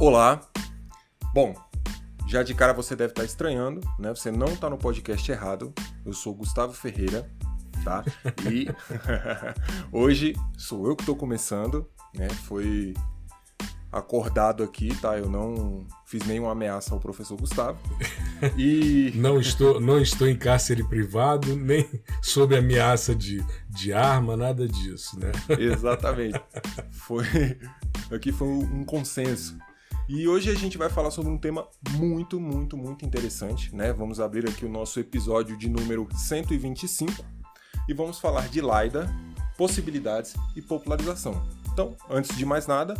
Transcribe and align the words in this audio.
Olá. 0.00 0.40
Bom, 1.34 1.52
já 2.28 2.44
de 2.44 2.54
cara 2.54 2.72
você 2.72 2.94
deve 2.94 3.10
estar 3.10 3.24
estranhando, 3.24 3.80
né? 3.98 4.10
Você 4.10 4.30
não 4.30 4.46
está 4.46 4.70
no 4.70 4.78
podcast 4.78 5.28
errado. 5.28 5.74
Eu 6.06 6.12
sou 6.12 6.32
Gustavo 6.32 6.72
Ferreira, 6.72 7.28
tá? 7.82 8.04
E 8.48 8.68
hoje 9.90 10.36
sou 10.56 10.86
eu 10.86 10.94
que 10.94 11.02
estou 11.02 11.16
começando, 11.16 11.84
né? 12.14 12.28
Foi 12.28 12.94
acordado 13.90 14.62
aqui, 14.62 14.94
tá? 15.00 15.18
Eu 15.18 15.28
não 15.28 15.84
fiz 16.06 16.24
nenhuma 16.24 16.52
ameaça 16.52 16.94
ao 16.94 17.00
professor 17.00 17.36
Gustavo. 17.36 17.80
E 18.56 19.10
não 19.18 19.40
estou, 19.40 19.80
não 19.80 20.00
estou 20.00 20.28
em 20.28 20.36
cárcere 20.36 20.84
privado, 20.84 21.56
nem 21.56 21.84
sob 22.22 22.56
ameaça 22.56 23.16
de, 23.16 23.44
de 23.68 23.92
arma, 23.92 24.36
nada 24.36 24.68
disso, 24.68 25.18
né? 25.18 25.32
Exatamente. 25.58 26.40
Foi 26.92 27.26
aqui 28.12 28.30
foi 28.30 28.46
um 28.46 28.84
consenso. 28.84 29.58
E 30.08 30.26
hoje 30.26 30.50
a 30.50 30.54
gente 30.54 30.78
vai 30.78 30.88
falar 30.88 31.10
sobre 31.10 31.30
um 31.30 31.36
tema 31.36 31.68
muito, 31.90 32.40
muito, 32.40 32.78
muito 32.78 33.04
interessante, 33.04 33.76
né? 33.76 33.92
Vamos 33.92 34.18
abrir 34.20 34.48
aqui 34.48 34.64
o 34.64 34.68
nosso 34.68 34.98
episódio 34.98 35.54
de 35.54 35.68
número 35.68 36.08
125 36.10 37.12
e 37.86 37.92
vamos 37.92 38.18
falar 38.18 38.48
de 38.48 38.62
LiDAR, 38.62 39.06
possibilidades 39.58 40.34
e 40.56 40.62
popularização. 40.62 41.46
Então, 41.70 41.94
antes 42.08 42.34
de 42.34 42.46
mais 42.46 42.66
nada, 42.66 42.94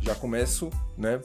já 0.00 0.14
começo, 0.14 0.70
né, 0.96 1.20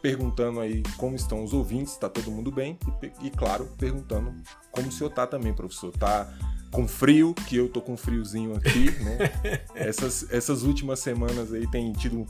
perguntando 0.00 0.58
aí 0.58 0.82
como 0.96 1.16
estão 1.16 1.44
os 1.44 1.52
ouvintes, 1.52 1.92
está 1.92 2.08
todo 2.08 2.30
mundo 2.30 2.50
bem 2.50 2.78
e, 3.02 3.26
e, 3.26 3.30
claro, 3.30 3.68
perguntando 3.76 4.34
como 4.70 4.88
o 4.88 4.92
senhor 4.92 5.10
tá 5.10 5.26
também, 5.26 5.52
professor. 5.52 5.92
Tá 5.92 6.32
com 6.70 6.88
frio, 6.88 7.34
que 7.46 7.56
eu 7.56 7.68
tô 7.68 7.82
com 7.82 7.94
friozinho 7.94 8.56
aqui, 8.56 8.90
né? 9.02 9.18
essas, 9.76 10.32
essas 10.32 10.62
últimas 10.62 10.98
semanas 10.98 11.52
aí 11.52 11.70
tem 11.70 11.92
tido 11.92 12.26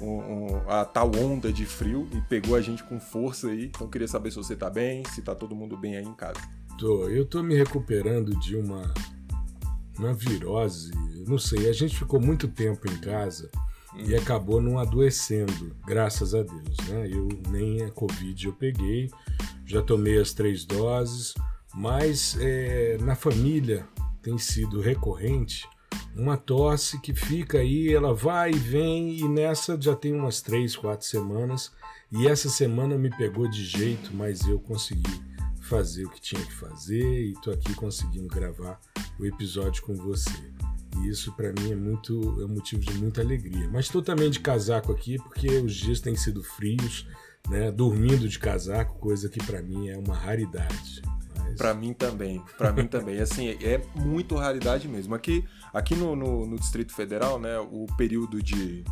um, 0.00 0.70
a 0.70 0.84
tal 0.84 1.10
onda 1.16 1.52
de 1.52 1.64
frio 1.64 2.08
e 2.12 2.20
pegou 2.22 2.56
a 2.56 2.60
gente 2.60 2.82
com 2.84 3.00
força 3.00 3.48
aí. 3.48 3.66
Então 3.66 3.88
queria 3.88 4.08
saber 4.08 4.30
se 4.30 4.36
você 4.36 4.54
tá 4.56 4.68
bem, 4.68 5.02
se 5.14 5.22
tá 5.22 5.34
todo 5.34 5.54
mundo 5.54 5.76
bem 5.76 5.96
aí 5.96 6.04
em 6.04 6.14
casa. 6.14 6.40
Tô, 6.78 7.08
eu 7.08 7.24
tô 7.24 7.42
me 7.42 7.54
recuperando 7.54 8.38
de 8.38 8.56
uma 8.56 8.92
uma 9.98 10.12
virose, 10.12 10.90
não 11.26 11.38
sei, 11.38 11.68
a 11.68 11.72
gente 11.72 11.96
ficou 11.96 12.20
muito 12.20 12.48
tempo 12.48 12.86
em 12.86 12.98
casa 12.98 13.50
e 13.96 14.12
uhum. 14.12 14.18
acabou 14.18 14.60
não 14.60 14.78
adoecendo, 14.78 15.74
graças 15.86 16.34
a 16.34 16.42
Deus, 16.42 16.76
né? 16.88 17.08
Eu 17.10 17.28
nem 17.48 17.82
a 17.82 17.90
Covid 17.90 18.46
eu 18.46 18.52
peguei, 18.52 19.10
já 19.64 19.80
tomei 19.80 20.18
as 20.18 20.34
três 20.34 20.66
doses, 20.66 21.32
mas 21.74 22.36
é, 22.40 22.98
na 23.00 23.14
família 23.14 23.88
tem 24.22 24.36
sido 24.36 24.80
recorrente 24.80 25.66
uma 26.16 26.36
tosse 26.36 26.98
que 27.00 27.14
fica 27.14 27.58
aí, 27.58 27.92
ela 27.92 28.14
vai 28.14 28.50
e 28.50 28.58
vem, 28.58 29.18
e 29.18 29.28
nessa 29.28 29.80
já 29.80 29.94
tem 29.94 30.14
umas 30.14 30.40
três, 30.40 30.74
quatro 30.74 31.06
semanas. 31.06 31.70
E 32.10 32.26
essa 32.26 32.48
semana 32.48 32.96
me 32.96 33.10
pegou 33.10 33.48
de 33.48 33.64
jeito, 33.64 34.14
mas 34.14 34.46
eu 34.46 34.58
consegui 34.58 35.20
fazer 35.60 36.04
o 36.04 36.10
que 36.10 36.20
tinha 36.20 36.44
que 36.44 36.52
fazer 36.52 37.24
e 37.24 37.34
tô 37.42 37.50
aqui 37.50 37.74
conseguindo 37.74 38.28
gravar 38.28 38.80
o 39.18 39.26
episódio 39.26 39.82
com 39.82 39.94
você. 39.94 40.30
E 40.98 41.08
isso 41.08 41.32
para 41.32 41.52
mim 41.52 41.72
é 41.72 41.76
muito 41.76 42.40
é 42.40 42.44
um 42.44 42.48
motivo 42.48 42.80
de 42.80 42.94
muita 42.94 43.20
alegria. 43.20 43.68
Mas 43.68 43.86
estou 43.86 44.00
também 44.00 44.30
de 44.30 44.40
casaco 44.40 44.92
aqui 44.92 45.18
porque 45.18 45.48
os 45.58 45.74
dias 45.74 46.00
têm 46.00 46.16
sido 46.16 46.42
frios, 46.42 47.06
né? 47.50 47.70
Dormindo 47.70 48.28
de 48.28 48.38
casaco, 48.38 48.98
coisa 48.98 49.28
que 49.28 49.44
para 49.44 49.60
mim 49.60 49.88
é 49.88 49.98
uma 49.98 50.14
raridade. 50.14 51.02
Mas... 51.56 51.58
Para 51.58 51.74
mim 51.74 51.92
também, 51.92 52.42
para 52.58 52.72
mim 52.72 52.86
também. 52.86 53.20
Assim, 53.20 53.48
é 53.48 53.80
muito 53.94 54.36
raridade 54.36 54.88
mesmo. 54.88 55.14
Aqui 55.14 55.44
Aqui 55.76 55.94
no, 55.94 56.16
no, 56.16 56.46
no, 56.46 56.56
Distrito 56.56 56.94
Federal, 56.94 57.38
né, 57.38 57.58
o 57.58 57.84
período 57.98 58.42
de, 58.42 58.82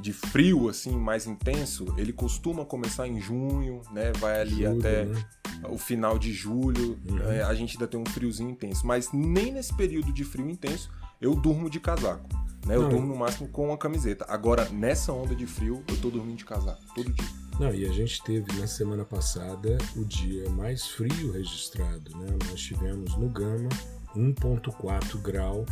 de 0.00 0.14
frio 0.14 0.66
assim 0.66 0.96
mais 0.96 1.26
intenso, 1.26 1.94
ele 1.98 2.10
costuma 2.10 2.64
começar 2.64 3.06
em 3.06 3.20
junho, 3.20 3.82
né, 3.92 4.12
vai 4.18 4.40
ali 4.40 4.64
julho, 4.64 4.78
até 4.78 5.04
né? 5.04 5.24
o 5.68 5.76
final 5.76 6.18
de 6.18 6.32
julho. 6.32 6.98
Uhum. 7.06 7.16
Né, 7.16 7.42
a 7.42 7.52
gente 7.52 7.76
ainda 7.76 7.86
tem 7.86 8.00
um 8.00 8.06
friozinho 8.06 8.48
intenso, 8.48 8.86
mas 8.86 9.12
nem 9.12 9.52
nesse 9.52 9.76
período 9.76 10.10
de 10.10 10.24
frio 10.24 10.48
intenso 10.48 10.90
eu 11.20 11.34
durmo 11.34 11.68
de 11.68 11.78
casaco. 11.78 12.26
Né? 12.64 12.76
Eu 12.76 12.84
Não, 12.84 12.88
durmo 12.88 13.08
no 13.08 13.16
máximo 13.16 13.46
com 13.48 13.66
uma 13.66 13.76
camiseta. 13.76 14.24
Agora, 14.26 14.66
nessa 14.70 15.12
onda 15.12 15.34
de 15.34 15.46
frio, 15.46 15.84
eu 15.86 15.96
tô 15.98 16.08
dormindo 16.08 16.38
de 16.38 16.46
casaco, 16.46 16.80
todo 16.94 17.12
dia. 17.12 17.28
Não, 17.58 17.74
e 17.74 17.86
a 17.86 17.92
gente 17.92 18.22
teve 18.22 18.52
na 18.60 18.66
semana 18.66 19.04
passada 19.04 19.78
o 19.96 20.04
dia 20.04 20.48
mais 20.50 20.86
frio 20.86 21.32
registrado, 21.32 22.14
né? 22.18 22.26
Nós 22.50 22.60
tivemos 22.60 23.16
no 23.16 23.30
Gama 23.30 23.70
1,4 24.14 25.20
grau 25.22 25.64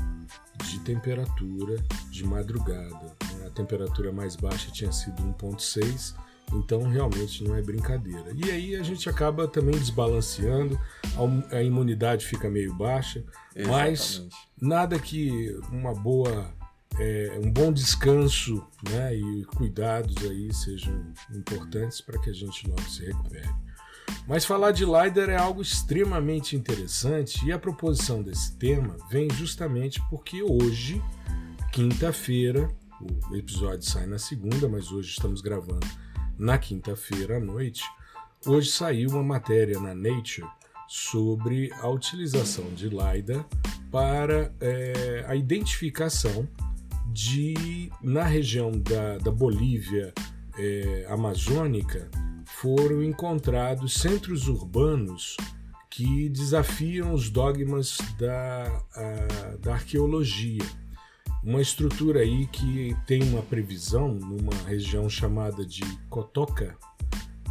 de 0.64 0.78
temperatura 0.80 1.76
de 2.10 2.24
madrugada. 2.24 3.14
A 3.46 3.50
temperatura 3.50 4.10
mais 4.12 4.34
baixa 4.34 4.70
tinha 4.70 4.90
sido 4.92 5.22
1,6, 5.22 6.14
então 6.54 6.82
realmente 6.84 7.44
não 7.44 7.54
é 7.54 7.60
brincadeira. 7.60 8.32
E 8.34 8.50
aí 8.50 8.76
a 8.76 8.82
gente 8.82 9.08
acaba 9.08 9.46
também 9.46 9.78
desbalanceando, 9.78 10.80
a 11.50 11.62
imunidade 11.62 12.24
fica 12.24 12.48
meio 12.48 12.74
baixa, 12.74 13.22
Exatamente. 13.54 13.90
mas 13.90 14.28
nada 14.60 14.98
que 14.98 15.54
uma 15.70 15.94
boa. 15.94 16.50
É, 16.98 17.40
um 17.42 17.50
bom 17.50 17.72
descanso 17.72 18.64
né, 18.88 19.16
e 19.16 19.44
cuidados 19.46 20.16
aí 20.24 20.52
sejam 20.54 21.12
importantes 21.34 22.00
para 22.00 22.20
que 22.20 22.30
a 22.30 22.32
gente 22.32 22.68
logo 22.68 22.82
se 22.82 23.04
recupere. 23.04 23.48
Mas 24.26 24.44
falar 24.44 24.70
de 24.70 24.84
LiDAR 24.84 25.28
é 25.28 25.36
algo 25.36 25.60
extremamente 25.60 26.56
interessante 26.56 27.44
e 27.44 27.52
a 27.52 27.58
proposição 27.58 28.22
desse 28.22 28.56
tema 28.56 28.96
vem 29.10 29.28
justamente 29.30 30.00
porque 30.08 30.42
hoje, 30.42 31.02
quinta-feira, 31.72 32.70
o 33.30 33.36
episódio 33.36 33.82
sai 33.82 34.06
na 34.06 34.18
segunda, 34.18 34.68
mas 34.68 34.90
hoje 34.90 35.10
estamos 35.10 35.40
gravando 35.40 35.86
na 36.38 36.56
quinta-feira 36.58 37.36
à 37.36 37.40
noite. 37.40 37.82
Hoje 38.46 38.70
saiu 38.70 39.10
uma 39.10 39.22
matéria 39.22 39.78
na 39.80 39.94
Nature 39.94 40.46
sobre 40.88 41.72
a 41.80 41.88
utilização 41.88 42.72
de 42.74 42.88
LiDAR 42.88 43.46
para 43.90 44.54
é, 44.60 45.24
a 45.26 45.34
identificação 45.34 46.48
de, 47.14 47.90
na 48.02 48.24
região 48.24 48.72
da, 48.72 49.18
da 49.18 49.30
Bolívia 49.30 50.12
é, 50.58 51.06
amazônica, 51.08 52.10
foram 52.44 53.04
encontrados 53.04 53.94
centros 53.94 54.48
urbanos 54.48 55.36
que 55.88 56.28
desafiam 56.28 57.14
os 57.14 57.30
dogmas 57.30 57.98
da, 58.18 58.82
a, 58.96 59.56
da 59.60 59.74
arqueologia. 59.74 60.64
Uma 61.44 61.62
estrutura 61.62 62.20
aí 62.20 62.48
que 62.48 62.96
tem 63.06 63.22
uma 63.22 63.42
previsão 63.42 64.12
numa 64.12 64.54
região 64.66 65.08
chamada 65.08 65.64
de 65.64 65.84
Cotoca, 66.10 66.76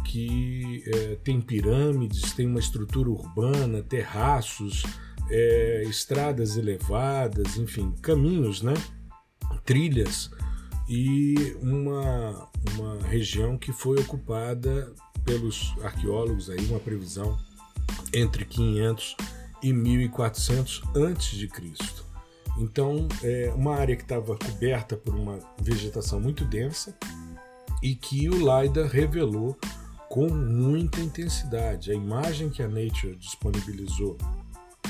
que 0.04 0.84
é, 0.86 1.16
tem 1.24 1.40
pirâmides, 1.40 2.34
tem 2.34 2.46
uma 2.46 2.60
estrutura 2.60 3.08
urbana, 3.08 3.82
terraços, 3.82 4.82
é, 5.30 5.84
estradas 5.88 6.58
elevadas, 6.58 7.56
enfim, 7.56 7.94
caminhos, 8.02 8.60
né? 8.60 8.74
Trilhas 9.64 10.30
e 10.88 11.56
uma, 11.62 12.48
uma 12.74 13.02
região 13.06 13.56
que 13.56 13.72
foi 13.72 13.98
ocupada 14.00 14.92
pelos 15.24 15.74
arqueólogos 15.82 16.50
aí 16.50 16.64
uma 16.66 16.80
previsão 16.80 17.38
entre 18.12 18.44
500 18.44 19.16
e 19.62 19.72
1400 19.72 20.82
antes 20.94 21.38
de 21.38 21.48
Cristo. 21.48 22.04
Então, 22.58 23.08
é 23.22 23.52
uma 23.56 23.74
área 23.74 23.96
que 23.96 24.02
estava 24.02 24.36
coberta 24.36 24.96
por 24.96 25.14
uma 25.14 25.40
vegetação 25.58 26.20
muito 26.20 26.44
densa 26.44 26.94
e 27.82 27.94
que 27.94 28.28
o 28.28 28.34
LiDAR 28.34 28.88
revelou 28.88 29.58
com 30.08 30.28
muita 30.28 31.00
intensidade. 31.00 31.90
A 31.90 31.94
imagem 31.94 32.48
que 32.48 32.62
a 32.62 32.68
Nature 32.68 33.16
disponibilizou 33.16 34.16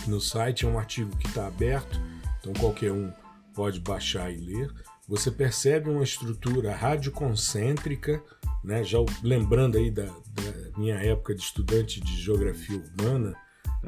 no 0.06 0.20
site 0.20 0.66
é 0.66 0.68
um 0.68 0.78
artigo 0.78 1.16
que 1.16 1.26
está 1.26 1.46
aberto, 1.46 1.98
então 2.40 2.52
qualquer 2.52 2.92
um 2.92 3.10
pode 3.54 3.80
baixar 3.80 4.30
e 4.32 4.36
ler. 4.36 4.70
Você 5.08 5.30
percebe 5.30 5.90
uma 5.90 6.02
estrutura 6.02 6.74
radioconcêntrica 6.74 8.22
né? 8.64 8.82
Já 8.82 8.98
lembrando 9.22 9.76
aí 9.76 9.90
da, 9.90 10.06
da, 10.06 10.78
minha 10.78 10.96
época 10.96 11.34
de 11.34 11.42
estudante 11.42 12.00
de 12.00 12.16
geografia 12.16 12.78
urbana, 12.78 13.36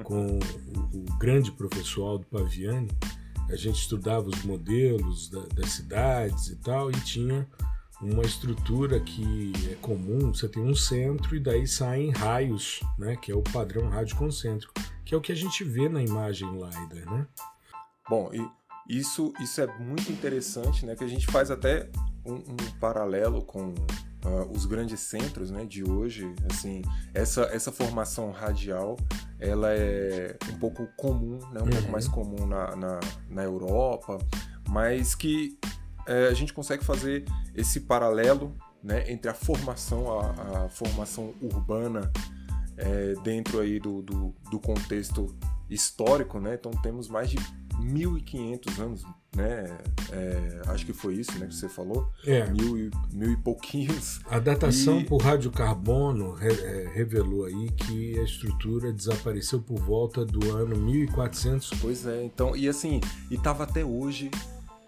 com 0.05 0.39
o, 0.39 0.97
o 0.99 1.19
grande 1.19 1.51
professor 1.51 2.05
Aldo 2.07 2.27
Paviani, 2.27 2.91
a 3.49 3.57
gente 3.57 3.77
estudava 3.77 4.29
os 4.29 4.43
modelos 4.43 5.31
da, 5.31 5.41
das 5.55 5.71
cidades 5.71 6.49
e 6.49 6.57
tal, 6.57 6.91
e 6.91 7.01
tinha 7.01 7.49
uma 8.03 8.23
estrutura 8.23 9.01
que 9.01 9.53
é 9.73 9.75
comum, 9.77 10.35
você 10.35 10.47
tem 10.47 10.63
um 10.63 10.75
centro 10.75 11.35
e 11.35 11.41
daí 11.41 11.67
saem 11.67 12.11
raios, 12.11 12.81
né, 12.99 13.17
que 13.17 13.33
é 13.33 13.35
o 13.35 13.43
padrão 13.43 13.89
radioconcêntrico, 13.89 14.75
que 15.03 15.15
é 15.15 15.17
o 15.17 15.21
que 15.21 15.33
a 15.33 15.37
gente 15.37 15.65
vê 15.65 15.89
na 15.89 16.03
imagem 16.03 16.47
LiDAR, 16.51 17.11
né? 17.11 17.27
Bom, 18.09 18.31
e 18.35 18.47
isso, 18.89 19.33
isso 19.41 19.61
é 19.61 19.67
muito 19.79 20.11
interessante, 20.13 20.85
né, 20.87 20.95
que 20.95 21.05
a 21.05 21.09
gente 21.09 21.27
faz 21.27 21.51
até 21.51 21.89
um, 22.25 22.35
um 22.35 22.79
paralelo 22.81 23.43
com 23.43 23.69
uh, 23.71 24.51
os 24.51 24.67
grandes 24.67 25.01
centros 25.01 25.51
né, 25.51 25.65
de 25.65 25.89
hoje, 25.89 26.33
assim, 26.51 26.83
essa, 27.15 27.43
essa 27.53 27.73
formação 27.73 28.31
radial 28.31 28.97
ela 29.39 29.73
é 29.73 30.37
um 30.53 30.59
pouco 30.59 30.87
comum, 30.97 31.39
né, 31.53 31.61
um 31.61 31.65
uhum. 31.65 31.71
pouco 31.71 31.91
mais 31.91 32.09
comum 32.09 32.47
na, 32.47 32.75
na, 32.77 33.01
na 33.29 33.43
Europa, 33.43 34.19
mas 34.69 35.15
que 35.15 35.59
é, 36.07 36.29
a 36.29 36.35
gente 36.35 36.53
consegue 36.53 36.85
fazer 36.85 37.25
esse 37.55 37.81
paralelo 37.81 38.57
né, 38.83 39.11
entre 39.11 39.31
a 39.31 39.35
formação, 39.35 40.21
a, 40.21 40.65
a 40.65 40.69
formação 40.69 41.35
urbana 41.43 42.11
é, 42.77 43.15
dentro 43.23 43.61
aí 43.61 43.81
do, 43.81 44.03
do, 44.03 44.35
do, 44.51 44.61
contexto 44.61 45.35
histórico, 45.69 46.39
né? 46.39 46.55
Então 46.55 46.71
temos 46.83 47.09
mais 47.09 47.31
de 47.31 47.37
1.500 47.81 48.79
anos, 48.79 49.03
né? 49.35 49.79
É, 50.13 50.63
acho 50.69 50.87
que 50.87 50.93
foi 50.93 51.15
isso, 51.15 51.39
né, 51.39 51.47
que 51.47 51.55
você 51.55 51.69
falou. 51.69 52.11
É. 52.27 52.47
Mil 52.51 52.79
e, 52.79 52.91
mil 53.13 53.33
e 53.33 53.37
pouquinhos. 53.37 54.21
A 54.31 54.39
datação 54.39 55.01
e... 55.01 55.05
por 55.05 55.21
radiocarbono 55.21 56.33
re, 56.33 56.53
é, 56.53 56.91
revelou 56.95 57.45
aí 57.45 57.71
que 57.71 58.19
a 58.19 58.23
estrutura 58.23 58.93
desapareceu 58.93 59.61
por 59.61 59.79
volta 59.79 60.25
do 60.25 60.55
ano 60.55 60.77
1400. 60.77 61.71
Pois 61.81 62.07
é, 62.07 62.25
então, 62.25 62.57
e 62.57 62.69
assim, 62.69 63.01
e 63.31 63.37
tava 63.37 63.65
até 63.65 63.85
hoje 63.85 64.31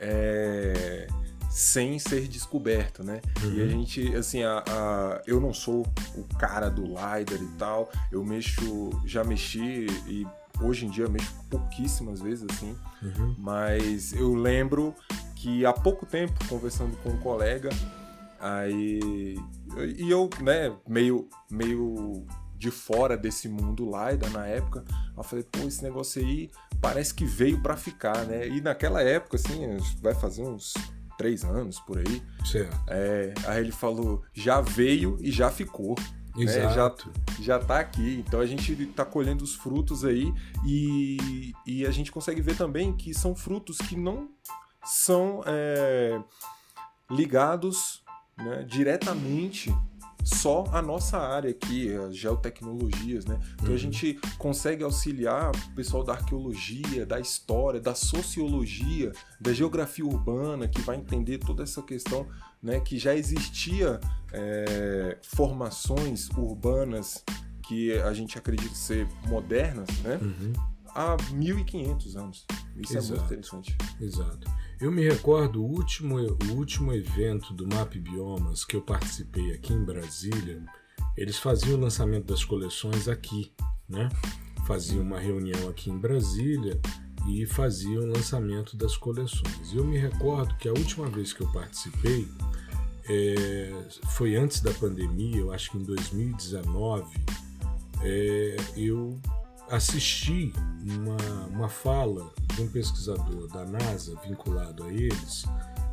é, 0.00 1.06
sem 1.50 1.98
ser 1.98 2.28
descoberto, 2.28 3.02
né? 3.02 3.20
Uhum. 3.42 3.54
E 3.54 3.62
a 3.62 3.66
gente, 3.66 4.14
assim, 4.14 4.42
a, 4.42 4.62
a, 4.66 5.22
eu 5.26 5.40
não 5.40 5.52
sou 5.52 5.86
o 6.16 6.24
cara 6.38 6.68
do 6.68 6.82
LiDAR 6.82 7.42
e 7.42 7.48
tal, 7.58 7.90
eu 8.12 8.24
mexo, 8.24 8.90
já 9.04 9.24
mexi 9.24 9.86
e 10.06 10.26
hoje 10.60 10.86
em 10.86 10.90
dia 10.90 11.08
mexo 11.08 11.34
pouquíssimas 11.50 12.20
vezes, 12.20 12.46
assim, 12.50 12.76
uhum. 13.02 13.34
mas 13.38 14.12
eu 14.12 14.34
lembro 14.34 14.94
que 15.34 15.64
há 15.64 15.72
pouco 15.72 16.04
tempo, 16.04 16.32
conversando 16.48 16.96
com 16.98 17.10
um 17.10 17.18
colega, 17.18 17.70
aí, 18.40 19.36
e 19.96 20.10
eu, 20.10 20.28
né, 20.40 20.74
meio, 20.86 21.28
meio 21.50 22.26
de 22.56 22.70
fora 22.70 23.16
desse 23.16 23.48
mundo 23.48 23.84
LiDAR 23.84 24.30
na 24.32 24.46
época, 24.46 24.84
eu 25.16 25.22
falei, 25.22 25.44
pô, 25.44 25.66
esse 25.66 25.82
negócio 25.82 26.20
aí 26.20 26.50
parece 26.80 27.14
que 27.14 27.24
veio 27.24 27.62
para 27.62 27.76
ficar, 27.76 28.24
né? 28.26 28.48
E 28.48 28.60
naquela 28.60 29.00
época, 29.00 29.36
assim, 29.36 29.76
vai 30.02 30.14
fazer 30.14 30.42
uns 30.42 30.74
três 31.16 31.44
anos 31.44 31.78
por 31.80 31.98
aí. 31.98 32.22
Certo. 32.44 32.76
É, 32.88 33.32
aí 33.46 33.60
ele 33.60 33.72
falou, 33.72 34.22
já 34.32 34.60
veio 34.60 35.16
e 35.20 35.30
já 35.30 35.50
ficou. 35.50 35.94
Exato. 36.42 37.08
Né? 37.08 37.14
Já, 37.38 37.42
já 37.42 37.58
tá 37.58 37.80
aqui. 37.80 38.22
Então 38.26 38.40
a 38.40 38.46
gente 38.46 38.72
está 38.72 39.04
colhendo 39.04 39.44
os 39.44 39.54
frutos 39.54 40.04
aí 40.04 40.32
e, 40.64 41.52
e 41.66 41.86
a 41.86 41.90
gente 41.90 42.12
consegue 42.12 42.40
ver 42.40 42.56
também 42.56 42.92
que 42.92 43.14
são 43.14 43.34
frutos 43.34 43.78
que 43.78 43.96
não 43.96 44.28
são 44.84 45.42
é, 45.46 46.20
ligados 47.10 48.02
né, 48.36 48.64
diretamente 48.64 49.74
só 50.24 50.64
a 50.72 50.82
nossa 50.82 51.18
área 51.18 51.50
aqui, 51.50 51.94
as 51.94 52.16
geotecnologias, 52.16 53.24
né? 53.24 53.38
Então 53.54 53.68
uhum. 53.68 53.74
a 53.74 53.78
gente 53.78 54.18
consegue 54.36 54.82
auxiliar 54.84 55.52
o 55.54 55.74
pessoal 55.74 56.04
da 56.04 56.12
arqueologia, 56.12 57.06
da 57.06 57.18
história, 57.18 57.80
da 57.80 57.94
sociologia, 57.94 59.12
da 59.40 59.52
geografia 59.52 60.04
urbana, 60.04 60.68
que 60.68 60.80
vai 60.80 60.96
entender 60.96 61.38
toda 61.38 61.62
essa 61.62 61.82
questão, 61.82 62.26
né? 62.62 62.80
Que 62.80 62.98
já 62.98 63.14
existia 63.14 64.00
é, 64.32 65.18
formações 65.22 66.28
urbanas 66.30 67.24
que 67.62 67.92
a 68.00 68.12
gente 68.14 68.38
acredita 68.38 68.74
ser 68.74 69.06
modernas, 69.26 69.88
né? 70.02 70.18
Uhum. 70.20 70.52
Há 70.94 71.16
1500 71.32 72.16
anos. 72.16 72.46
Isso 72.76 72.96
Exato. 72.96 73.14
é 73.14 73.16
muito 73.16 73.26
interessante. 73.26 73.76
Exato. 74.00 74.50
Eu 74.80 74.92
me 74.92 75.02
recordo 75.02 75.62
o 75.62 75.66
último, 75.66 76.18
o 76.18 76.52
último 76.52 76.92
evento 76.92 77.52
do 77.52 77.66
Map 77.66 77.94
Biomas 77.96 78.64
que 78.64 78.76
eu 78.76 78.82
participei 78.82 79.52
aqui 79.52 79.72
em 79.72 79.84
Brasília, 79.84 80.62
eles 81.16 81.38
faziam 81.38 81.76
o 81.76 81.80
lançamento 81.80 82.26
das 82.26 82.44
coleções 82.44 83.08
aqui, 83.08 83.52
né? 83.88 84.08
Faziam 84.66 85.02
uma 85.02 85.18
reunião 85.18 85.68
aqui 85.68 85.90
em 85.90 85.98
Brasília 85.98 86.80
e 87.28 87.44
faziam 87.44 88.04
o 88.04 88.06
lançamento 88.06 88.76
das 88.76 88.96
coleções. 88.96 89.72
Eu 89.74 89.84
me 89.84 89.98
recordo 89.98 90.54
que 90.56 90.68
a 90.68 90.72
última 90.72 91.08
vez 91.08 91.32
que 91.32 91.40
eu 91.40 91.50
participei 91.50 92.28
é, 93.08 93.72
foi 94.10 94.36
antes 94.36 94.60
da 94.60 94.72
pandemia, 94.72 95.38
eu 95.38 95.52
acho 95.52 95.70
que 95.70 95.78
em 95.78 95.82
2019, 95.82 97.04
é, 98.02 98.56
eu 98.76 99.18
assisti 99.70 100.52
uma, 100.84 101.46
uma 101.46 101.68
fala 101.68 102.32
de 102.54 102.62
um 102.62 102.68
pesquisador 102.68 103.46
da 103.48 103.64
NASA 103.64 104.18
vinculado 104.26 104.84
a 104.84 104.92
eles, 104.92 105.44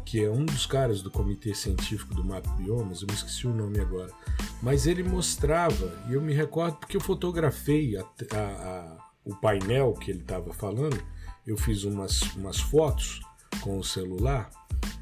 que 0.06 0.24
é 0.24 0.30
um 0.30 0.46
dos 0.46 0.66
caras 0.66 1.02
do 1.02 1.10
comitê 1.12 1.54
científico 1.54 2.14
do 2.14 2.24
Map 2.24 2.46
Biomas, 2.58 3.02
eu 3.02 3.08
me 3.08 3.14
esqueci 3.14 3.48
o 3.48 3.54
nome 3.54 3.80
agora, 3.80 4.12
mas 4.62 4.86
ele 4.88 5.04
mostrava, 5.04 5.92
e 6.08 6.14
eu 6.14 6.22
me 6.22 6.34
recordo 6.34 6.78
porque 6.78 6.96
eu 6.96 7.02
fotografei 7.02 7.98
a, 7.98 8.02
a, 8.02 8.38
a, 8.38 8.98
o 9.26 9.36
painel 9.36 9.94
que 9.94 10.12
ele 10.12 10.22
estava 10.22 10.54
falando, 10.54 11.02
eu 11.46 11.58
fiz 11.58 11.84
umas, 11.84 12.22
umas 12.36 12.60
fotos 12.60 13.20
com 13.62 13.78
o 13.80 13.84
celular, 13.84 14.50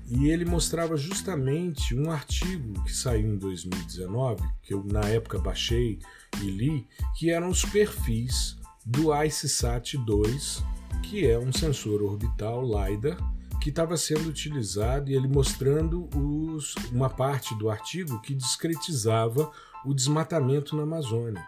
e 0.08 0.30
ele 0.30 0.46
mostrava 0.46 0.98
justamente 0.98 1.96
um 1.96 2.12
artigo 2.12 2.84
que 2.84 2.94
saiu 2.94 3.34
em 3.34 3.38
2019, 3.38 4.44
que 4.62 4.74
eu 4.74 4.84
na 4.84 5.02
época 5.02 5.40
baixei 5.40 6.00
e 6.42 6.50
li, 6.50 6.88
que 7.18 7.30
eram 7.30 7.50
os 7.50 7.64
perfis 7.64 8.58
do 8.86 9.08
IceSat-2, 9.08 10.64
que 11.04 11.28
é 11.28 11.38
um 11.38 11.52
sensor 11.52 12.02
orbital 12.02 12.64
LiDAR 12.64 13.18
que 13.62 13.70
estava 13.70 13.96
sendo 13.96 14.28
utilizado 14.28 15.10
e 15.10 15.16
ele 15.16 15.28
mostrando 15.28 16.10
os, 16.14 16.76
uma 16.92 17.10
parte 17.10 17.56
do 17.56 17.70
artigo 17.70 18.20
que 18.22 18.36
discretizava 18.36 19.50
o 19.86 19.94
desmatamento 19.94 20.76
na 20.76 20.84
Amazônia. 20.84 21.42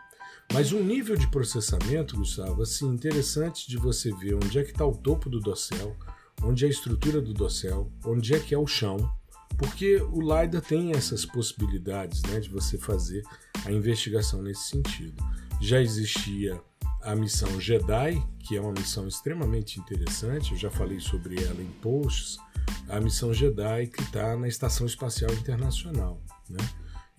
Mas 0.54 0.72
um 0.72 0.82
nível 0.82 1.18
de 1.18 1.28
processamento, 1.28 2.16
Gustavo, 2.16 2.62
assim, 2.62 2.88
interessante 2.88 3.68
de 3.68 3.76
você 3.76 4.14
ver 4.14 4.36
onde 4.36 4.58
é 4.58 4.64
que 4.64 4.72
está 4.72 4.86
o 4.86 4.96
topo 4.96 5.30
do 5.30 5.42
dossel, 5.42 5.94
onde 6.42 6.64
é 6.64 6.68
a 6.68 6.72
estrutura 6.72 7.20
do 7.20 7.34
dossel, 7.34 7.92
onde 8.06 8.34
é 8.34 8.40
que 8.40 8.56
é 8.56 8.58
o 8.58 8.68
chão, 8.68 9.12
porque 9.58 9.98
o 9.98 10.22
LiDAR 10.22 10.62
tem 10.62 10.92
essas 10.92 11.26
possibilidades 11.26 12.22
né, 12.24 12.40
de 12.40 12.50
você 12.50 12.78
fazer 12.78 13.24
a 13.66 13.72
investigação 13.72 14.42
nesse 14.42 14.70
sentido. 14.70 15.22
Já 15.60 15.82
existia 15.82 16.62
a 17.06 17.16
missão 17.16 17.62
Jedi, 17.62 18.22
que 18.40 18.58
é 18.58 18.62
uma 18.62 18.72
missão 18.72 19.08
extremamente 19.08 19.80
interessante, 19.80 20.54
eu 20.54 20.58
já 20.58 20.72
falei 20.72 21.00
sobre 21.00 21.42
ela 21.42 21.62
em 21.62 21.70
posts, 21.80 22.38
a 22.90 23.00
missão 23.00 23.32
Jedi 23.32 23.88
que 23.88 24.02
está 24.02 24.36
na 24.36 24.48
Estação 24.48 24.88
Espacial 24.88 25.32
Internacional. 25.32 26.20
Né? 26.50 26.68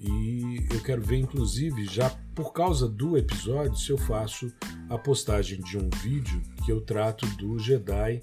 E 0.00 0.66
eu 0.72 0.80
quero 0.80 1.00
ver, 1.00 1.18
inclusive, 1.18 1.86
já 1.86 2.10
por 2.34 2.52
causa 2.52 2.88
do 2.88 3.16
episódio, 3.16 3.76
se 3.76 3.90
eu 3.90 3.96
faço 3.96 4.52
a 4.90 4.98
postagem 4.98 5.60
de 5.60 5.78
um 5.78 5.88
vídeo 6.02 6.42
que 6.64 6.72
eu 6.72 6.80
trato 6.80 7.24
do 7.36 7.56
Jedi, 7.58 8.20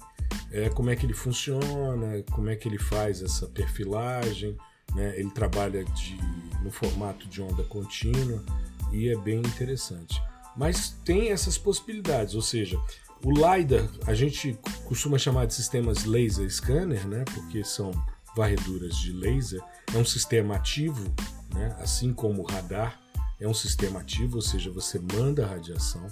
é, 0.52 0.68
como 0.68 0.90
é 0.90 0.96
que 0.96 1.06
ele 1.06 1.14
funciona, 1.14 2.22
como 2.30 2.50
é 2.50 2.56
que 2.56 2.68
ele 2.68 2.78
faz 2.78 3.22
essa 3.22 3.46
perfilagem, 3.46 4.54
né? 4.94 5.18
ele 5.18 5.30
trabalha 5.30 5.82
de, 5.82 6.16
no 6.62 6.70
formato 6.70 7.26
de 7.26 7.40
onda 7.40 7.64
contínua 7.64 8.44
e 8.92 9.08
é 9.08 9.16
bem 9.16 9.38
interessante 9.38 10.20
mas 10.56 10.90
tem 11.04 11.30
essas 11.30 11.58
possibilidades, 11.58 12.34
ou 12.34 12.42
seja, 12.42 12.80
o 13.24 13.30
LiDAR 13.30 13.88
a 14.06 14.14
gente 14.14 14.58
costuma 14.84 15.18
chamar 15.18 15.46
de 15.46 15.54
sistemas 15.54 16.04
laser 16.04 16.50
scanner, 16.50 17.06
né, 17.06 17.24
porque 17.32 17.64
são 17.64 17.90
varreduras 18.36 18.96
de 18.96 19.12
laser, 19.12 19.62
é 19.94 19.98
um 19.98 20.04
sistema 20.04 20.56
ativo, 20.56 21.12
né, 21.54 21.76
assim 21.80 22.12
como 22.12 22.42
o 22.42 22.46
radar 22.46 23.00
é 23.40 23.48
um 23.48 23.54
sistema 23.54 24.00
ativo, 24.00 24.36
ou 24.36 24.42
seja, 24.42 24.70
você 24.70 24.98
manda 24.98 25.44
a 25.44 25.48
radiação 25.48 26.06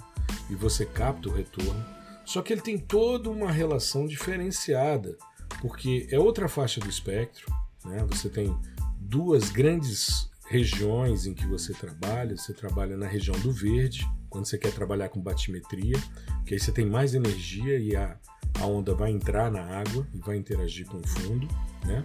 e 0.49 0.55
você 0.55 0.85
capta 0.85 1.29
o 1.29 1.33
retorno, 1.33 1.85
só 2.25 2.41
que 2.41 2.53
ele 2.53 2.61
tem 2.61 2.77
toda 2.77 3.29
uma 3.29 3.51
relação 3.51 4.07
diferenciada, 4.07 5.17
porque 5.61 6.07
é 6.11 6.19
outra 6.19 6.49
faixa 6.49 6.79
do 6.81 6.89
espectro, 6.89 7.45
né, 7.85 8.05
você 8.09 8.29
tem 8.29 8.57
duas 8.99 9.49
grandes 9.49 10.29
regiões 10.47 11.25
em 11.25 11.33
que 11.33 11.45
você 11.45 11.73
trabalha, 11.73 12.35
você 12.35 12.53
trabalha 12.53 12.97
na 12.97 13.07
região 13.07 13.37
do 13.39 13.51
verde, 13.51 14.07
quando 14.33 14.47
você 14.47 14.57
quer 14.57 14.73
trabalhar 14.73 15.09
com 15.09 15.21
batimetria, 15.21 15.95
que 16.43 16.55
aí 16.55 16.59
você 16.59 16.71
tem 16.71 16.87
mais 16.87 17.13
energia 17.13 17.77
e 17.77 17.95
a, 17.95 18.17
a 18.59 18.65
onda 18.65 18.95
vai 18.95 19.11
entrar 19.11 19.51
na 19.51 19.61
água 19.61 20.07
e 20.11 20.17
vai 20.17 20.37
interagir 20.37 20.87
com 20.87 20.97
o 20.97 21.07
fundo, 21.07 21.47
né? 21.85 22.03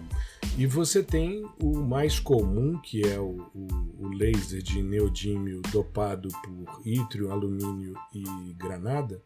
E 0.55 0.67
você 0.67 1.01
tem 1.01 1.43
o 1.59 1.79
mais 1.79 2.19
comum, 2.19 2.77
que 2.77 3.01
é 3.01 3.19
o, 3.19 3.49
o, 3.55 3.67
o 3.97 4.09
laser 4.09 4.61
de 4.61 4.79
neodímio 4.83 5.63
dopado 5.71 6.29
por 6.29 6.81
ítrio, 6.85 7.31
alumínio 7.31 7.95
e 8.13 8.53
granada, 8.53 9.23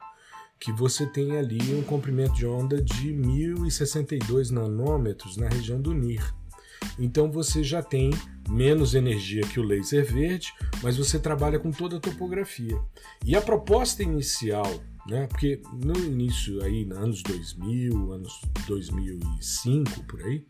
que 0.57 0.71
você 0.71 1.05
tem 1.05 1.37
ali 1.37 1.75
um 1.75 1.83
comprimento 1.83 2.35
de 2.35 2.45
onda 2.45 2.81
de 2.81 3.11
1062 3.11 4.49
nanômetros 4.49 5.35
na 5.35 5.49
região 5.49 5.81
do 5.81 5.93
NIR. 5.93 6.33
Então 6.97 7.31
você 7.31 7.63
já 7.63 7.81
tem 7.81 8.11
menos 8.49 8.93
energia 8.93 9.41
que 9.41 9.59
o 9.59 9.63
laser 9.63 10.05
verde, 10.05 10.53
mas 10.81 10.97
você 10.97 11.17
trabalha 11.19 11.59
com 11.59 11.71
toda 11.71 11.97
a 11.97 11.99
topografia. 11.99 12.79
E 13.25 13.35
a 13.35 13.41
proposta 13.41 14.03
inicial, 14.03 14.71
né, 15.07 15.27
porque 15.27 15.61
no 15.73 15.97
início 15.97 16.63
aí, 16.63 16.87
anos 16.91 17.21
2000, 17.23 18.11
anos 18.11 18.41
2005 18.67 20.03
por 20.03 20.21
aí, 20.21 20.45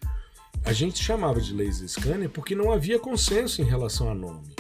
a 0.65 0.71
gente 0.71 1.03
chamava 1.03 1.41
de 1.41 1.53
laser 1.53 1.87
scanner 1.87 2.29
porque 2.29 2.55
não 2.55 2.71
havia 2.71 2.99
consenso 2.99 3.61
em 3.61 3.65
relação 3.65 4.09
a 4.09 4.15
nome. 4.15 4.55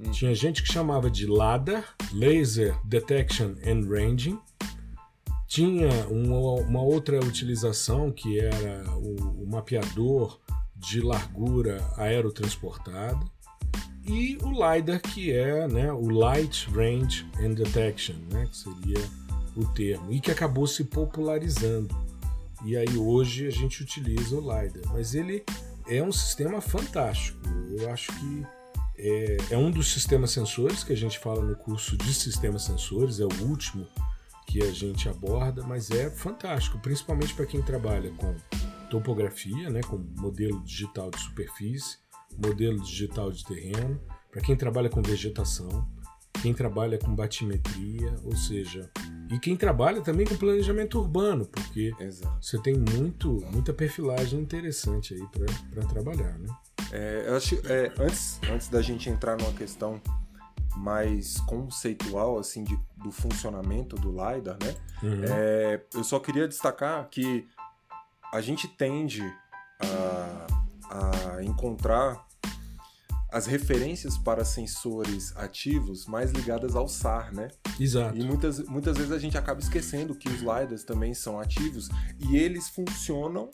Hum. 0.00 0.10
Tinha 0.10 0.34
gente 0.34 0.62
que 0.62 0.72
chamava 0.72 1.10
de 1.10 1.26
LADAR, 1.26 1.94
Laser 2.12 2.76
Detection 2.84 3.54
and 3.64 3.88
Ranging. 3.88 4.38
Tinha 5.46 5.88
uma, 6.08 6.62
uma 6.62 6.82
outra 6.82 7.20
utilização 7.20 8.10
que 8.10 8.40
era 8.40 8.90
o, 8.96 9.42
o 9.42 9.46
mapeador 9.46 10.40
de 10.76 11.00
largura 11.00 11.84
aerotransportada, 11.96 13.24
e 14.06 14.36
o 14.42 14.50
LiDAR, 14.50 15.00
que 15.00 15.32
é 15.32 15.66
né, 15.66 15.90
o 15.90 16.08
Light 16.10 16.68
Range 16.70 17.26
and 17.40 17.54
Detection, 17.54 18.16
né, 18.30 18.46
que 18.46 18.56
seria 18.56 19.10
o 19.56 19.64
termo, 19.66 20.12
e 20.12 20.20
que 20.20 20.30
acabou 20.30 20.66
se 20.66 20.84
popularizando. 20.84 21.94
E 22.64 22.76
aí 22.76 22.96
hoje 22.96 23.46
a 23.46 23.50
gente 23.50 23.82
utiliza 23.82 24.36
o 24.36 24.40
LiDAR, 24.40 24.82
mas 24.92 25.14
ele 25.14 25.44
é 25.86 26.02
um 26.02 26.12
sistema 26.12 26.60
fantástico. 26.60 27.38
Eu 27.78 27.90
acho 27.90 28.12
que 28.12 28.46
é, 28.96 29.36
é 29.50 29.58
um 29.58 29.70
dos 29.70 29.92
sistemas 29.92 30.30
sensores 30.30 30.84
que 30.84 30.92
a 30.92 30.96
gente 30.96 31.18
fala 31.18 31.42
no 31.42 31.56
curso 31.56 31.96
de 31.96 32.12
sistemas 32.12 32.62
sensores, 32.62 33.20
é 33.20 33.24
o 33.24 33.42
último 33.42 33.86
que 34.46 34.62
a 34.62 34.70
gente 34.70 35.08
aborda, 35.08 35.62
mas 35.62 35.90
é 35.90 36.10
fantástico, 36.10 36.78
principalmente 36.78 37.34
para 37.34 37.46
quem 37.46 37.62
trabalha 37.62 38.10
com 38.12 38.34
topografia, 38.90 39.70
né, 39.70 39.80
com 39.82 39.98
modelo 40.16 40.62
digital 40.62 41.10
de 41.10 41.20
superfície, 41.20 41.98
modelo 42.36 42.80
digital 42.80 43.30
de 43.30 43.44
terreno, 43.44 44.00
para 44.30 44.42
quem 44.42 44.56
trabalha 44.56 44.88
com 44.88 45.02
vegetação, 45.02 45.86
quem 46.42 46.52
trabalha 46.52 46.98
com 46.98 47.14
batimetria, 47.14 48.14
ou 48.24 48.36
seja, 48.36 48.90
e 49.30 49.38
quem 49.38 49.56
trabalha 49.56 50.00
também 50.02 50.26
com 50.26 50.36
planejamento 50.36 50.98
urbano, 50.98 51.46
porque 51.46 51.94
Exato. 51.98 52.36
você 52.40 52.60
tem 52.60 52.74
muito, 52.74 53.40
muita 53.50 53.72
perfilagem 53.72 54.40
interessante 54.40 55.14
aí 55.14 55.26
para 55.70 55.86
trabalhar, 55.86 56.38
né? 56.38 56.48
É, 56.92 57.24
eu 57.26 57.36
acho, 57.36 57.54
é, 57.66 57.92
antes, 57.98 58.40
antes 58.50 58.68
da 58.68 58.82
gente 58.82 59.08
entrar 59.08 59.36
numa 59.36 59.52
questão 59.52 60.00
mais 60.76 61.38
conceitual 61.42 62.38
assim 62.38 62.64
de, 62.64 62.78
do 62.96 63.10
funcionamento 63.10 63.96
do 63.96 64.10
lidar, 64.10 64.58
né? 64.62 64.74
Uhum. 65.02 65.24
É, 65.24 65.80
eu 65.94 66.04
só 66.04 66.18
queria 66.18 66.46
destacar 66.46 67.08
que 67.08 67.46
a 68.34 68.40
gente 68.40 68.66
tende 68.66 69.22
a, 69.80 70.46
a 70.90 71.44
encontrar 71.44 72.26
as 73.30 73.46
referências 73.46 74.18
para 74.18 74.44
sensores 74.44 75.36
ativos 75.36 76.04
mais 76.06 76.32
ligadas 76.32 76.74
ao 76.74 76.88
SAR, 76.88 77.32
né? 77.32 77.48
Exato. 77.78 78.18
E 78.18 78.24
muitas, 78.24 78.58
muitas 78.68 78.96
vezes 78.96 79.12
a 79.12 79.18
gente 79.20 79.38
acaba 79.38 79.60
esquecendo 79.60 80.16
que 80.16 80.28
os 80.28 80.40
LiDARs 80.40 80.82
também 80.82 81.14
são 81.14 81.38
ativos 81.38 81.88
e 82.28 82.36
eles 82.36 82.68
funcionam 82.68 83.48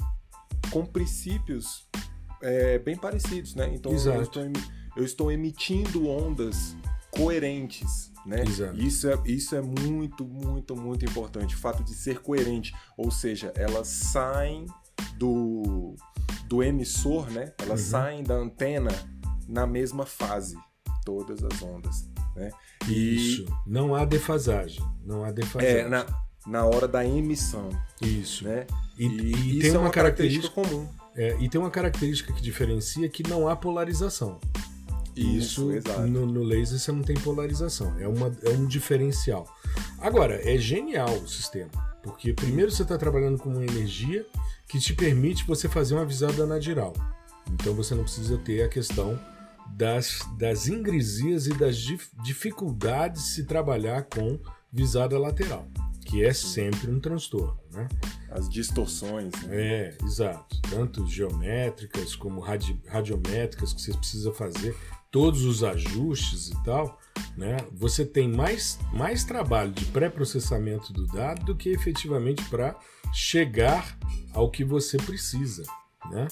com 0.70 0.87
princípios 0.87 1.87
é, 2.42 2.78
bem 2.78 2.96
parecidos, 2.96 3.54
né? 3.54 3.70
Então 3.75 3.92
Exato. 3.92 4.16
Eu, 4.16 4.22
estou, 4.22 4.42
eu 4.96 5.04
estou 5.04 5.32
emitindo 5.32 6.08
ondas 6.08 6.75
coerentes, 7.20 8.10
né? 8.24 8.44
Isso 8.76 9.08
é, 9.08 9.18
isso 9.24 9.56
é 9.56 9.60
muito, 9.60 10.24
muito, 10.24 10.76
muito 10.76 11.04
importante. 11.04 11.54
O 11.54 11.58
fato 11.58 11.82
de 11.82 11.94
ser 11.94 12.20
coerente, 12.20 12.74
ou 12.96 13.10
seja, 13.10 13.52
elas 13.56 13.86
saem 13.86 14.66
do, 15.16 15.94
do 16.46 16.62
emissor, 16.62 17.30
né? 17.30 17.52
Elas 17.58 17.80
uhum. 17.84 17.90
saem 17.90 18.22
da 18.22 18.34
antena 18.34 18.90
na 19.48 19.66
mesma 19.66 20.06
fase, 20.06 20.56
todas 21.04 21.42
as 21.42 21.62
ondas. 21.62 22.08
Né? 22.36 22.50
E, 22.88 23.16
Isso. 23.16 23.44
Não 23.66 23.94
há 23.94 24.04
defasagem. 24.04 24.82
Não 25.04 25.24
há 25.24 25.32
defasagem. 25.32 25.76
É, 25.76 25.88
na, 25.88 26.06
na 26.46 26.64
hora 26.64 26.86
da 26.86 27.04
emissão. 27.04 27.68
Isso. 28.00 28.44
Né? 28.44 28.66
E, 28.98 29.06
e, 29.06 29.58
e 29.58 29.60
tem 29.60 29.72
uma, 29.72 29.80
uma 29.80 29.90
característica, 29.90 30.54
característica 30.54 30.54
comum. 30.54 30.88
É, 31.16 31.36
e 31.40 31.48
tem 31.48 31.60
uma 31.60 31.70
característica 31.70 32.32
que 32.32 32.40
diferencia 32.40 33.08
que 33.08 33.28
não 33.28 33.48
há 33.48 33.56
polarização. 33.56 34.38
Isso, 35.22 35.72
Isso 35.72 36.00
no, 36.06 36.26
no, 36.26 36.42
laser 36.42 36.78
você 36.78 36.92
não 36.92 37.02
tem 37.02 37.16
polarização. 37.16 37.94
É, 37.98 38.08
uma, 38.08 38.34
é 38.42 38.50
um 38.50 38.66
diferencial. 38.66 39.46
Agora, 39.98 40.40
é 40.48 40.56
genial 40.56 41.12
o 41.12 41.28
sistema. 41.28 41.70
Porque 42.02 42.32
primeiro 42.32 42.70
você 42.70 42.82
está 42.82 42.96
trabalhando 42.96 43.38
com 43.38 43.50
uma 43.50 43.62
energia 43.62 44.24
que 44.66 44.78
te 44.78 44.94
permite 44.94 45.44
você 45.46 45.68
fazer 45.68 45.94
uma 45.94 46.06
visada 46.06 46.46
nadiral. 46.46 46.94
Então 47.52 47.74
você 47.74 47.94
não 47.94 48.04
precisa 48.04 48.38
ter 48.38 48.62
a 48.62 48.68
questão 48.68 49.18
das, 49.76 50.20
das 50.38 50.66
ingresias 50.66 51.46
e 51.46 51.54
das 51.54 51.76
dif 51.76 52.08
dificuldades 52.22 53.22
de 53.22 53.28
se 53.30 53.44
trabalhar 53.44 54.04
com 54.04 54.38
visada 54.72 55.18
lateral, 55.18 55.66
que 56.06 56.24
é 56.24 56.32
sempre 56.32 56.90
um 56.90 57.00
transtorno. 57.00 57.58
Né? 57.72 57.88
As 58.30 58.48
distorções. 58.48 59.32
Né? 59.42 59.48
É, 59.50 59.96
exato. 60.04 60.60
Tanto 60.70 61.06
geométricas 61.06 62.14
como 62.14 62.40
radi 62.40 62.80
radiométricas 62.86 63.72
que 63.72 63.82
você 63.82 63.92
precisa 63.92 64.32
fazer, 64.32 64.76
todos 65.10 65.44
os 65.44 65.62
ajustes 65.64 66.48
e 66.50 66.64
tal. 66.64 66.98
Né? 67.36 67.56
Você 67.72 68.04
tem 68.04 68.28
mais, 68.28 68.78
mais 68.92 69.24
trabalho 69.24 69.72
de 69.72 69.84
pré-processamento 69.86 70.92
do 70.92 71.06
dado 71.06 71.44
do 71.46 71.56
que 71.56 71.70
efetivamente 71.70 72.44
para 72.44 72.76
chegar 73.12 73.98
ao 74.32 74.50
que 74.50 74.64
você 74.64 74.96
precisa. 74.96 75.64
Né? 76.10 76.28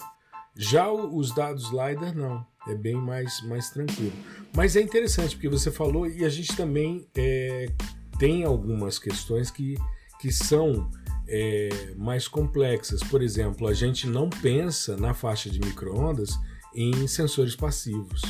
Já 0.56 0.90
os 0.90 1.34
dados 1.34 1.70
LiDAR, 1.70 2.14
não. 2.14 2.46
É 2.66 2.74
bem 2.74 2.96
mais, 2.96 3.40
mais 3.42 3.70
tranquilo. 3.70 4.12
Mas 4.54 4.76
é 4.76 4.82
interessante, 4.82 5.36
porque 5.36 5.48
você 5.48 5.70
falou, 5.70 6.06
e 6.06 6.24
a 6.24 6.28
gente 6.28 6.54
também 6.54 7.08
é, 7.16 7.70
tem 8.18 8.44
algumas 8.44 8.98
questões 8.98 9.50
que, 9.50 9.78
que 10.20 10.30
são 10.30 10.90
é, 11.26 11.94
mais 11.96 12.26
complexas. 12.26 13.02
Por 13.02 13.22
exemplo, 13.22 13.66
a 13.66 13.72
gente 13.72 14.06
não 14.06 14.28
pensa 14.28 14.96
na 14.96 15.14
faixa 15.14 15.48
de 15.48 15.60
microondas 15.60 16.38
em 16.74 17.06
sensores 17.06 17.54
passivos. 17.54 18.20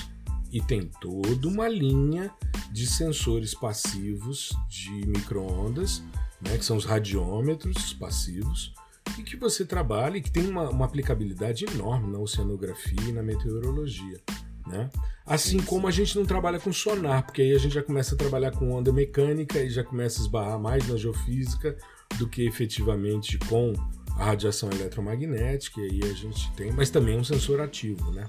E 0.50 0.60
tem 0.60 0.90
toda 1.00 1.46
uma 1.46 1.68
linha 1.68 2.30
de 2.72 2.86
sensores 2.86 3.54
passivos 3.54 4.50
de 4.68 5.06
microondas, 5.06 6.02
né, 6.40 6.56
que 6.56 6.64
são 6.64 6.76
os 6.76 6.84
radiômetros 6.84 7.92
passivos, 7.94 8.72
e 9.18 9.22
que 9.22 9.36
você 9.36 9.64
trabalha 9.64 10.18
e 10.18 10.22
que 10.22 10.30
tem 10.30 10.46
uma, 10.46 10.70
uma 10.70 10.84
aplicabilidade 10.84 11.64
enorme 11.64 12.12
na 12.12 12.18
oceanografia 12.18 13.08
e 13.08 13.12
na 13.12 13.22
meteorologia. 13.22 14.20
Né? 14.66 14.90
Assim 15.24 15.58
como 15.62 15.86
a 15.86 15.90
gente 15.90 16.16
não 16.16 16.26
trabalha 16.26 16.60
com 16.60 16.72
sonar, 16.72 17.24
porque 17.24 17.42
aí 17.42 17.54
a 17.54 17.58
gente 17.58 17.74
já 17.74 17.82
começa 17.82 18.14
a 18.14 18.18
trabalhar 18.18 18.50
com 18.52 18.70
onda 18.70 18.92
mecânica 18.92 19.58
e 19.62 19.70
já 19.70 19.82
começa 19.82 20.20
a 20.20 20.22
esbarrar 20.22 20.58
mais 20.58 20.86
na 20.86 20.96
geofísica 20.96 21.76
do 22.18 22.28
que 22.28 22.42
efetivamente 22.42 23.38
com 23.38 23.72
a 24.16 24.24
radiação 24.26 24.70
eletromagnética, 24.70 25.80
e 25.80 25.84
aí 25.84 26.10
a 26.10 26.14
gente 26.14 26.50
tem, 26.52 26.72
mas 26.72 26.90
também 26.90 27.16
é 27.16 27.18
um 27.18 27.24
sensor 27.24 27.60
ativo, 27.60 28.10
né? 28.10 28.28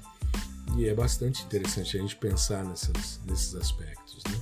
E 0.79 0.87
é 0.87 0.93
bastante 0.93 1.43
interessante 1.43 1.97
a 1.97 2.01
gente 2.01 2.15
pensar 2.15 2.63
nessas, 2.63 3.19
nesses 3.25 3.53
aspectos, 3.53 4.23
né? 4.31 4.39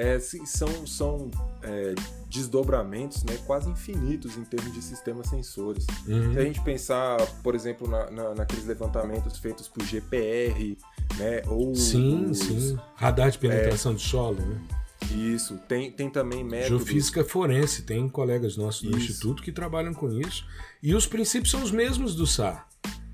é, 0.00 0.18
são, 0.18 0.86
são 0.86 1.30
é, 1.62 1.94
desdobramentos 2.28 3.22
né, 3.24 3.36
quase 3.46 3.68
infinitos 3.68 4.36
em 4.36 4.44
termos 4.44 4.72
de 4.72 4.80
sistemas 4.80 5.28
sensores. 5.28 5.86
Uhum. 6.06 6.32
Se 6.32 6.38
a 6.38 6.42
gente 6.42 6.60
pensar, 6.62 7.18
por 7.42 7.54
exemplo, 7.54 7.88
na, 7.88 8.10
na, 8.10 8.34
naqueles 8.34 8.64
levantamentos 8.64 9.38
feitos 9.38 9.68
por 9.68 9.84
GPR, 9.84 10.78
né, 11.18 11.42
ou 11.46 11.74
sim, 11.74 12.30
os, 12.30 12.38
sim, 12.38 12.78
radar 12.94 13.30
de 13.30 13.38
penetração 13.38 13.92
é, 13.92 13.94
de 13.96 14.02
solo, 14.02 14.40
né? 14.40 14.60
Isso, 15.12 15.58
tem, 15.66 15.90
tem 15.90 16.08
também 16.08 16.44
métodos... 16.44 16.68
Geofísica 16.68 17.24
forense, 17.24 17.82
tem 17.82 18.08
colegas 18.08 18.56
nossos 18.56 18.82
do 18.82 18.96
isso. 18.96 19.10
Instituto 19.10 19.42
que 19.42 19.50
trabalham 19.50 19.92
com 19.92 20.08
isso. 20.12 20.46
E 20.82 20.94
os 20.94 21.06
princípios 21.06 21.50
são 21.50 21.62
os 21.62 21.72
mesmos 21.72 22.14
do 22.14 22.26
SAR. 22.26 22.69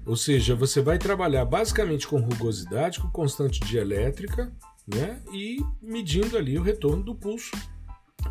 Ou 0.07 0.15
seja, 0.15 0.55
você 0.55 0.81
vai 0.81 0.99
trabalhar 0.99 1.45
basicamente 1.45 2.07
com 2.07 2.21
rugosidade, 2.21 3.01
com 3.01 3.11
constante 3.11 3.59
dielétrica, 3.61 4.53
né? 4.87 5.21
E 5.33 5.59
medindo 5.83 6.39
ali 6.39 6.57
o 6.57 6.63
retorno 6.63 7.03
do 7.03 7.15
pulso. 7.15 7.51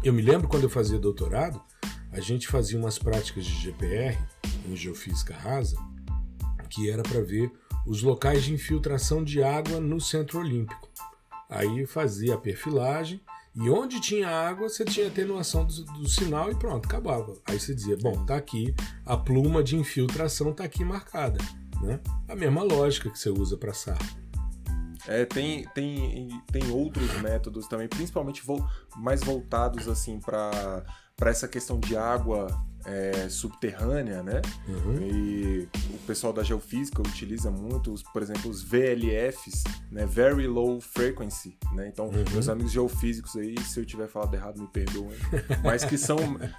Eu 0.01 0.13
me 0.13 0.21
lembro 0.21 0.47
quando 0.47 0.63
eu 0.63 0.69
fazia 0.69 0.97
doutorado, 0.97 1.61
a 2.13 2.21
gente 2.21 2.47
fazia 2.47 2.79
umas 2.79 2.97
práticas 2.97 3.45
de 3.45 3.53
GPR 3.55 4.17
em 4.65 4.75
geofísica 4.75 5.35
rasa, 5.35 5.75
que 6.69 6.89
era 6.89 7.03
para 7.03 7.21
ver 7.21 7.51
os 7.85 8.01
locais 8.01 8.43
de 8.43 8.53
infiltração 8.53 9.21
de 9.21 9.43
água 9.43 9.79
no 9.81 9.99
centro 9.99 10.39
olímpico. 10.39 10.89
Aí 11.49 11.85
fazia 11.85 12.35
a 12.35 12.37
perfilagem 12.37 13.19
e 13.53 13.69
onde 13.69 14.01
tinha 14.01 14.29
água 14.29 14.67
você 14.67 14.83
tinha 14.83 15.07
atenuação 15.07 15.65
do, 15.65 15.83
do 15.83 16.09
sinal 16.09 16.51
e 16.51 16.55
pronto, 16.55 16.85
acabava. 16.85 17.33
Aí 17.45 17.59
você 17.59 17.75
dizia, 17.75 17.97
bom, 17.97 18.25
tá 18.25 18.35
aqui 18.35 18.73
a 19.05 19.15
pluma 19.15 19.63
de 19.63 19.75
infiltração 19.75 20.53
tá 20.53 20.63
aqui 20.63 20.83
marcada, 20.83 21.37
né? 21.81 21.99
A 22.27 22.35
mesma 22.35 22.63
lógica 22.63 23.09
que 23.09 23.17
você 23.17 23.29
usa 23.29 23.57
para 23.57 23.73
SAR. 23.73 23.97
É, 25.07 25.23
tem, 25.23 25.67
tem, 25.69 26.41
tem 26.51 26.71
outros 26.71 27.13
métodos 27.21 27.67
também, 27.67 27.87
principalmente 27.87 28.43
vo 28.43 28.67
mais 28.95 29.23
voltados 29.23 29.87
assim 29.87 30.19
para 30.19 30.83
essa 31.21 31.47
questão 31.47 31.79
de 31.79 31.95
água 31.95 32.47
é, 32.85 33.27
subterrânea, 33.29 34.21
né? 34.21 34.41
Uhum. 34.67 35.01
E 35.01 35.69
o 35.93 35.97
pessoal 36.05 36.31
da 36.31 36.43
geofísica 36.43 37.01
utiliza 37.01 37.49
muito, 37.49 37.91
os, 37.91 38.03
por 38.03 38.21
exemplo, 38.21 38.49
os 38.49 38.61
VLFs, 38.61 39.63
né? 39.91 40.05
Very 40.05 40.47
Low 40.47 40.79
Frequency, 40.79 41.57
né? 41.73 41.87
Então, 41.87 42.05
uhum. 42.07 42.23
meus 42.31 42.47
amigos 42.47 42.71
geofísicos 42.71 43.35
aí, 43.35 43.55
se 43.63 43.79
eu 43.79 43.85
tiver 43.85 44.07
falado 44.07 44.33
errado, 44.33 44.61
me 44.61 44.67
perdoem. 44.67 45.17
Mas 45.63 45.83
que 45.83 45.97
são, 45.97 46.17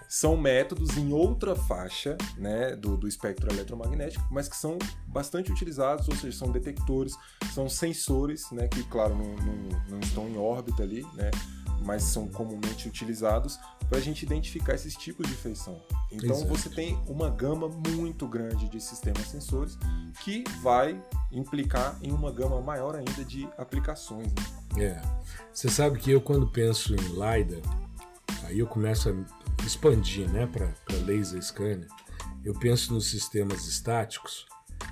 são 0.09 0.37
métodos 0.37 0.97
em 0.97 1.13
outra 1.13 1.55
faixa, 1.55 2.17
né? 2.37 2.75
Do, 2.75 2.97
do 2.97 3.07
espectro 3.07 3.53
eletromagnético, 3.53 4.25
mas 4.31 4.49
que 4.49 4.57
são 4.57 4.79
bastante 5.07 5.51
utilizados, 5.51 6.09
ou 6.09 6.17
seja, 6.17 6.37
são 6.37 6.51
detectores, 6.51 7.15
são 7.53 7.69
sensores, 7.69 8.51
né? 8.51 8.69
Que, 8.69 8.83
claro, 8.85 9.15
não, 9.15 9.35
não, 9.37 9.83
não 9.91 10.01
estão 10.01 10.29
em 10.29 10.37
órbita 10.37 10.83
ali, 10.83 11.03
né? 11.15 11.31
Mas 11.85 12.03
são 12.03 12.29
comumente 12.29 12.89
utilizados 12.89 13.59
para 13.89 13.99
a 13.99 14.01
gente 14.01 14.25
identificar 14.25 14.75
esses 14.75 14.95
tipos 14.95 15.27
de 15.27 15.35
feição. 15.35 15.81
Então 16.11 16.37
Exato. 16.37 16.49
você 16.49 16.69
tem 16.69 16.99
uma 17.07 17.31
gama 17.31 17.69
muito 17.69 18.27
grande 18.27 18.69
de 18.69 18.81
sistemas 18.81 19.29
sensores 19.29 19.79
que 20.23 20.45
vai 20.63 21.01
implicar 21.31 21.99
em 22.03 22.13
uma 22.13 22.33
gama 22.33 22.61
maior 22.61 22.97
ainda 22.97 23.25
de 23.25 23.49
aplicações. 23.57 24.33
Né? 24.75 24.85
É. 24.85 25.03
Você 25.53 25.69
sabe 25.69 25.99
que 25.99 26.11
eu 26.11 26.21
quando 26.21 26.47
penso 26.47 26.95
em 26.95 26.99
LiDAR, 26.99 27.61
aí 28.45 28.59
eu 28.59 28.67
começo 28.67 29.09
a 29.09 29.65
expandir 29.65 30.29
né, 30.29 30.47
para 30.47 30.73
laser 31.05 31.43
scanner, 31.43 31.89
eu 32.45 32.55
penso 32.55 32.93
nos 32.93 33.09
sistemas 33.09 33.67
estáticos 33.67 34.47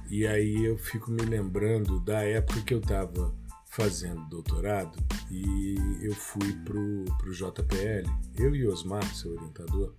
e 0.08 0.26
aí 0.26 0.64
eu 0.64 0.76
fico 0.76 1.10
me 1.10 1.22
lembrando 1.22 2.00
da 2.00 2.22
época 2.22 2.62
que 2.62 2.74
eu 2.74 2.80
estava 2.80 3.32
fazendo 3.74 4.24
doutorado 4.28 4.96
e 5.30 5.74
eu 6.00 6.14
fui 6.14 6.52
pro, 6.64 7.04
pro 7.18 7.32
JPL, 7.32 8.08
eu 8.36 8.54
e 8.54 8.66
Osmar, 8.68 9.04
seu 9.14 9.32
orientador, 9.32 9.92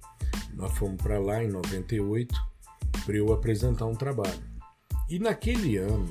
nós 0.53 0.71
fomos 0.77 1.01
para 1.01 1.19
lá 1.19 1.43
em 1.43 1.49
98 1.49 2.33
para 3.05 3.17
eu 3.17 3.33
apresentar 3.33 3.85
um 3.85 3.95
trabalho. 3.95 4.41
E 5.09 5.19
naquele 5.19 5.75
ano 5.75 6.07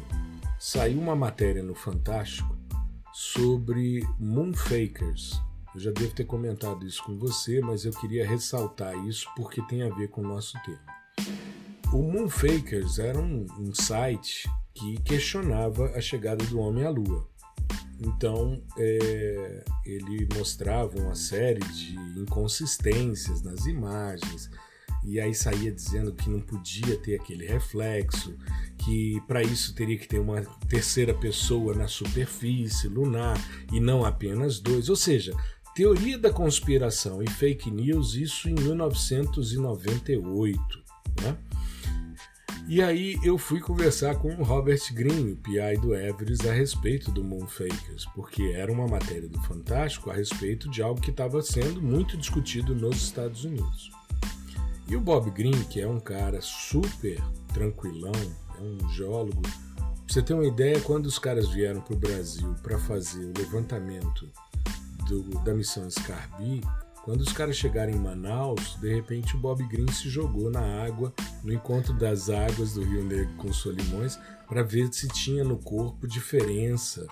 saiu 0.59 1.00
uma 1.00 1.16
matéria 1.16 1.62
no 1.62 1.75
Fantástico 1.75 2.54
sobre 3.14 4.06
moonfakers. 4.18 5.40
Eu 5.75 5.80
já 5.80 5.90
devo 5.90 6.14
ter 6.14 6.25
comentado 6.25 6.87
isso 6.87 7.02
com 7.02 7.18
você, 7.18 7.62
mas 7.62 7.87
eu 7.87 7.92
queria 7.92 8.28
ressaltar 8.28 8.94
isso 9.06 9.26
porque 9.35 9.62
tem 9.62 9.83
a 9.83 9.94
ver 9.94 10.09
com 10.09 10.21
o 10.21 10.28
nosso 10.28 10.56
tema. 10.62 10.94
O 11.92 12.02
Moonfakers 12.02 12.99
era 12.99 13.18
um, 13.18 13.47
um 13.59 13.73
site 13.73 14.49
que 14.75 15.00
questionava 15.02 15.87
a 15.97 16.00
chegada 16.00 16.44
do 16.47 16.59
homem 16.59 16.85
à 16.85 16.90
Lua. 16.90 17.26
Então, 18.00 18.61
é, 18.76 19.64
ele 19.84 20.26
mostrava 20.34 20.99
uma 20.99 21.14
série 21.14 21.61
de 21.61 21.94
inconsistências 22.18 23.42
nas 23.42 23.66
imagens, 23.66 24.50
e 25.04 25.20
aí 25.20 25.34
saía 25.34 25.70
dizendo 25.70 26.14
que 26.14 26.30
não 26.30 26.40
podia 26.40 26.96
ter 26.99 27.16
aquele 27.16 27.46
reflexo, 27.46 28.34
que 28.78 29.20
para 29.26 29.42
isso 29.42 29.75
teria 29.75 29.99
que 29.99 30.08
ter 30.08 30.18
uma 30.18 30.40
terceira 30.68 31.12
pessoa 31.12 31.75
na 31.75 31.87
superfície 31.87 32.88
lunar 32.88 33.38
e 33.73 33.80
não 33.80 34.04
apenas 34.04 34.58
dois. 34.58 34.88
Ou 34.88 34.96
seja, 34.96 35.34
teoria 35.75 36.18
da 36.18 36.30
conspiração 36.30 37.23
e 37.23 37.28
fake 37.28 37.70
news, 37.70 38.14
isso 38.14 38.49
em 38.49 38.54
1998. 38.54 40.62
Né? 41.23 41.37
E 42.66 42.80
aí 42.80 43.18
eu 43.23 43.37
fui 43.37 43.61
conversar 43.61 44.14
com 44.16 44.28
o 44.28 44.42
Robert 44.42 44.80
Green, 44.92 45.33
o 45.33 45.37
PI 45.37 45.76
do 45.83 45.94
Everest, 45.94 46.49
a 46.49 46.52
respeito 46.52 47.11
do 47.11 47.23
Moonfakers, 47.23 48.06
porque 48.14 48.54
era 48.54 48.73
uma 48.73 48.88
matéria 48.88 49.28
do 49.28 49.38
Fantástico 49.42 50.11
a 50.11 50.14
respeito 50.14 50.71
de 50.71 50.80
algo 50.80 50.99
que 50.99 51.11
estava 51.11 51.42
sendo 51.42 51.83
muito 51.83 52.16
discutido 52.16 52.75
nos 52.75 52.97
Estados 52.97 53.44
Unidos. 53.44 53.90
E 54.88 54.97
o 54.97 55.00
Bob 55.00 55.30
Green, 55.30 55.62
que 55.64 55.80
é 55.80 55.87
um 55.87 56.00
cara 56.00 56.40
super 56.40 57.23
tranquilão, 57.52 58.12
é 58.59 58.62
um 58.62 58.88
geólogo. 58.90 59.42
Pra 59.42 59.92
você 60.09 60.23
ter 60.23 60.33
uma 60.33 60.47
ideia, 60.47 60.80
quando 60.80 61.04
os 61.04 61.18
caras 61.18 61.50
vieram 61.50 61.83
para 61.83 61.94
o 61.94 61.99
Brasil 61.99 62.54
para 62.62 62.78
fazer 62.78 63.26
o 63.26 63.38
levantamento 63.38 64.30
do, 65.06 65.23
da 65.40 65.54
missão 65.54 65.90
Scarby, 65.90 66.62
quando 67.04 67.20
os 67.20 67.34
caras 67.34 67.54
chegaram 67.54 67.92
em 67.92 67.99
Manaus, 67.99 68.78
de 68.80 68.94
repente 68.94 69.37
o 69.37 69.38
Bob 69.38 69.62
Green 69.68 69.92
se 69.92 70.08
jogou 70.08 70.50
na 70.50 70.62
água, 70.82 71.12
no 71.42 71.52
encontro 71.52 71.92
das 71.92 72.30
águas 72.30 72.73
do 72.73 72.82
Rio 72.82 73.04
Negro 73.04 73.34
com 73.37 73.52
Solimões, 73.52 74.18
para 74.49 74.62
ver 74.62 74.90
se 74.90 75.06
tinha 75.08 75.44
no 75.44 75.58
corpo 75.58 76.08
diferença 76.08 77.06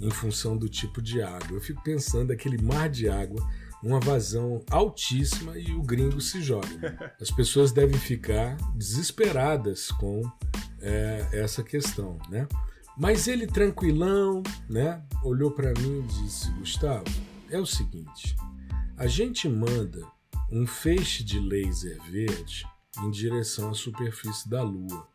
em 0.00 0.10
função 0.10 0.56
do 0.56 0.66
tipo 0.66 1.02
de 1.02 1.20
água. 1.20 1.58
Eu 1.58 1.60
fico 1.60 1.82
pensando 1.82 2.32
aquele 2.32 2.56
mar 2.56 2.88
de 2.88 3.06
água, 3.06 3.46
uma 3.82 4.00
vazão 4.00 4.64
altíssima 4.70 5.58
e 5.58 5.74
o 5.74 5.82
gringo 5.82 6.22
se 6.22 6.40
joga. 6.40 7.12
As 7.20 7.30
pessoas 7.30 7.70
devem 7.70 7.98
ficar 7.98 8.56
desesperadas 8.74 9.90
com 9.90 10.22
é, 10.80 11.28
essa 11.32 11.62
questão, 11.62 12.18
né? 12.30 12.48
Mas 12.96 13.28
ele 13.28 13.46
tranquilão, 13.46 14.42
né? 14.70 15.02
Olhou 15.22 15.50
para 15.50 15.74
mim 15.74 15.98
e 15.98 16.22
disse: 16.22 16.50
Gustavo, 16.52 17.04
é 17.50 17.58
o 17.58 17.66
seguinte 17.66 18.34
a 18.96 19.06
gente 19.06 19.48
manda 19.48 20.06
um 20.50 20.66
feixe 20.66 21.24
de 21.24 21.40
laser 21.40 22.00
verde 22.10 22.64
em 22.98 23.10
direção 23.10 23.70
à 23.70 23.74
superfície 23.74 24.48
da 24.48 24.62
Lua. 24.62 25.08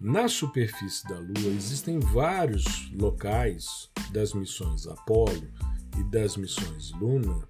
Na 0.00 0.28
superfície 0.28 1.06
da 1.06 1.18
Lua 1.18 1.52
existem 1.54 2.00
vários 2.00 2.90
locais 2.92 3.90
das 4.10 4.32
missões 4.32 4.86
Apolo 4.86 5.52
e 5.98 6.02
das 6.04 6.38
missões 6.38 6.90
Luna 6.92 7.46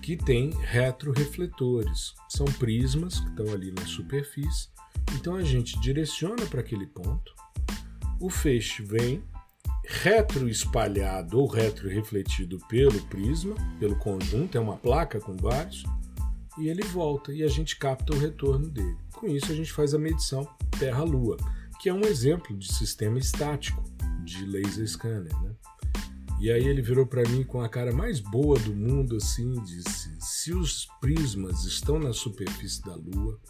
que 0.00 0.16
têm 0.16 0.50
retrorefletores. 0.50 2.14
São 2.28 2.46
prismas 2.46 3.18
que 3.18 3.28
estão 3.30 3.52
ali 3.52 3.72
na 3.72 3.84
superfície. 3.84 4.68
Então 5.16 5.34
a 5.34 5.42
gente 5.42 5.78
direciona 5.80 6.46
para 6.46 6.60
aquele 6.60 6.86
ponto, 6.86 7.34
o 8.20 8.30
feixe 8.30 8.82
vem, 8.82 9.24
retroespalhado 9.90 11.40
ou 11.40 11.46
retrorefletido 11.46 12.58
pelo 12.68 13.00
prisma, 13.06 13.54
pelo 13.80 13.96
conjunto, 13.96 14.56
é 14.56 14.60
uma 14.60 14.76
placa 14.76 15.18
com 15.18 15.34
vários, 15.34 15.82
e 16.58 16.68
ele 16.68 16.82
volta 16.82 17.32
e 17.32 17.42
a 17.42 17.48
gente 17.48 17.76
capta 17.76 18.14
o 18.14 18.18
retorno 18.18 18.68
dele. 18.68 18.96
Com 19.12 19.26
isso 19.26 19.50
a 19.50 19.54
gente 19.54 19.72
faz 19.72 19.94
a 19.94 19.98
medição 19.98 20.46
Terra-Lua, 20.78 21.38
que 21.80 21.88
é 21.88 21.94
um 21.94 22.02
exemplo 22.02 22.54
de 22.56 22.72
sistema 22.72 23.18
estático 23.18 23.82
de 24.24 24.44
laser 24.44 24.86
scanner, 24.86 25.34
né? 25.42 25.52
E 26.40 26.52
aí 26.52 26.66
ele 26.66 26.82
virou 26.82 27.06
para 27.06 27.28
mim 27.28 27.42
com 27.42 27.60
a 27.62 27.68
cara 27.68 27.92
mais 27.92 28.20
boa 28.20 28.58
do 28.58 28.74
mundo 28.74 29.16
assim, 29.16 29.54
disse: 29.62 30.14
"Se 30.20 30.52
os 30.52 30.86
prismas 31.00 31.64
estão 31.64 31.98
na 31.98 32.12
superfície 32.12 32.84
da 32.84 32.94
Lua, 32.94 33.40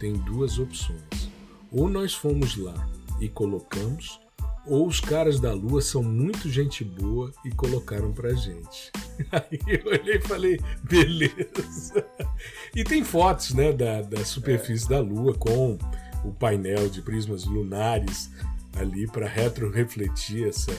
tem 0.00 0.14
duas 0.14 0.58
opções. 0.58 1.30
Ou 1.70 1.88
nós 1.88 2.14
fomos 2.14 2.56
lá 2.56 2.88
e 3.20 3.28
colocamos, 3.28 4.18
ou 4.66 4.86
os 4.86 5.00
caras 5.00 5.40
da 5.40 5.52
Lua 5.52 5.82
são 5.82 6.02
muito 6.02 6.48
gente 6.48 6.84
boa 6.84 7.32
e 7.44 7.50
colocaram 7.50 8.12
pra 8.12 8.32
gente. 8.32 8.92
Aí 9.32 9.58
eu 9.66 9.86
olhei 9.86 10.16
e 10.16 10.20
falei, 10.20 10.60
beleza. 10.84 12.04
E 12.74 12.84
tem 12.84 13.04
fotos 13.04 13.54
né, 13.54 13.72
da, 13.72 14.02
da 14.02 14.24
superfície 14.24 14.86
é. 14.86 14.90
da 14.90 15.00
Lua 15.00 15.34
com 15.34 15.76
o 16.24 16.32
painel 16.32 16.88
de 16.88 17.02
prismas 17.02 17.44
lunares 17.44 18.30
ali 18.76 19.06
para 19.06 19.26
retrorefletir 19.26 20.46
essa, 20.46 20.72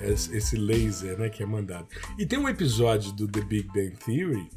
esse 0.00 0.56
laser 0.56 1.18
né, 1.18 1.28
que 1.28 1.42
é 1.42 1.46
mandado. 1.46 1.86
E 2.18 2.26
tem 2.26 2.38
um 2.38 2.48
episódio 2.48 3.12
do 3.12 3.28
The 3.28 3.40
Big 3.42 3.68
Bang 3.68 3.96
Theory, 4.04 4.48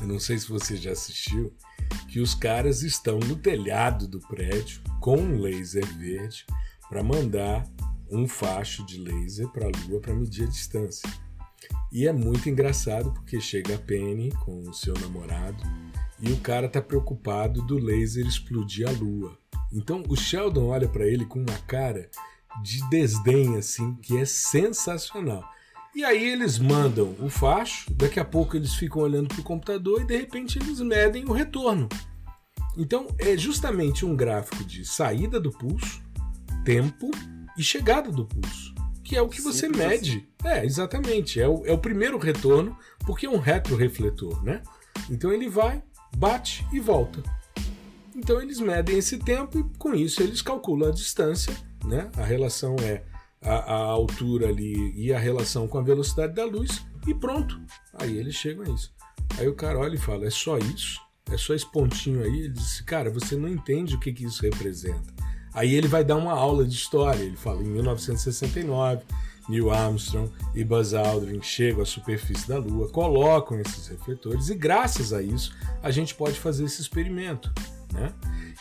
eu 0.00 0.06
não 0.06 0.18
sei 0.18 0.38
se 0.38 0.48
você 0.48 0.76
já 0.76 0.92
assistiu, 0.92 1.52
que 2.08 2.20
os 2.20 2.34
caras 2.34 2.82
estão 2.82 3.18
no 3.18 3.36
telhado 3.36 4.08
do 4.08 4.18
prédio 4.20 4.82
com 5.00 5.16
um 5.16 5.40
laser 5.40 5.86
verde 5.96 6.44
para 6.88 7.02
mandar 7.02 7.64
um 8.12 8.28
facho 8.28 8.84
de 8.84 8.98
laser 8.98 9.48
para 9.48 9.66
a 9.66 9.70
Lua 9.86 10.00
para 10.00 10.14
medir 10.14 10.44
a 10.44 10.50
distância. 10.50 11.08
E 11.90 12.06
é 12.06 12.12
muito 12.12 12.48
engraçado 12.48 13.12
porque 13.12 13.40
chega 13.40 13.74
a 13.74 13.78
Penny 13.78 14.30
com 14.44 14.60
o 14.62 14.74
seu 14.74 14.94
namorado 14.94 15.62
e 16.20 16.30
o 16.30 16.36
cara 16.38 16.68
tá 16.68 16.80
preocupado 16.80 17.62
do 17.62 17.78
laser 17.78 18.26
explodir 18.26 18.88
a 18.88 18.92
Lua. 18.92 19.36
Então 19.72 20.02
o 20.08 20.16
Sheldon 20.16 20.68
olha 20.68 20.88
para 20.88 21.06
ele 21.06 21.24
com 21.24 21.40
uma 21.40 21.58
cara 21.66 22.10
de 22.62 22.88
desdém 22.90 23.56
assim 23.56 23.94
que 23.96 24.18
é 24.18 24.24
sensacional. 24.24 25.42
E 25.94 26.04
aí 26.04 26.24
eles 26.24 26.58
mandam 26.58 27.14
o 27.20 27.28
facho, 27.28 27.92
daqui 27.92 28.18
a 28.18 28.24
pouco 28.24 28.56
eles 28.56 28.74
ficam 28.74 29.02
olhando 29.02 29.28
para 29.28 29.40
o 29.40 29.44
computador 29.44 30.00
e 30.00 30.06
de 30.06 30.16
repente 30.16 30.58
eles 30.58 30.80
medem 30.80 31.24
o 31.24 31.32
retorno. 31.32 31.88
Então 32.76 33.06
é 33.18 33.36
justamente 33.36 34.04
um 34.04 34.16
gráfico 34.16 34.64
de 34.64 34.84
saída 34.84 35.38
do 35.38 35.50
pulso, 35.50 36.02
tempo 36.64 37.10
e 37.56 37.62
chegada 37.62 38.10
do 38.10 38.26
pulso, 38.26 38.74
que 39.04 39.16
é 39.16 39.22
o 39.22 39.28
que 39.28 39.40
você 39.40 39.66
Simples 39.66 39.86
mede. 39.86 40.28
Assim. 40.42 40.48
É, 40.48 40.64
exatamente. 40.64 41.40
É 41.40 41.48
o, 41.48 41.64
é 41.66 41.72
o 41.72 41.78
primeiro 41.78 42.18
retorno, 42.18 42.76
porque 43.06 43.26
é 43.26 43.30
um 43.30 43.38
retrorefletor, 43.38 44.42
né? 44.42 44.62
Então 45.10 45.32
ele 45.32 45.48
vai, 45.48 45.82
bate 46.16 46.66
e 46.72 46.80
volta. 46.80 47.22
Então 48.14 48.40
eles 48.40 48.60
medem 48.60 48.98
esse 48.98 49.18
tempo 49.18 49.58
e 49.58 49.78
com 49.78 49.94
isso 49.94 50.22
eles 50.22 50.42
calculam 50.42 50.90
a 50.90 50.92
distância, 50.92 51.54
né? 51.84 52.10
A 52.16 52.24
relação 52.24 52.76
é 52.80 53.02
a, 53.40 53.74
a 53.74 53.76
altura 53.76 54.48
ali 54.48 54.92
e 54.94 55.12
a 55.12 55.18
relação 55.18 55.66
com 55.66 55.78
a 55.78 55.82
velocidade 55.82 56.34
da 56.34 56.44
luz 56.44 56.84
e 57.06 57.14
pronto. 57.14 57.60
Aí 57.94 58.16
eles 58.16 58.34
chegam 58.34 58.64
a 58.64 58.74
isso. 58.74 58.92
Aí 59.38 59.48
o 59.48 59.54
cara 59.54 59.78
olha 59.78 59.94
e 59.94 59.98
fala: 59.98 60.26
é 60.26 60.30
só 60.30 60.58
isso? 60.58 61.00
É 61.30 61.36
só 61.36 61.54
esse 61.54 61.70
pontinho 61.70 62.22
aí? 62.22 62.40
Ele 62.40 62.50
disse: 62.50 62.84
cara, 62.84 63.10
você 63.10 63.36
não 63.36 63.48
entende 63.48 63.96
o 63.96 64.00
que, 64.00 64.12
que 64.12 64.24
isso 64.24 64.42
representa. 64.42 65.12
Aí 65.54 65.74
ele 65.74 65.88
vai 65.88 66.04
dar 66.04 66.16
uma 66.16 66.32
aula 66.32 66.64
de 66.64 66.74
história. 66.74 67.22
Ele 67.22 67.36
fala 67.36 67.62
em 67.62 67.66
1969, 67.66 69.02
Neil 69.48 69.70
Armstrong 69.70 70.30
e 70.54 70.64
Buzz 70.64 70.94
Aldrin 70.94 71.42
chegam 71.42 71.82
à 71.82 71.86
superfície 71.86 72.48
da 72.48 72.58
Lua, 72.58 72.88
colocam 72.88 73.60
esses 73.60 73.88
refletores 73.88 74.48
e 74.48 74.54
graças 74.54 75.12
a 75.12 75.22
isso 75.22 75.54
a 75.82 75.90
gente 75.90 76.14
pode 76.14 76.38
fazer 76.38 76.64
esse 76.64 76.80
experimento. 76.80 77.52
Né? 77.92 78.12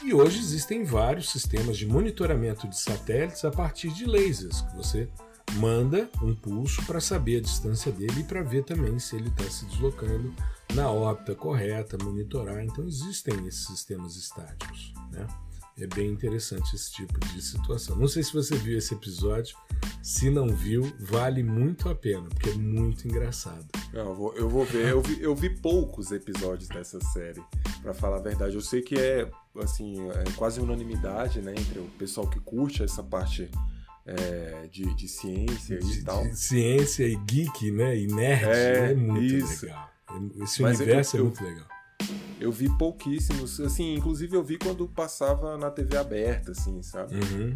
E 0.04 0.14
hoje 0.14 0.40
existem 0.40 0.84
vários 0.84 1.30
sistemas 1.30 1.78
de 1.78 1.88
monitoramento 1.88 2.68
de 2.68 2.78
satélites 2.78 3.46
a 3.46 3.52
partir 3.52 3.90
de 3.90 4.06
lasers 4.06 4.62
que 4.62 4.76
você 4.76 5.08
manda 5.54 6.10
um 6.22 6.34
pulso 6.34 6.84
para 6.86 7.00
saber 7.00 7.38
a 7.38 7.42
distância 7.42 7.92
dele 7.92 8.22
e 8.22 8.24
para 8.24 8.42
ver 8.42 8.64
também 8.64 8.98
se 9.00 9.16
ele 9.16 9.30
está 9.30 9.50
se 9.50 9.66
deslocando 9.66 10.34
na 10.74 10.90
órbita 10.90 11.36
correta, 11.36 11.98
monitorar. 12.04 12.64
Então 12.64 12.86
existem 12.86 13.48
esses 13.48 13.68
sistemas 13.68 14.16
estáticos, 14.16 14.94
né? 15.12 15.28
É 15.78 15.88
bem 15.88 16.10
interessante 16.10 16.76
esse 16.76 16.92
tipo 16.92 17.20
de 17.20 17.42
situação. 17.42 17.96
Não 17.96 18.08
sei 18.08 18.24
se 18.24 18.34
você 18.34 18.56
viu 18.56 18.78
esse 18.78 18.94
episódio. 18.94 19.56
Se 20.04 20.30
não 20.30 20.48
viu, 20.50 20.92
vale 21.00 21.42
muito 21.42 21.90
a 21.90 21.96
pena, 21.96 22.28
porque 22.30 22.50
é 22.50 22.54
muito 22.54 23.08
engraçado. 23.08 23.66
Eu, 23.94 24.14
vou, 24.14 24.36
eu 24.36 24.50
vou 24.50 24.66
ver. 24.66 24.90
Eu 24.90 25.02
vi, 25.02 25.22
eu 25.22 25.36
vi 25.36 25.50
poucos 25.50 26.12
episódios 26.12 26.70
dessa 26.70 27.00
série, 27.00 27.42
para 27.82 27.94
falar 27.94 28.18
a 28.18 28.22
verdade. 28.22 28.56
Eu 28.56 28.62
sei 28.62 28.82
que 28.82 28.96
é 28.96 29.30
assim 29.60 30.10
é 30.10 30.32
quase 30.36 30.60
unanimidade, 30.60 31.42
né, 31.42 31.54
entre 31.58 31.80
o 31.80 31.86
pessoal 31.98 32.28
que 32.28 32.40
curte 32.40 32.84
essa 32.84 33.04
parte 33.04 33.50
é, 34.06 34.68
de, 34.72 34.94
de, 34.96 35.08
ciência 35.08 35.78
de, 35.78 36.00
e 36.00 36.04
tal. 36.04 36.26
ciência 36.34 37.06
e 37.06 37.16
geek, 37.16 37.72
né? 37.72 37.98
E 37.98 38.08
nerd. 38.08 38.46
É, 38.46 38.92
é 38.92 38.96
muito 38.96 39.34
isso. 39.34 39.66
legal. 39.66 39.92
Esse 40.42 40.62
Mas 40.62 40.80
universo 40.80 41.18
eu, 41.18 41.22
é 41.22 41.24
muito 41.24 41.44
legal. 41.44 41.68
Eu 42.42 42.52
vi 42.52 42.68
pouquíssimos, 42.76 43.60
assim, 43.60 43.94
inclusive 43.94 44.36
eu 44.36 44.44
vi 44.44 44.58
quando 44.58 44.88
passava 44.88 45.58
na 45.58 45.70
TV 45.70 45.96
aberta, 45.96 46.52
assim, 46.52 46.82
sabe? 46.82 47.14
Uhum. 47.14 47.56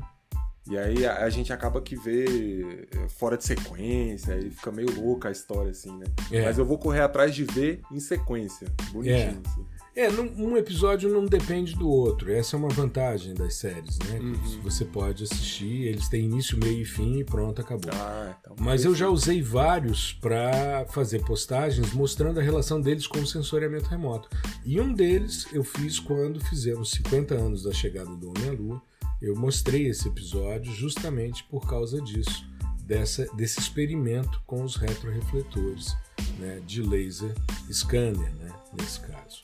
E 0.70 0.78
aí 0.78 1.06
a, 1.06 1.24
a, 1.24 1.30
gente 1.30 1.52
acaba 1.52 1.82
que 1.82 1.96
vê 1.96 2.88
é, 2.92 3.10
fora 3.10 3.36
de 3.36 3.44
sequência, 3.44 4.36
aí 4.36 4.50
fica 4.52 4.72
meio 4.72 4.90
louca 5.00 5.30
a 5.30 5.32
história, 5.32 5.72
assim, 5.72 5.96
né? 5.98 6.06
É. 6.32 6.44
Mas 6.44 6.60
eu 6.60 6.66
vou 6.66 6.78
correr 6.78 7.02
atrás 7.02 7.34
de 7.34 7.44
ver 7.44 7.82
em 7.92 8.00
sequência, 8.00 8.68
bonitinho, 8.92 9.42
é. 9.44 9.50
assim. 9.50 9.66
É, 9.96 10.10
um 10.10 10.58
episódio 10.58 11.10
não 11.10 11.26
depende 11.26 11.74
do 11.74 11.90
outro. 11.90 12.30
Essa 12.30 12.58
é 12.58 12.60
uma 12.60 12.68
vantagem 12.68 13.34
das 13.34 13.54
séries, 13.56 13.98
né? 14.00 14.20
Uhum. 14.20 14.62
Você 14.62 14.84
pode 14.84 15.24
assistir, 15.24 15.88
eles 15.88 16.10
têm 16.10 16.26
início, 16.26 16.58
meio 16.58 16.82
e 16.82 16.86
fim 16.86 17.20
e 17.20 17.24
pronto, 17.24 17.62
acabou. 17.62 17.94
Ah, 17.94 18.36
então 18.42 18.58
Mas 18.60 18.84
eu 18.84 18.94
já 18.94 19.08
usei 19.08 19.42
vários 19.42 20.12
para 20.12 20.86
fazer 20.90 21.24
postagens 21.24 21.94
mostrando 21.94 22.42
a 22.42 22.44
relação 22.44 22.82
deles 22.82 23.08
com 23.08 23.20
o 23.20 23.26
sensoriamento 23.26 23.88
remoto. 23.88 24.28
E 24.66 24.82
um 24.82 24.94
deles 24.94 25.48
eu 25.54 25.64
fiz 25.64 25.98
quando 25.98 26.44
fizemos 26.44 26.92
50 26.92 27.34
anos 27.34 27.64
da 27.64 27.72
chegada 27.72 28.14
do 28.18 28.28
Homem 28.32 28.50
à 28.50 28.52
Lua. 28.52 28.82
Eu 29.22 29.34
mostrei 29.34 29.88
esse 29.88 30.10
episódio 30.10 30.74
justamente 30.74 31.42
por 31.46 31.66
causa 31.66 32.02
disso, 32.02 32.46
dessa, 32.84 33.26
desse 33.34 33.62
experimento 33.62 34.42
com 34.46 34.62
os 34.62 34.76
retrorefletores 34.76 35.96
né, 36.38 36.62
de 36.68 36.82
laser 36.82 37.34
scanner, 37.72 38.36
né, 38.36 38.52
nesse 38.78 39.00
caso. 39.00 39.42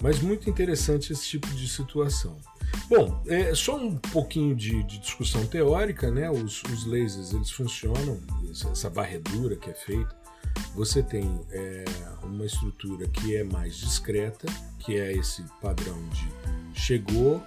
Mas 0.00 0.20
muito 0.20 0.48
interessante 0.48 1.12
esse 1.12 1.26
tipo 1.26 1.48
de 1.48 1.68
situação. 1.68 2.36
Bom, 2.88 3.22
é 3.26 3.54
só 3.54 3.76
um 3.76 3.96
pouquinho 3.96 4.54
de, 4.54 4.82
de 4.84 4.98
discussão 4.98 5.44
teórica, 5.46 6.10
né? 6.10 6.30
Os, 6.30 6.62
os, 6.64 6.86
lasers 6.86 7.32
eles 7.32 7.50
funcionam, 7.50 8.20
essa 8.50 8.88
varredura 8.88 9.56
que 9.56 9.70
é 9.70 9.74
feita. 9.74 10.16
Você 10.74 11.02
tem 11.02 11.40
é, 11.50 11.84
uma 12.22 12.46
estrutura 12.46 13.06
que 13.08 13.36
é 13.36 13.44
mais 13.44 13.76
discreta, 13.76 14.46
que 14.78 14.96
é 14.96 15.12
esse 15.12 15.42
padrão 15.60 15.98
de 16.10 16.28
chegou, 16.78 17.42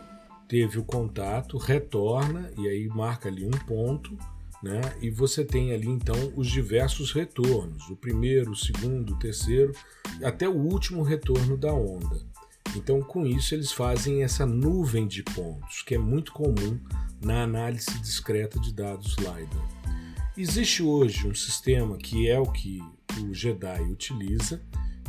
teve 0.48 0.78
o 0.78 0.84
contato, 0.84 1.58
retorna 1.58 2.52
e 2.58 2.68
aí 2.68 2.88
marca 2.88 3.30
ali 3.30 3.46
um 3.46 3.52
ponto, 3.52 4.18
né? 4.62 4.82
E 5.02 5.10
você 5.10 5.44
tem 5.44 5.72
ali 5.72 5.88
então 5.88 6.16
os 6.36 6.48
diversos 6.48 7.12
retornos, 7.12 7.90
o 7.90 7.96
primeiro, 7.96 8.52
o 8.52 8.56
segundo, 8.56 9.14
o 9.14 9.20
terceiro, 9.20 9.74
até 10.24 10.48
o 10.48 10.56
último 10.56 11.02
retorno 11.02 11.58
da 11.58 11.74
onda. 11.74 12.31
Então, 12.76 13.02
com 13.02 13.26
isso, 13.26 13.54
eles 13.54 13.72
fazem 13.72 14.24
essa 14.24 14.46
nuvem 14.46 15.08
de 15.08 15.24
pontos, 15.24 15.82
que 15.82 15.96
é 15.96 15.98
muito 15.98 16.32
comum 16.32 16.80
na 17.22 17.44
análise 17.44 17.92
discreta 18.00 18.60
de 18.60 18.74
dados 18.74 19.16
LiDAR. 19.18 19.68
Existe 20.38 20.82
hoje 20.82 21.28
um 21.28 21.36
sistema 21.36 21.98
que 21.98 22.30
é 22.30 22.40
o 22.40 22.46
que 22.46 22.82
o 23.20 23.34
Jedi 23.34 23.82
utiliza, 23.82 24.62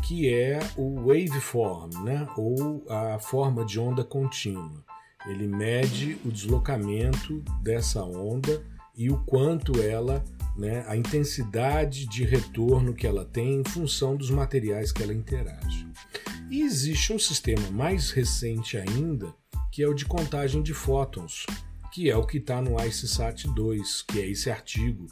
que 0.02 0.28
é 0.28 0.58
o 0.76 1.06
waveform, 1.06 1.90
né? 2.02 2.26
ou 2.36 2.84
a 2.88 3.18
forma 3.20 3.64
de 3.64 3.78
onda 3.78 4.02
contínua. 4.02 4.84
Ele 5.26 5.46
mede 5.46 6.18
o 6.24 6.30
deslocamento 6.30 7.40
dessa 7.62 8.02
onda 8.02 8.60
e 8.96 9.08
o 9.10 9.18
quanto 9.18 9.80
ela, 9.80 10.24
né, 10.56 10.84
a 10.86 10.96
intensidade 10.96 12.06
de 12.06 12.24
retorno 12.24 12.92
que 12.92 13.06
ela 13.06 13.24
tem 13.24 13.60
em 13.60 13.64
função 13.64 14.16
dos 14.16 14.30
materiais 14.30 14.90
que 14.90 15.02
ela 15.02 15.14
interage. 15.14 15.86
E 16.50 16.62
existe 16.62 17.12
um 17.12 17.18
sistema 17.18 17.70
mais 17.70 18.10
recente 18.10 18.76
ainda, 18.76 19.34
que 19.70 19.82
é 19.82 19.88
o 19.88 19.94
de 19.94 20.04
contagem 20.04 20.62
de 20.62 20.74
fótons, 20.74 21.46
que 21.92 22.10
é 22.10 22.16
o 22.16 22.26
que 22.26 22.38
está 22.38 22.60
no 22.60 22.82
ICESat 22.82 23.48
2, 23.48 24.02
que 24.02 24.20
é 24.20 24.26
esse 24.26 24.50
artigo 24.50 25.06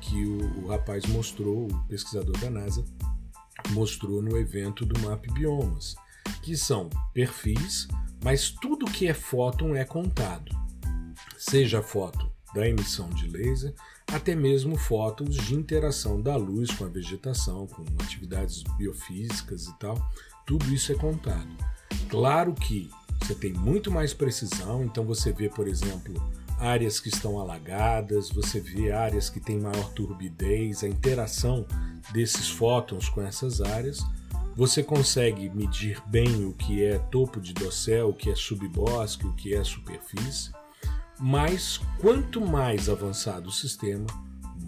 que 0.00 0.24
o, 0.24 0.64
o, 0.64 0.68
rapaz 0.68 1.04
mostrou, 1.06 1.66
o 1.66 1.88
pesquisador 1.88 2.36
da 2.38 2.48
NASA, 2.48 2.84
mostrou 3.70 4.22
no 4.22 4.36
evento 4.36 4.86
do 4.86 4.98
MAP 5.00 5.26
Biomas, 5.32 5.96
que 6.42 6.56
são 6.56 6.88
perfis, 7.12 7.88
mas 8.22 8.50
tudo 8.50 8.86
que 8.86 9.08
é 9.08 9.14
fóton 9.14 9.74
é 9.74 9.84
contado. 9.84 10.54
Seja 11.36 11.82
fóton 11.82 12.30
da 12.54 12.68
emissão 12.68 13.10
de 13.10 13.28
laser, 13.28 13.74
até 14.06 14.34
mesmo 14.34 14.76
fótons 14.76 15.34
de 15.36 15.54
interação 15.54 16.22
da 16.22 16.36
luz 16.36 16.70
com 16.70 16.84
a 16.84 16.88
vegetação, 16.88 17.66
com 17.66 17.82
atividades 18.00 18.62
biofísicas 18.78 19.66
e 19.66 19.78
tal, 19.78 19.96
tudo 20.46 20.72
isso 20.72 20.92
é 20.92 20.94
contado. 20.94 21.48
Claro 22.08 22.54
que 22.54 22.88
você 23.20 23.34
tem 23.34 23.52
muito 23.52 23.90
mais 23.90 24.14
precisão, 24.14 24.84
então 24.84 25.04
você 25.04 25.32
vê, 25.32 25.48
por 25.48 25.66
exemplo, 25.66 26.14
áreas 26.58 27.00
que 27.00 27.08
estão 27.08 27.38
alagadas, 27.38 28.30
você 28.30 28.60
vê 28.60 28.92
áreas 28.92 29.28
que 29.28 29.40
têm 29.40 29.58
maior 29.58 29.90
turbidez, 29.92 30.84
a 30.84 30.88
interação 30.88 31.66
desses 32.12 32.48
fótons 32.48 33.08
com 33.08 33.20
essas 33.20 33.60
áreas. 33.60 33.98
Você 34.54 34.82
consegue 34.82 35.50
medir 35.50 36.00
bem 36.06 36.46
o 36.46 36.52
que 36.52 36.84
é 36.84 36.98
topo 36.98 37.40
de 37.40 37.52
dossel, 37.52 38.10
o 38.10 38.14
que 38.14 38.30
é 38.30 38.34
subbosque, 38.34 39.26
o 39.26 39.34
que 39.34 39.54
é 39.54 39.62
superfície. 39.64 40.50
Mas 41.18 41.80
quanto 42.00 42.40
mais 42.40 42.88
avançado 42.88 43.48
o 43.48 43.52
sistema, 43.52 44.06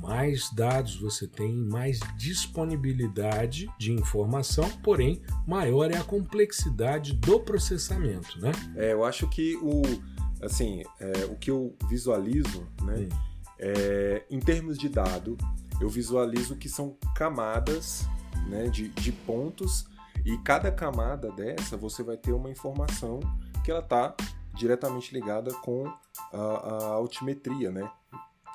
mais 0.08 0.50
dados 0.54 0.96
você 0.96 1.26
tem, 1.26 1.54
mais 1.54 2.00
disponibilidade 2.16 3.70
de 3.78 3.92
informação, 3.92 4.66
porém, 4.82 5.20
maior 5.46 5.90
é 5.90 5.98
a 5.98 6.02
complexidade 6.02 7.12
do 7.12 7.38
processamento, 7.40 8.40
né? 8.40 8.50
É, 8.74 8.94
eu 8.94 9.04
acho 9.04 9.28
que 9.28 9.56
o, 9.56 9.82
assim, 10.42 10.82
é, 10.98 11.26
o 11.26 11.36
que 11.36 11.50
eu 11.50 11.76
visualizo, 11.90 12.66
né, 12.82 13.06
é, 13.58 14.24
em 14.30 14.40
termos 14.40 14.78
de 14.78 14.88
dado, 14.88 15.36
eu 15.78 15.90
visualizo 15.90 16.56
que 16.56 16.70
são 16.70 16.96
camadas 17.14 18.06
né, 18.48 18.66
de, 18.68 18.88
de 18.88 19.12
pontos 19.12 19.86
e 20.24 20.38
cada 20.38 20.72
camada 20.72 21.30
dessa 21.32 21.76
você 21.76 22.02
vai 22.02 22.16
ter 22.16 22.32
uma 22.32 22.50
informação 22.50 23.20
que 23.62 23.70
ela 23.70 23.80
está 23.80 24.16
diretamente 24.54 25.12
ligada 25.12 25.52
com 25.56 25.86
a, 26.32 26.38
a 26.38 26.84
altimetria, 26.94 27.70
né? 27.70 27.88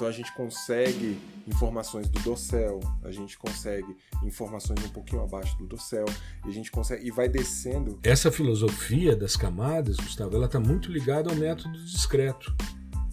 Então 0.04 0.12
a 0.12 0.16
gente 0.18 0.34
consegue 0.34 1.18
informações 1.48 2.10
do 2.10 2.20
dossel, 2.20 2.82
a 3.06 3.10
gente 3.10 3.38
consegue 3.38 3.96
informações 4.22 4.84
um 4.84 4.90
pouquinho 4.90 5.22
abaixo 5.24 5.58
do 5.58 5.66
dossel, 5.66 6.04
e 6.46 6.50
a 6.50 6.52
gente 6.52 6.70
consegue 6.70 7.08
e 7.08 7.10
vai 7.10 7.30
descendo. 7.30 7.98
Essa 8.04 8.30
filosofia 8.30 9.16
das 9.16 9.38
camadas, 9.38 9.96
Gustavo, 9.96 10.36
ela 10.36 10.48
está 10.48 10.60
muito 10.60 10.92
ligada 10.92 11.30
ao 11.30 11.38
método 11.38 11.82
discreto. 11.86 12.54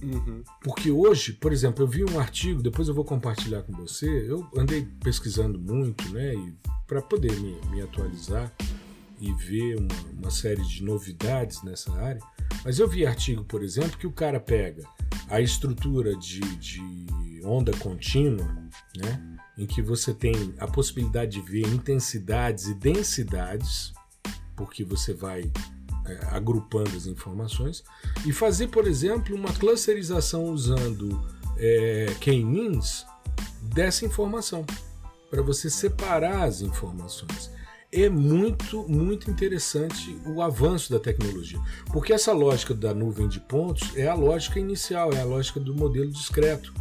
Uhum. 0.03 0.43
Porque 0.65 0.91
hoje, 0.91 1.33
por 1.35 1.53
exemplo, 1.53 1.85
eu 1.85 1.87
vi 1.87 2.03
um 2.03 2.19
artigo, 2.19 2.61
depois 2.61 2.89
eu 2.89 2.95
vou 2.95 3.05
compartilhar 3.05 3.63
com 3.63 3.73
você. 3.73 4.09
Eu 4.29 4.45
andei 4.57 4.85
pesquisando 5.01 5.61
muito, 5.61 6.13
né, 6.13 6.33
para 6.89 7.01
poder 7.01 7.39
me, 7.39 7.57
me, 7.71 7.83
atualizar 7.83 8.53
e 9.21 9.33
ver 9.35 9.77
uma, 9.77 9.95
uma 10.19 10.31
série 10.33 10.63
de 10.63 10.83
novidades 10.83 11.63
nessa 11.63 11.93
área. 11.95 12.21
Mas 12.65 12.79
eu 12.79 12.89
vi 12.89 13.07
artigo, 13.07 13.45
por 13.45 13.63
exemplo, 13.63 13.99
que 13.99 14.07
o 14.07 14.13
cara 14.13 14.39
pega 14.39 14.85
a 15.29 15.41
estrutura 15.41 16.17
de, 16.17 16.41
de 16.41 17.41
onda 17.45 17.73
contínua, 17.79 18.47
né, 18.97 19.39
em 19.57 19.67
que 19.67 19.81
você 19.81 20.13
tem 20.13 20.55
a 20.59 20.67
possibilidade 20.67 21.33
de 21.33 21.41
ver 21.41 21.67
intensidades 21.67 22.67
e 22.67 22.75
densidades, 22.75 23.93
porque 24.57 24.85
você 24.85 25.15
vai 25.15 25.51
é, 26.07 26.27
agrupando 26.31 26.97
as 26.97 27.07
informações, 27.07 27.83
e 28.27 28.33
fazer, 28.33 28.69
por 28.69 28.87
exemplo, 28.87 29.35
uma 29.35 29.53
clusterização 29.53 30.45
usando 30.47 31.27
é, 31.57 32.15
K-means 32.21 33.07
dessa 33.63 34.05
informação, 34.05 34.65
para 35.31 35.43
você 35.43 35.71
separar 35.71 36.43
as 36.45 36.61
informações 36.61 37.51
é 37.93 38.09
muito, 38.09 38.89
muito 38.89 39.31
interessante 39.31 40.17
o 40.27 40.41
avanço 40.41 40.93
da 40.93 40.99
tecnologia. 40.99 41.59
Porque 41.93 42.13
essa 42.13 42.33
lógica 42.33 42.73
da 42.73 42.95
nuvem 42.95 43.29
de 43.29 43.41
pontos 43.41 43.97
é 43.97 44.07
a 44.07 44.15
lógica 44.15 44.61
inicial, 44.61 45.13
é 45.13 45.21
a 45.21 45.25
lógica 45.25 45.59
do 45.59 45.75
modelo 45.75 46.11
discreto. 46.11 46.73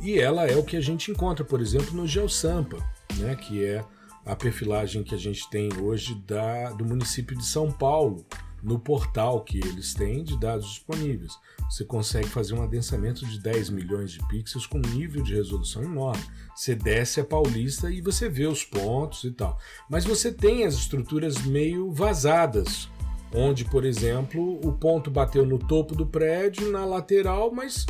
E 0.00 0.18
ela 0.18 0.46
é 0.46 0.56
o 0.56 0.64
que 0.64 0.76
a 0.76 0.80
gente 0.80 1.10
encontra, 1.10 1.44
por 1.44 1.60
exemplo, 1.60 1.94
no 1.94 2.06
GeoSampa, 2.06 2.78
né, 3.16 3.34
que 3.36 3.64
é 3.64 3.84
a 4.24 4.34
perfilagem 4.34 5.04
que 5.04 5.14
a 5.14 5.18
gente 5.18 5.48
tem 5.48 5.70
hoje 5.80 6.14
da, 6.26 6.70
do 6.70 6.84
município 6.84 7.36
de 7.36 7.46
São 7.46 7.70
Paulo, 7.70 8.26
no 8.62 8.78
portal 8.78 9.42
que 9.42 9.58
eles 9.58 9.94
têm 9.94 10.24
de 10.24 10.38
dados 10.38 10.66
disponíveis. 10.66 11.38
Você 11.70 11.84
consegue 11.84 12.28
fazer 12.28 12.54
um 12.54 12.62
adensamento 12.62 13.26
de 13.26 13.38
10 13.40 13.70
milhões 13.70 14.10
de 14.12 14.26
pixels 14.28 14.66
com 14.66 14.78
um 14.78 14.94
nível 14.94 15.22
de 15.22 15.34
resolução 15.34 15.82
enorme. 15.82 16.22
Você 16.54 16.74
desce 16.74 17.20
a 17.20 17.24
Paulista 17.24 17.90
e 17.90 18.00
você 18.00 18.28
vê 18.28 18.46
os 18.46 18.64
pontos 18.64 19.24
e 19.24 19.30
tal. 19.30 19.58
Mas 19.88 20.04
você 20.04 20.32
tem 20.32 20.64
as 20.64 20.74
estruturas 20.74 21.42
meio 21.42 21.90
vazadas, 21.90 22.88
onde, 23.34 23.64
por 23.64 23.84
exemplo, 23.84 24.60
o 24.64 24.72
ponto 24.72 25.10
bateu 25.10 25.44
no 25.44 25.58
topo 25.58 25.94
do 25.94 26.06
prédio, 26.06 26.70
na 26.70 26.84
lateral, 26.84 27.52
mas 27.52 27.84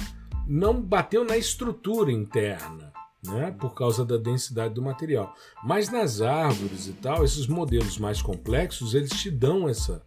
não 0.46 0.80
bateu 0.80 1.24
na 1.24 1.36
estrutura 1.36 2.10
interna. 2.10 2.95
Né, 3.26 3.50
por 3.58 3.74
causa 3.74 4.04
da 4.04 4.16
densidade 4.16 4.74
do 4.74 4.82
material. 4.82 5.34
Mas 5.64 5.90
nas 5.90 6.20
árvores 6.20 6.86
e 6.86 6.92
tal, 6.92 7.24
esses 7.24 7.46
modelos 7.46 7.98
mais 7.98 8.22
complexos, 8.22 8.94
eles 8.94 9.10
te 9.10 9.30
dão 9.30 9.68
essa, 9.68 10.02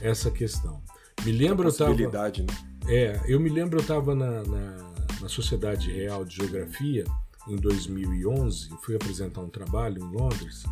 essa 0.00 0.30
questão. 0.30 0.82
Me 1.24 1.32
lembro 1.32 1.68
eu 1.68 1.72
tava, 1.72 1.94
né? 1.94 2.46
É, 2.86 3.20
eu 3.26 3.38
me 3.38 3.48
lembro 3.48 3.78
eu 3.78 3.82
estava 3.82 4.14
na, 4.14 4.42
na, 4.42 4.76
na, 5.20 5.28
Sociedade 5.28 5.90
Real 5.90 6.24
de 6.24 6.36
Geografia 6.36 7.04
em 7.46 7.56
2011, 7.56 8.70
fui 8.82 8.96
apresentar 8.96 9.40
um 9.40 9.48
trabalho 9.48 10.02
em 10.02 10.16
Londres 10.16 10.64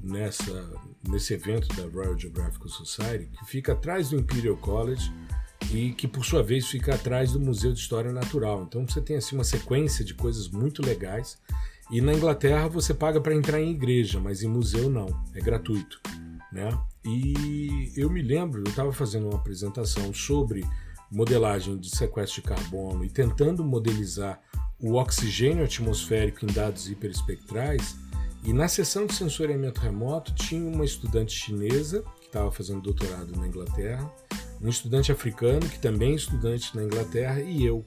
nessa 0.00 0.70
nesse 1.06 1.34
evento 1.34 1.68
da 1.76 1.86
Royal 1.88 2.18
Geographical 2.18 2.68
Society 2.68 3.26
que 3.26 3.44
fica 3.44 3.72
atrás 3.72 4.10
do 4.10 4.16
Imperial 4.16 4.56
College 4.56 5.12
e 5.72 5.92
que 5.92 6.08
por 6.08 6.24
sua 6.24 6.42
vez 6.42 6.66
fica 6.66 6.94
atrás 6.94 7.32
do 7.32 7.40
Museu 7.40 7.72
de 7.72 7.78
História 7.78 8.12
Natural. 8.12 8.62
Então 8.62 8.86
você 8.86 9.00
tem 9.00 9.16
assim 9.16 9.34
uma 9.34 9.44
sequência 9.44 10.04
de 10.04 10.14
coisas 10.14 10.48
muito 10.48 10.84
legais. 10.84 11.38
E 11.90 12.00
na 12.00 12.14
Inglaterra 12.14 12.68
você 12.68 12.94
paga 12.94 13.20
para 13.20 13.34
entrar 13.34 13.60
em 13.60 13.70
igreja, 13.70 14.20
mas 14.20 14.42
em 14.42 14.48
museu 14.48 14.88
não, 14.88 15.06
é 15.34 15.40
gratuito, 15.40 16.00
né? 16.52 16.68
E 17.04 17.92
eu 17.96 18.08
me 18.08 18.22
lembro, 18.22 18.60
eu 18.60 18.70
estava 18.70 18.92
fazendo 18.92 19.28
uma 19.28 19.36
apresentação 19.36 20.14
sobre 20.14 20.64
modelagem 21.10 21.76
de 21.76 21.90
sequestro 21.90 22.40
de 22.40 22.48
carbono 22.48 23.04
e 23.04 23.10
tentando 23.10 23.64
modelizar 23.64 24.40
o 24.78 24.94
oxigênio 24.94 25.64
atmosférico 25.64 26.44
em 26.44 26.52
dados 26.52 26.88
hiperespectrais. 26.88 27.96
E 28.44 28.52
na 28.52 28.68
sessão 28.68 29.04
de 29.04 29.14
sensoriamento 29.14 29.80
remoto 29.80 30.32
tinha 30.34 30.64
uma 30.64 30.84
estudante 30.84 31.32
chinesa 31.32 32.02
que 32.20 32.26
estava 32.26 32.50
fazendo 32.50 32.80
doutorado 32.80 33.36
na 33.36 33.46
Inglaterra, 33.46 34.10
um 34.60 34.68
estudante 34.68 35.10
africano 35.10 35.68
que 35.68 35.78
também 35.78 36.12
é 36.12 36.16
estudante 36.16 36.76
na 36.76 36.84
Inglaterra 36.84 37.40
e 37.40 37.64
eu. 37.64 37.84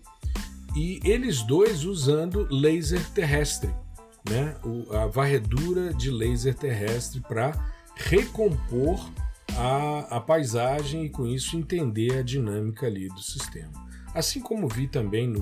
E 0.75 0.99
eles 1.03 1.43
dois 1.43 1.83
usando 1.83 2.47
laser 2.49 3.03
terrestre, 3.11 3.69
né? 4.27 4.55
a 4.91 5.05
varredura 5.05 5.93
de 5.93 6.09
laser 6.09 6.55
terrestre 6.55 7.21
para 7.21 7.51
recompor 7.95 9.07
a, 9.55 10.17
a 10.17 10.19
paisagem 10.19 11.05
e 11.05 11.09
com 11.09 11.27
isso 11.27 11.55
entender 11.55 12.17
a 12.17 12.23
dinâmica 12.23 12.87
ali 12.87 13.07
do 13.09 13.21
sistema. 13.21 13.83
Assim 14.13 14.39
como 14.39 14.67
vi 14.67 14.87
também 14.87 15.27
no, 15.27 15.39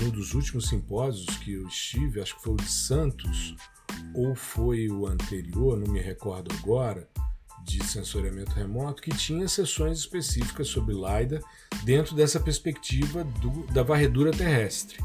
num 0.00 0.10
dos 0.10 0.34
últimos 0.34 0.68
simpósios 0.68 1.36
que 1.38 1.52
eu 1.52 1.66
estive, 1.66 2.20
acho 2.20 2.36
que 2.36 2.42
foi 2.42 2.54
o 2.54 2.56
de 2.56 2.70
Santos 2.70 3.54
ou 4.14 4.34
foi 4.34 4.88
o 4.88 5.06
anterior, 5.06 5.76
não 5.76 5.92
me 5.92 6.00
recordo 6.00 6.52
agora, 6.60 7.08
de 7.64 7.84
sensoriamento 7.84 8.52
remoto, 8.52 9.02
que 9.02 9.10
tinha 9.10 9.48
sessões 9.48 9.98
específicas 9.98 10.68
sobre 10.68 10.94
LiDAR 10.94 11.42
dentro 11.84 12.14
dessa 12.14 12.40
perspectiva 12.40 13.24
do, 13.24 13.66
da 13.72 13.82
varredura 13.82 14.30
terrestre. 14.30 14.98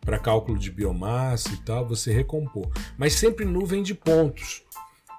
Para 0.00 0.18
cálculo 0.18 0.58
de 0.58 0.70
biomassa 0.70 1.52
e 1.52 1.56
tal, 1.58 1.86
você 1.86 2.12
recompor. 2.12 2.70
Mas 2.98 3.14
sempre 3.14 3.44
nuvem 3.44 3.82
de 3.82 3.94
pontos 3.94 4.62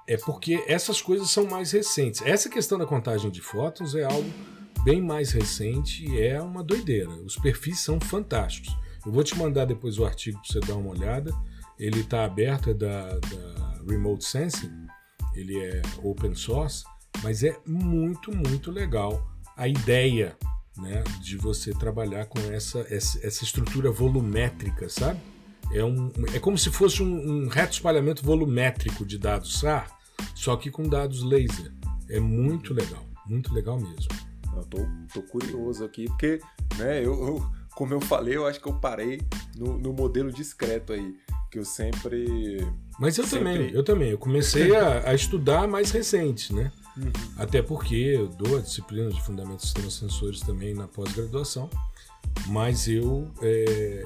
é 0.06 0.16
porque 0.16 0.62
essas 0.66 1.00
coisas 1.00 1.30
são 1.30 1.46
mais 1.46 1.72
recentes. 1.72 2.20
Essa 2.22 2.48
questão 2.48 2.78
da 2.78 2.86
contagem 2.86 3.30
de 3.30 3.40
fótons 3.40 3.94
é 3.94 4.04
algo 4.04 4.30
bem 4.82 5.00
mais 5.00 5.32
recente 5.32 6.06
e 6.06 6.20
é 6.20 6.40
uma 6.40 6.62
doideira. 6.62 7.08
Os 7.08 7.36
perfis 7.36 7.80
são 7.80 7.98
fantásticos. 7.98 8.76
Eu 9.04 9.12
vou 9.12 9.24
te 9.24 9.36
mandar 9.36 9.64
depois 9.64 9.98
o 9.98 10.04
artigo 10.04 10.40
para 10.40 10.52
você 10.52 10.60
dar 10.60 10.76
uma 10.76 10.90
olhada. 10.90 11.34
Ele 11.78 12.00
está 12.00 12.24
aberto, 12.24 12.70
é 12.70 12.74
da, 12.74 13.18
da 13.18 13.82
Remote 13.88 14.24
Sensing, 14.24 14.83
ele 15.34 15.58
é 15.58 15.82
open 16.02 16.34
source, 16.34 16.84
mas 17.22 17.42
é 17.42 17.56
muito, 17.66 18.34
muito 18.34 18.70
legal 18.70 19.30
a 19.56 19.68
ideia 19.68 20.36
né, 20.76 21.04
de 21.20 21.36
você 21.36 21.72
trabalhar 21.72 22.26
com 22.26 22.40
essa, 22.52 22.80
essa, 22.90 23.44
estrutura 23.44 23.90
volumétrica, 23.90 24.88
sabe? 24.88 25.20
É, 25.72 25.84
um, 25.84 26.10
é 26.34 26.38
como 26.38 26.58
se 26.58 26.70
fosse 26.70 27.02
um, 27.02 27.44
um 27.44 27.48
reto 27.48 27.74
espalhamento 27.74 28.24
volumétrico 28.24 29.04
de 29.04 29.18
dados 29.18 29.60
SAR, 29.60 29.88
só 30.34 30.56
que 30.56 30.70
com 30.70 30.88
dados 30.88 31.22
laser. 31.22 31.72
É 32.08 32.20
muito 32.20 32.74
legal, 32.74 33.04
muito 33.26 33.54
legal 33.54 33.80
mesmo. 33.80 34.08
Eu 34.56 34.64
tô, 34.64 34.78
tô 35.12 35.22
curioso 35.22 35.84
aqui, 35.84 36.04
porque, 36.06 36.38
né, 36.76 36.98
eu, 36.98 37.12
eu, 37.26 37.50
como 37.74 37.92
eu 37.92 38.00
falei, 38.00 38.36
eu 38.36 38.46
acho 38.46 38.60
que 38.60 38.68
eu 38.68 38.74
parei 38.74 39.20
no, 39.56 39.78
no 39.78 39.92
modelo 39.92 40.32
discreto 40.32 40.92
aí, 40.92 41.14
que 41.50 41.58
eu 41.58 41.64
sempre. 41.64 42.66
Mas 42.98 43.18
eu 43.18 43.24
sempre... 43.26 43.52
também, 43.52 43.70
eu 43.70 43.82
também. 43.82 44.10
Eu 44.10 44.18
comecei 44.18 44.74
a, 44.74 45.10
a 45.10 45.14
estudar 45.14 45.66
mais 45.66 45.90
recente, 45.90 46.54
né? 46.54 46.70
Uhum. 46.96 47.10
Até 47.36 47.60
porque 47.60 47.94
eu 47.94 48.28
dou 48.28 48.58
a 48.58 48.60
disciplina 48.60 49.10
de 49.10 49.20
Fundamentos 49.22 49.62
de 49.62 49.66
Sistemas 49.66 49.94
Sensores 49.94 50.40
também 50.40 50.74
na 50.74 50.86
pós-graduação, 50.86 51.68
mas 52.46 52.86
eu 52.86 53.28
é, 53.42 54.04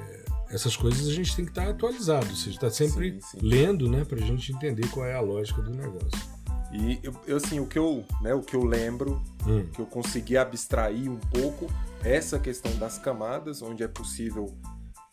essas 0.50 0.76
coisas 0.76 1.06
a 1.06 1.12
gente 1.12 1.34
tem 1.36 1.44
que 1.44 1.50
estar 1.50 1.68
atualizado, 1.68 2.26
ou 2.28 2.36
seja, 2.36 2.56
está 2.56 2.70
sempre 2.70 3.12
sim, 3.12 3.20
sim. 3.20 3.38
lendo, 3.42 3.88
né, 3.88 4.04
para 4.04 4.18
a 4.18 4.26
gente 4.26 4.52
entender 4.52 4.88
qual 4.88 5.04
é 5.04 5.14
a 5.14 5.20
lógica 5.20 5.60
do 5.60 5.70
negócio. 5.70 6.38
E 6.72 7.00
eu, 7.02 7.36
assim, 7.36 7.60
o 7.60 7.66
que 7.66 7.78
eu, 7.78 8.04
né, 8.20 8.34
o 8.34 8.42
que 8.42 8.54
eu 8.54 8.64
lembro, 8.64 9.22
hum. 9.46 9.66
que 9.72 9.80
eu 9.80 9.86
consegui 9.86 10.36
abstrair 10.36 11.10
um 11.10 11.16
pouco, 11.16 11.70
essa 12.04 12.38
questão 12.38 12.74
das 12.78 12.98
camadas, 12.98 13.62
onde 13.62 13.82
é 13.82 13.88
possível 13.88 14.56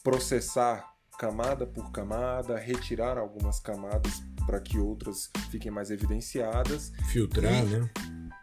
processar 0.03 0.93
camada 1.17 1.65
por 1.65 1.91
camada, 1.91 2.57
retirar 2.57 3.17
algumas 3.17 3.59
camadas 3.59 4.21
para 4.45 4.59
que 4.59 4.77
outras 4.77 5.29
fiquem 5.49 5.71
mais 5.71 5.89
evidenciadas. 5.89 6.91
Filtrar, 7.07 7.51
e, 7.51 7.65
né? 7.65 7.89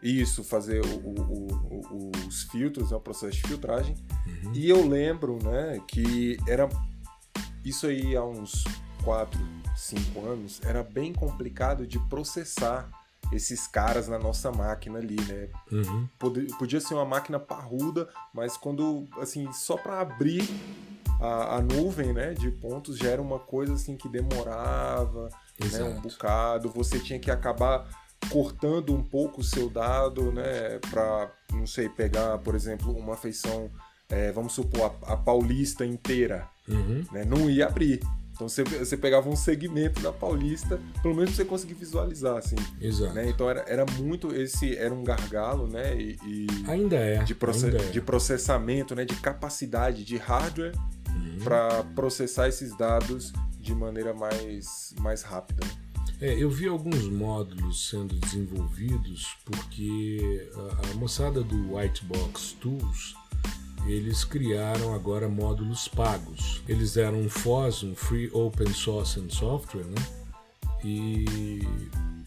Isso, 0.02 0.42
fazer 0.42 0.84
o, 0.84 0.98
o, 0.98 1.46
o, 1.90 2.12
os 2.26 2.42
filtros, 2.44 2.90
né, 2.90 2.96
o 2.96 3.00
processo 3.00 3.36
de 3.36 3.42
filtragem. 3.42 3.94
Uhum. 4.26 4.52
E 4.54 4.68
eu 4.68 4.86
lembro, 4.86 5.38
né, 5.42 5.80
que 5.86 6.36
era 6.48 6.68
isso 7.64 7.86
aí 7.86 8.16
há 8.16 8.24
uns 8.24 8.64
4, 9.04 9.38
5 9.76 10.26
anos, 10.26 10.60
era 10.64 10.82
bem 10.82 11.12
complicado 11.12 11.86
de 11.86 11.98
processar 12.08 12.90
esses 13.32 13.66
caras 13.66 14.08
na 14.08 14.18
nossa 14.18 14.52
máquina 14.52 14.98
ali, 14.98 15.20
né? 15.22 15.48
Uhum. 15.70 16.08
Podia, 16.18 16.46
podia 16.58 16.80
ser 16.80 16.94
uma 16.94 17.04
máquina 17.04 17.40
parruda, 17.40 18.08
mas 18.32 18.56
quando, 18.56 19.08
assim, 19.18 19.50
só 19.52 19.76
para 19.76 20.00
abrir 20.00 20.48
a, 21.20 21.56
a, 21.56 21.62
nuvem, 21.62 22.12
né, 22.12 22.34
de 22.34 22.50
pontos 22.50 22.98
já 22.98 23.08
era 23.10 23.22
uma 23.22 23.38
coisa 23.38 23.74
assim 23.74 23.96
que 23.96 24.08
demorava, 24.08 25.28
né, 25.60 25.82
um 25.84 26.00
bocado. 26.00 26.68
Você 26.70 26.98
tinha 26.98 27.18
que 27.18 27.30
acabar 27.30 27.88
cortando 28.28 28.94
um 28.94 29.02
pouco 29.02 29.40
o 29.40 29.44
seu 29.44 29.70
dado, 29.70 30.32
né, 30.32 30.78
para 30.90 31.30
não 31.52 31.66
sei 31.66 31.88
pegar, 31.88 32.38
por 32.38 32.54
exemplo, 32.54 32.96
uma 32.96 33.16
feição, 33.16 33.70
é, 34.08 34.30
vamos 34.32 34.52
supor 34.52 34.94
a, 35.02 35.14
a 35.14 35.16
Paulista 35.16 35.86
inteira, 35.86 36.48
uhum. 36.68 37.04
né, 37.12 37.24
não 37.24 37.48
ia 37.48 37.66
abrir. 37.66 38.00
Então 38.42 38.48
você, 38.48 38.64
você 38.64 38.96
pegava 38.96 39.28
um 39.28 39.36
segmento 39.36 40.00
da 40.00 40.12
Paulista, 40.12 40.80
pelo 41.00 41.14
menos 41.14 41.34
você 41.34 41.44
conseguir 41.44 41.74
visualizar, 41.74 42.36
assim. 42.36 42.56
Exato. 42.80 43.14
Né? 43.14 43.28
Então 43.28 43.48
era, 43.48 43.64
era 43.68 43.86
muito 43.98 44.34
esse 44.34 44.76
era 44.76 44.92
um 44.92 45.04
gargalo, 45.04 45.68
né? 45.68 45.96
E, 45.96 46.18
e 46.24 46.46
ainda 46.66 46.96
é. 46.96 47.22
De, 47.22 47.34
proce 47.34 47.66
ainda 47.66 47.82
é. 47.82 47.90
de 47.90 48.00
processamento, 48.00 48.94
né? 48.94 49.04
De 49.04 49.14
capacidade 49.16 50.04
de 50.04 50.16
hardware 50.16 50.72
uhum. 51.08 51.38
para 51.44 51.84
processar 51.94 52.48
esses 52.48 52.76
dados 52.76 53.32
de 53.60 53.74
maneira 53.74 54.12
mais 54.12 54.92
mais 54.98 55.22
rápida. 55.22 55.64
Né? 55.64 55.72
É, 56.20 56.34
eu 56.34 56.50
vi 56.50 56.66
alguns 56.66 57.08
módulos 57.08 57.88
sendo 57.88 58.14
desenvolvidos 58.14 59.36
porque 59.44 60.48
a, 60.54 60.90
a 60.90 60.94
moçada 60.94 61.42
do 61.42 61.76
White 61.76 62.04
Box 62.06 62.56
Tools 62.60 63.14
eles 63.86 64.24
criaram 64.24 64.94
agora 64.94 65.28
módulos 65.28 65.88
pagos. 65.88 66.62
Eles 66.68 66.96
eram 66.96 67.20
um 67.20 67.28
FOSS, 67.28 67.82
um 67.82 67.94
Free 67.94 68.30
Open 68.32 68.72
Source 68.72 69.18
and 69.18 69.30
Software, 69.30 69.84
né? 69.84 70.06
E 70.84 71.60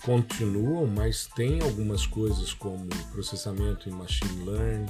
continuam, 0.04 0.86
mas 0.88 1.28
tem 1.36 1.62
algumas 1.62 2.06
coisas 2.06 2.54
como 2.54 2.88
processamento 3.12 3.90
em 3.90 3.92
machine 3.92 4.46
learning, 4.46 4.86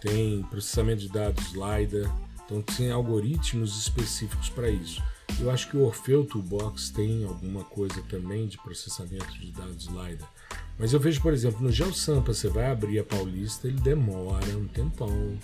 tem 0.00 0.42
processamento 0.44 1.00
de 1.02 1.08
dados 1.08 1.52
LiDAR, 1.52 2.14
então 2.44 2.60
tem 2.62 2.90
algoritmos 2.90 3.78
específicos 3.78 4.48
para 4.48 4.68
isso. 4.68 5.02
Eu 5.38 5.50
acho 5.50 5.68
que 5.68 5.76
o 5.76 5.84
Orfeu 5.84 6.24
Toolbox 6.24 6.90
tem 6.90 7.24
alguma 7.24 7.64
coisa 7.64 8.02
também 8.08 8.46
de 8.46 8.58
processamento 8.58 9.32
de 9.38 9.52
dados 9.52 9.86
LiDAR. 9.86 10.30
Mas 10.78 10.92
eu 10.92 11.00
vejo, 11.00 11.20
por 11.20 11.32
exemplo, 11.32 11.62
no 11.62 11.70
GeoSampa, 11.70 12.32
você 12.32 12.48
vai 12.48 12.70
abrir 12.70 12.98
a 12.98 13.04
Paulista, 13.04 13.68
ele 13.68 13.80
demora 13.80 14.56
um 14.56 14.66
tempão. 14.66 15.38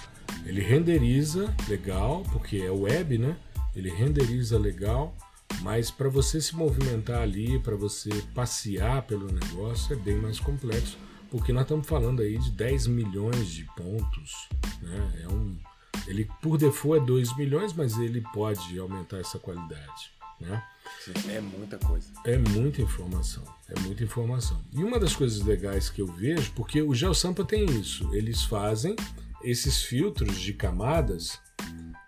Ele 0.45 0.63
renderiza 0.63 1.55
legal, 1.69 2.23
porque 2.33 2.57
é 2.59 2.71
web, 2.71 3.19
né? 3.19 3.37
Ele 3.75 3.91
renderiza 3.91 4.59
legal, 4.59 5.15
mas 5.61 5.91
para 5.91 6.09
você 6.09 6.41
se 6.41 6.57
movimentar 6.57 7.21
ali, 7.21 7.59
para 7.59 7.77
você 7.77 8.11
passear 8.35 9.03
pelo 9.03 9.31
negócio, 9.31 9.93
é 9.93 9.97
bem 9.97 10.17
mais 10.17 10.41
complexo, 10.41 10.97
porque 11.31 11.53
nós 11.53 11.63
estamos 11.63 11.87
falando 11.87 12.23
aí 12.23 12.39
de 12.39 12.51
10 12.53 12.87
milhões 12.87 13.49
de 13.49 13.65
pontos. 13.77 14.49
Né? 14.81 15.25
É 15.25 15.29
um, 15.29 15.57
ele, 16.07 16.29
por 16.43 16.57
default, 16.57 17.03
é 17.03 17.07
2 17.07 17.37
milhões, 17.37 17.73
mas 17.73 17.97
ele 17.99 18.21
pode 18.33 18.79
aumentar 18.79 19.19
essa 19.19 19.39
qualidade. 19.39 20.13
Né? 20.41 20.63
É 21.29 21.41
muita 21.41 21.79
coisa. 21.79 22.13
É 22.25 22.37
muita 22.37 22.83
informação. 22.83 23.43
É 23.69 23.81
muita 23.81 24.05
informação. 24.05 24.61
E 24.73 24.85
uma 24.85 24.99
das 24.99 25.15
coisas 25.17 25.43
legais 25.43 25.89
que 25.89 26.01
eu 26.01 26.07
vejo, 26.07 26.53
porque 26.53 26.83
o 26.83 26.95
GeoSampa 26.95 27.45
tem 27.45 27.65
isso, 27.65 28.15
eles 28.15 28.43
fazem 28.43 28.95
esses 29.43 29.83
filtros 29.83 30.39
de 30.39 30.53
camadas, 30.53 31.39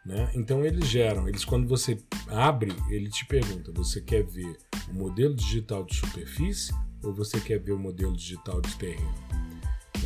né? 0.04 0.30
Então 0.34 0.64
eles 0.64 0.86
geram, 0.86 1.28
eles 1.28 1.44
quando 1.44 1.68
você 1.68 1.98
abre, 2.28 2.74
ele 2.88 3.08
te 3.08 3.24
pergunta, 3.26 3.72
você 3.72 4.00
quer 4.00 4.24
ver 4.24 4.56
o 4.88 4.94
modelo 4.94 5.34
digital 5.34 5.84
de 5.84 5.96
superfície 5.96 6.74
ou 7.02 7.12
você 7.12 7.40
quer 7.40 7.58
ver 7.58 7.72
o 7.72 7.78
modelo 7.78 8.16
digital 8.16 8.60
de 8.60 8.74
terreno? 8.76 9.47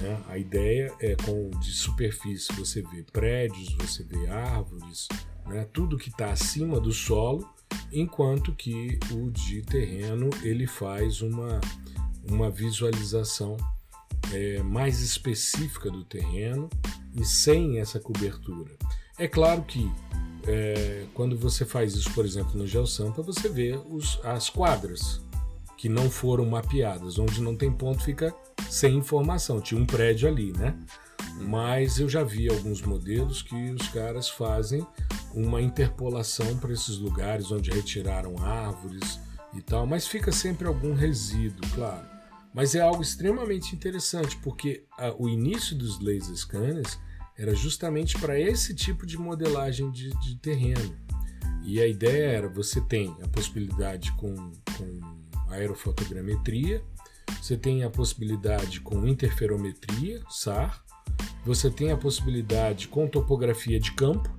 Né? 0.03 0.21
A 0.29 0.37
ideia 0.37 0.93
é 1.01 1.15
com 1.15 1.49
de 1.61 1.73
superfície 1.73 2.53
você 2.55 2.83
vê 2.83 3.05
prédios, 3.05 3.73
você 3.77 4.03
vê 4.03 4.29
árvores, 4.29 5.07
né? 5.47 5.65
tudo 5.73 5.97
que 5.97 6.09
está 6.09 6.33
acima 6.33 6.81
do 6.81 6.91
solo, 6.91 7.49
enquanto 7.93 8.53
que 8.53 8.99
o 9.13 9.31
de 9.31 9.63
terreno 9.63 10.29
ele 10.43 10.67
faz 10.67 11.23
uma, 11.23 11.61
uma 12.29 12.51
visualização 12.51 13.57
é, 14.33 14.61
mais 14.61 15.01
específica 15.01 15.89
do 15.89 16.05
terreno 16.05 16.69
e 17.15 17.25
sem 17.25 17.79
essa 17.79 18.01
cobertura. 18.01 18.77
É 19.17 19.29
claro 19.29 19.63
que 19.63 19.89
é, 20.49 21.07
quando 21.15 21.39
você 21.39 21.65
faz 21.65 21.95
isso, 21.95 22.13
por 22.13 22.25
exemplo, 22.25 22.59
no 22.59 22.67
GeoSampa, 22.67 23.23
você 23.23 23.49
vê 23.49 23.79
os, 23.89 24.19
as 24.25 24.51
quadras 24.51 25.21
que 25.83 25.89
não 25.89 26.09
foram 26.09 26.47
mapeadas, 26.47 27.19
onde 27.19 27.43
não 27.43 27.57
tem 27.57 27.73
ponto 27.73 28.05
fica 28.05 28.33
sem 28.71 28.95
informação. 28.99 29.61
Tinha 29.61 29.81
um 29.81 29.85
prédio 29.85 30.29
ali, 30.29 30.53
né? 30.53 30.79
Mas 31.41 31.99
eu 31.99 32.09
já 32.09 32.23
vi 32.23 32.49
alguns 32.49 32.81
modelos 32.83 33.43
que 33.43 33.73
os 33.73 33.89
caras 33.89 34.29
fazem 34.29 34.87
uma 35.35 35.61
interpolação 35.61 36.57
para 36.59 36.73
esses 36.73 36.99
lugares 36.99 37.51
onde 37.51 37.73
retiraram 37.73 38.39
árvores 38.39 39.19
e 39.55 39.61
tal, 39.61 39.85
mas 39.85 40.07
fica 40.07 40.31
sempre 40.31 40.69
algum 40.69 40.95
resíduo, 40.95 41.69
claro. 41.75 42.07
Mas 42.55 42.77
é 42.77 42.81
algo 42.81 43.03
extremamente 43.03 43.75
interessante, 43.75 44.37
porque 44.37 44.85
a, 44.97 45.13
o 45.19 45.29
início 45.29 45.77
dos 45.77 45.99
laser 45.99 46.37
scanners 46.37 46.97
era 47.37 47.57
justamente 47.57 48.17
para 48.21 48.39
esse 48.39 48.73
tipo 48.73 49.05
de 49.05 49.19
modelagem 49.19 49.91
de, 49.91 50.11
de, 50.21 50.37
terreno. 50.37 50.97
E 51.65 51.81
a 51.81 51.89
ideia 51.89 52.27
era: 52.27 52.49
você 52.49 52.81
tem 52.81 53.17
a 53.21 53.27
possibilidade 53.27 54.13
com, 54.13 54.53
com 54.77 55.22
aerofotogrametria, 55.53 56.83
você 57.41 57.57
tem 57.57 57.85
a 57.85 57.91
possibilidade 57.91 58.81
com 58.81 59.07
interferometria, 59.07 60.23
SAR, 60.29 60.85
você 61.45 61.71
tem 61.71 61.91
a 61.91 61.97
possibilidade 61.97 62.89
com 62.89 63.09
topografia 63.09 63.81
de 63.81 63.93
campo 63.93 64.31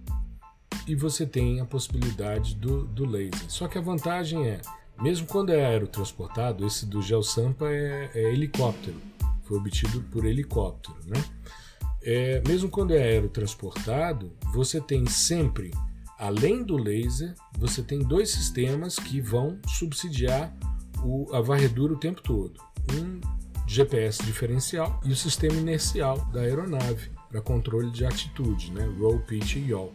e 0.87 0.95
você 0.95 1.25
tem 1.25 1.59
a 1.59 1.65
possibilidade 1.65 2.55
do, 2.55 2.85
do 2.85 3.05
laser. 3.05 3.49
Só 3.49 3.67
que 3.67 3.77
a 3.77 3.81
vantagem 3.81 4.47
é 4.47 4.61
mesmo 5.01 5.27
quando 5.27 5.51
é 5.51 5.65
aerotransportado, 5.65 6.65
esse 6.65 6.85
do 6.85 7.01
GeoSampa 7.01 7.67
é, 7.67 8.11
é 8.13 8.31
helicóptero, 8.31 8.95
foi 9.43 9.57
obtido 9.57 10.01
por 10.11 10.25
helicóptero, 10.25 10.95
né? 11.05 11.23
É, 12.01 12.41
mesmo 12.47 12.69
quando 12.69 12.93
é 12.93 13.01
aerotransportado, 13.01 14.31
você 14.53 14.79
tem 14.79 15.05
sempre, 15.05 15.71
além 16.19 16.63
do 16.63 16.77
laser, 16.77 17.33
você 17.57 17.81
tem 17.81 17.99
dois 17.99 18.29
sistemas 18.29 18.97
que 18.97 19.21
vão 19.21 19.57
subsidiar 19.67 20.53
o, 21.03 21.33
a 21.33 21.41
varredura 21.41 21.93
o 21.93 21.99
tempo 21.99 22.21
todo. 22.21 22.59
Um 22.93 23.19
GPS 23.67 24.23
diferencial 24.23 24.99
e 25.03 25.11
o 25.11 25.15
sistema 25.15 25.55
inercial 25.55 26.17
da 26.31 26.41
aeronave 26.41 27.11
para 27.29 27.41
controle 27.41 27.89
de 27.91 28.05
atitude, 28.05 28.71
né? 28.71 28.85
Roll, 28.99 29.19
pitch 29.19 29.55
e 29.55 29.69
yaw. 29.71 29.91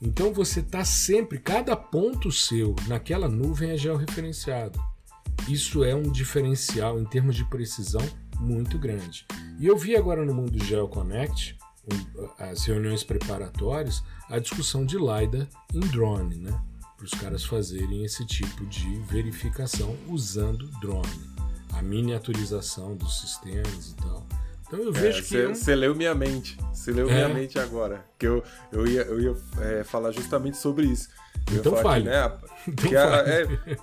Então 0.00 0.32
você 0.32 0.60
está 0.60 0.84
sempre, 0.84 1.38
cada 1.38 1.74
ponto 1.74 2.30
seu 2.30 2.76
naquela 2.86 3.28
nuvem 3.28 3.70
é 3.70 3.76
georreferenciado. 3.76 4.78
Isso 5.48 5.82
é 5.82 5.94
um 5.94 6.10
diferencial 6.10 7.00
em 7.00 7.04
termos 7.04 7.34
de 7.34 7.44
precisão 7.44 8.04
muito 8.38 8.78
grande. 8.78 9.26
E 9.58 9.66
eu 9.66 9.76
vi 9.76 9.96
agora 9.96 10.24
no 10.24 10.32
mundo 10.32 10.62
GeoConnect, 10.62 11.56
as 12.38 12.64
reuniões 12.64 13.02
preparatórias, 13.02 14.04
a 14.28 14.38
discussão 14.38 14.84
de 14.84 14.96
LiDAR 14.96 15.48
em 15.74 15.80
drone, 15.80 16.36
né? 16.36 16.60
Para 16.98 17.04
os 17.04 17.12
caras 17.12 17.44
fazerem 17.44 18.04
esse 18.04 18.26
tipo 18.26 18.66
de 18.66 18.98
verificação 19.08 19.96
usando 20.08 20.66
drone. 20.80 21.30
A 21.72 21.80
miniaturização 21.80 22.96
dos 22.96 23.20
sistemas 23.20 23.90
e 23.90 23.94
tal. 23.94 24.26
Então 24.66 24.80
eu 24.80 24.92
vejo 24.92 25.20
é, 25.20 25.22
que. 25.22 25.54
Você 25.54 25.72
é 25.72 25.76
um... 25.76 25.78
leu 25.78 25.94
minha 25.94 26.14
mente. 26.14 26.58
Você 26.74 26.90
leu 26.90 27.08
é. 27.08 27.14
minha 27.14 27.28
mente 27.28 27.56
agora. 27.58 28.04
Que 28.18 28.26
eu, 28.26 28.42
eu 28.72 28.86
ia, 28.86 29.02
eu 29.02 29.20
ia 29.20 29.36
é, 29.60 29.84
falar 29.84 30.10
justamente 30.10 30.56
sobre 30.56 30.86
isso. 30.86 31.08
Eu 31.50 31.58
então 31.58 31.76
fale. 31.76 32.02
Que, 32.02 32.10
né, 32.10 32.32
então 32.66 32.88
que, 32.88 32.96
a, 32.96 33.24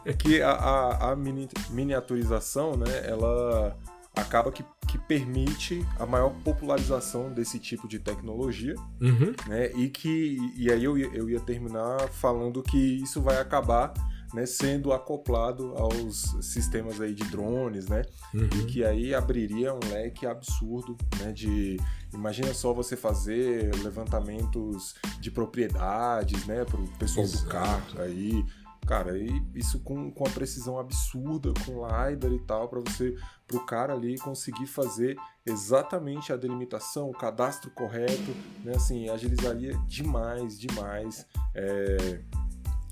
é, 0.06 0.14
que 0.14 0.42
a, 0.42 0.52
a, 0.52 1.12
a 1.12 1.16
mini, 1.16 1.48
miniaturização, 1.70 2.76
né, 2.76 3.08
ela 3.08 3.76
acaba 4.16 4.52
que, 4.52 4.64
que 4.88 4.98
permite 4.98 5.86
a 6.00 6.06
maior 6.06 6.32
popularização 6.44 7.34
desse 7.34 7.60
tipo 7.60 7.88
de 7.88 8.00
tecnologia, 8.00 8.76
uhum. 9.02 9.34
né, 9.48 9.72
e 9.76 9.90
que 9.90 10.38
e 10.56 10.72
aí 10.72 10.84
eu 10.84 10.98
ia, 10.98 11.08
eu 11.14 11.30
ia 11.30 11.40
terminar 11.40 12.10
falando 12.10 12.62
que 12.64 12.78
isso 12.78 13.22
vai 13.22 13.40
acabar 13.40 13.94
né, 14.34 14.46
sendo 14.46 14.92
acoplado 14.92 15.74
aos 15.78 16.36
sistemas 16.42 17.00
aí 17.00 17.14
de 17.14 17.24
drones, 17.26 17.88
né? 17.88 18.02
Uhum. 18.34 18.50
E 18.54 18.66
que 18.66 18.84
aí 18.84 19.16
abriria 19.16 19.74
um 19.74 19.80
leque 19.90 20.26
absurdo, 20.26 20.98
né? 21.20 21.32
De 21.32 21.78
imagina 22.14 22.54
só 22.54 22.74
você 22.74 22.98
fazer 22.98 23.74
levantamentos 23.82 24.96
de 25.22 25.32
propriedades, 25.32 26.46
né, 26.46 26.66
para 26.66 26.82
o 26.82 26.88
pessoal 26.98 27.26
Exato. 27.26 27.46
do 27.46 27.50
carro 27.50 28.02
aí. 28.02 28.46
Cara, 28.86 29.18
e 29.18 29.44
isso 29.56 29.80
com, 29.80 30.12
com 30.12 30.28
a 30.28 30.30
precisão 30.30 30.78
absurda, 30.80 31.52
com 31.66 31.86
LiDAR 31.86 32.32
e 32.32 32.40
tal, 32.40 32.70
para 32.70 32.82
você, 32.82 33.16
para 33.48 33.58
o 33.58 33.66
cara 33.66 33.94
ali 33.94 34.18
conseguir 34.20 34.68
fazer 34.68 35.18
exatamente 35.46 36.32
a 36.32 36.38
delimitação, 36.38 37.10
o 37.10 37.14
cadastro 37.14 37.72
correto, 37.72 38.36
né? 38.64 38.74
Assim, 38.76 39.10
agilizaria 39.10 39.76
demais, 39.88 40.60
demais. 40.60 41.26
É, 41.56 42.22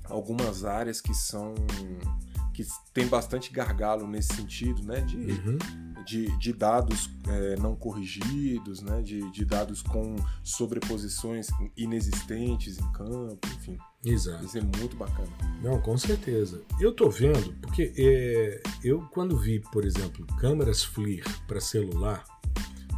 algumas 0.04 0.64
áreas 0.64 1.00
que 1.00 1.14
são 1.14 1.54
que 2.52 2.64
tem 2.92 3.06
bastante 3.08 3.52
gargalo 3.52 4.06
nesse 4.06 4.34
sentido, 4.34 4.82
né? 4.84 5.00
De, 5.00 5.16
uhum. 5.16 5.58
de, 6.06 6.38
de, 6.38 6.52
dados 6.52 7.10
é, 7.26 7.56
não 7.56 7.74
corrigidos, 7.74 8.80
né? 8.80 9.02
De, 9.02 9.28
de, 9.32 9.44
dados 9.44 9.82
com 9.82 10.14
sobreposições 10.42 11.48
inexistentes 11.76 12.78
em 12.78 12.92
campo, 12.92 13.46
enfim. 13.56 13.76
Exato. 14.04 14.44
Isso 14.44 14.58
é 14.58 14.60
muito 14.60 14.96
bacana. 14.96 15.28
Não, 15.62 15.80
com 15.80 15.96
certeza. 15.96 16.62
Eu 16.78 16.92
tô 16.92 17.08
vendo, 17.08 17.54
porque 17.62 17.92
é, 17.96 18.62
eu 18.82 19.00
quando 19.12 19.36
vi, 19.38 19.60
por 19.60 19.84
exemplo, 19.84 20.26
câmeras 20.38 20.84
FLIR 20.84 21.24
para 21.46 21.60
celular, 21.60 22.24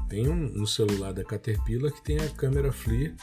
tem 0.09 0.29
um, 0.29 0.63
um 0.63 0.67
celular 0.67 1.13
da 1.13 1.25
Caterpillar 1.25 1.93
que 1.93 2.03
tem 2.03 2.19
a 2.19 2.29
câmera 2.31 2.73
FLIR 2.73 3.15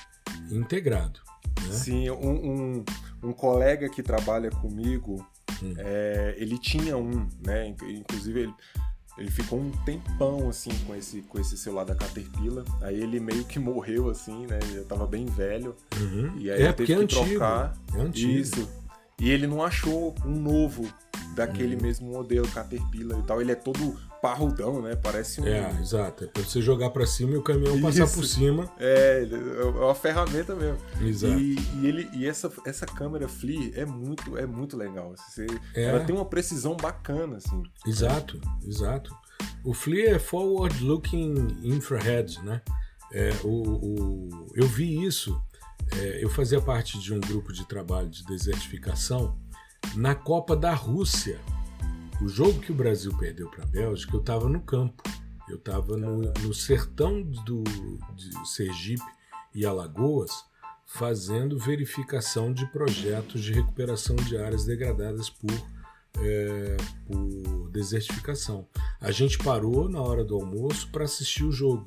integrado. 0.49 1.19
Né? 1.61 1.71
Sim, 1.71 2.09
um, 2.09 2.77
um, 2.79 2.85
um, 3.23 3.33
colega 3.33 3.89
que 3.89 4.01
trabalha 4.01 4.49
comigo, 4.49 5.25
hum. 5.61 5.73
é, 5.77 6.35
ele 6.37 6.57
tinha 6.57 6.97
um, 6.97 7.27
né? 7.45 7.67
Inclusive 7.67 8.41
ele, 8.41 8.53
ele 9.17 9.29
ficou 9.29 9.59
um 9.59 9.71
tempão 9.85 10.49
assim 10.49 10.71
com 10.85 10.95
esse, 10.95 11.21
com 11.21 11.39
esse 11.39 11.57
celular 11.57 11.85
da 11.85 11.95
Caterpillar. 11.95 12.65
Aí 12.81 13.01
ele 13.01 13.19
meio 13.19 13.43
que 13.45 13.57
morreu 13.59 14.09
assim, 14.09 14.47
né? 14.47 14.59
Ele 14.63 14.75
já 14.75 14.83
tava 14.83 15.05
bem 15.05 15.25
velho. 15.25 15.75
Uhum. 15.99 16.33
E 16.37 16.49
aí 16.49 16.63
é, 16.63 16.73
teve 16.73 16.95
que 16.95 17.03
é 17.03 17.07
trocar. 17.07 17.77
É 17.93 18.01
antigo. 18.01 18.31
Isso. 18.31 18.82
E 19.19 19.29
ele 19.29 19.47
não 19.47 19.63
achou 19.63 20.15
um 20.25 20.35
novo 20.39 20.91
daquele 21.35 21.75
uhum. 21.75 21.81
mesmo 21.81 22.11
modelo 22.11 22.47
Caterpillar 22.49 23.19
e 23.19 23.23
tal. 23.23 23.41
Ele 23.41 23.51
é 23.51 23.55
todo 23.55 23.97
parrudão, 24.21 24.81
né? 24.81 24.95
Parece 24.95 25.41
um. 25.41 25.47
É, 25.47 25.69
exato. 25.81 26.23
É 26.23 26.27
pra 26.27 26.43
você 26.43 26.61
jogar 26.61 26.89
para 26.91 27.05
cima 27.05 27.33
e 27.33 27.37
o 27.37 27.41
caminhão 27.41 27.75
Isso. 27.75 27.83
passar 27.83 28.07
por 28.07 28.25
cima. 28.25 28.71
É, 28.79 29.27
é 29.29 29.63
uma 29.65 29.95
ferramenta 29.95 30.55
mesmo. 30.55 30.77
Exato. 31.01 31.37
E, 31.37 31.55
e, 31.81 31.87
ele, 31.87 32.09
e 32.13 32.27
essa, 32.27 32.51
essa 32.65 32.85
câmera 32.85 33.27
FLIR 33.27 33.73
é 33.75 33.85
muito, 33.85 34.37
é 34.37 34.45
muito 34.45 34.77
legal. 34.77 35.13
Você, 35.15 35.45
é. 35.75 35.83
Ela 35.83 35.99
tem 36.01 36.15
uma 36.15 36.25
precisão 36.25 36.75
bacana, 36.77 37.37
assim. 37.37 37.61
Exato, 37.85 38.39
exato. 38.65 39.13
O 39.63 39.73
FLIR 39.73 40.15
é 40.15 40.19
Forward 40.19 40.81
Looking 40.83 41.59
Infrared, 41.63 42.41
né? 42.43 42.61
É, 43.11 43.31
o, 43.43 43.49
o, 43.49 44.51
eu 44.55 44.67
vi 44.67 45.03
isso. 45.05 45.39
É, 45.91 46.23
eu 46.23 46.29
fazia 46.29 46.61
parte 46.61 46.99
de 46.99 47.13
um 47.13 47.19
grupo 47.19 47.51
de 47.51 47.65
trabalho 47.67 48.09
de 48.09 48.25
desertificação 48.25 49.37
na 49.95 50.15
Copa 50.15 50.55
da 50.55 50.73
Rússia. 50.73 51.39
O 52.21 52.27
jogo 52.27 52.59
que 52.59 52.71
o 52.71 52.75
Brasil 52.75 53.15
perdeu 53.17 53.49
para 53.49 53.63
a 53.63 53.67
Bélgica, 53.67 54.15
eu 54.15 54.19
estava 54.19 54.47
no 54.47 54.61
campo. 54.61 55.03
Eu 55.49 55.57
estava 55.57 55.97
no, 55.97 56.21
no, 56.21 56.53
sertão 56.53 57.21
do, 57.21 57.63
de 58.15 58.49
Sergipe 58.49 59.03
e 59.53 59.65
Alagoas 59.65 60.31
fazendo 60.85 61.59
verificação 61.59 62.53
de 62.53 62.65
projetos 62.67 63.41
de 63.41 63.51
recuperação 63.51 64.15
de 64.15 64.37
áreas 64.37 64.63
degradadas 64.63 65.29
por 65.29 65.51
é, 66.19 66.77
por 67.07 67.69
desertificação. 67.71 68.67
A 69.01 69.11
gente 69.11 69.37
parou 69.39 69.89
na 69.89 70.01
hora 70.01 70.23
do 70.23 70.35
almoço 70.35 70.89
para 70.91 71.05
assistir 71.05 71.43
o 71.43 71.51
jogo. 71.51 71.85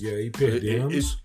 E 0.00 0.08
aí 0.08 0.30
perdemos. 0.30 1.24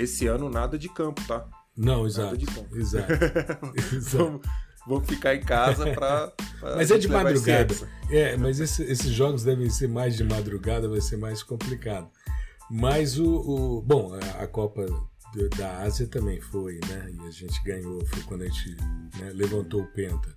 Esse, 0.00 0.26
ano 0.26 0.48
nada 0.48 0.78
de 0.78 0.88
campo, 0.88 1.22
tá? 1.26 1.46
Não, 1.76 2.06
exato. 2.06 2.36
Exato. 2.74 3.12
exato. 3.94 4.16
vamos, 4.16 4.40
vamos, 4.86 5.08
ficar 5.08 5.34
em 5.34 5.40
casa 5.40 5.92
para. 5.92 6.32
Mas 6.76 6.90
é 6.90 6.98
de 6.98 7.08
madrugada. 7.08 7.74
É, 8.10 8.36
mas 8.36 8.58
esse, 8.58 8.82
esses 8.82 9.10
jogos 9.10 9.44
devem 9.44 9.70
ser 9.70 9.88
mais 9.88 10.16
de 10.16 10.24
madrugada, 10.24 10.88
vai 10.88 11.00
ser 11.00 11.16
mais 11.16 11.42
complicado. 11.42 12.10
Mas 12.70 13.18
o. 13.18 13.26
o 13.26 13.82
bom, 13.82 14.12
a, 14.14 14.42
a 14.42 14.46
Copa 14.46 14.84
da 15.56 15.82
Ásia 15.82 16.06
também 16.06 16.40
foi, 16.40 16.80
né? 16.88 17.10
E 17.12 17.26
a 17.26 17.30
gente 17.30 17.62
ganhou, 17.62 18.04
foi 18.06 18.22
quando 18.22 18.42
a 18.42 18.46
gente 18.46 18.76
né, 19.18 19.30
levantou 19.34 19.82
o 19.82 19.86
Penta. 19.86 20.36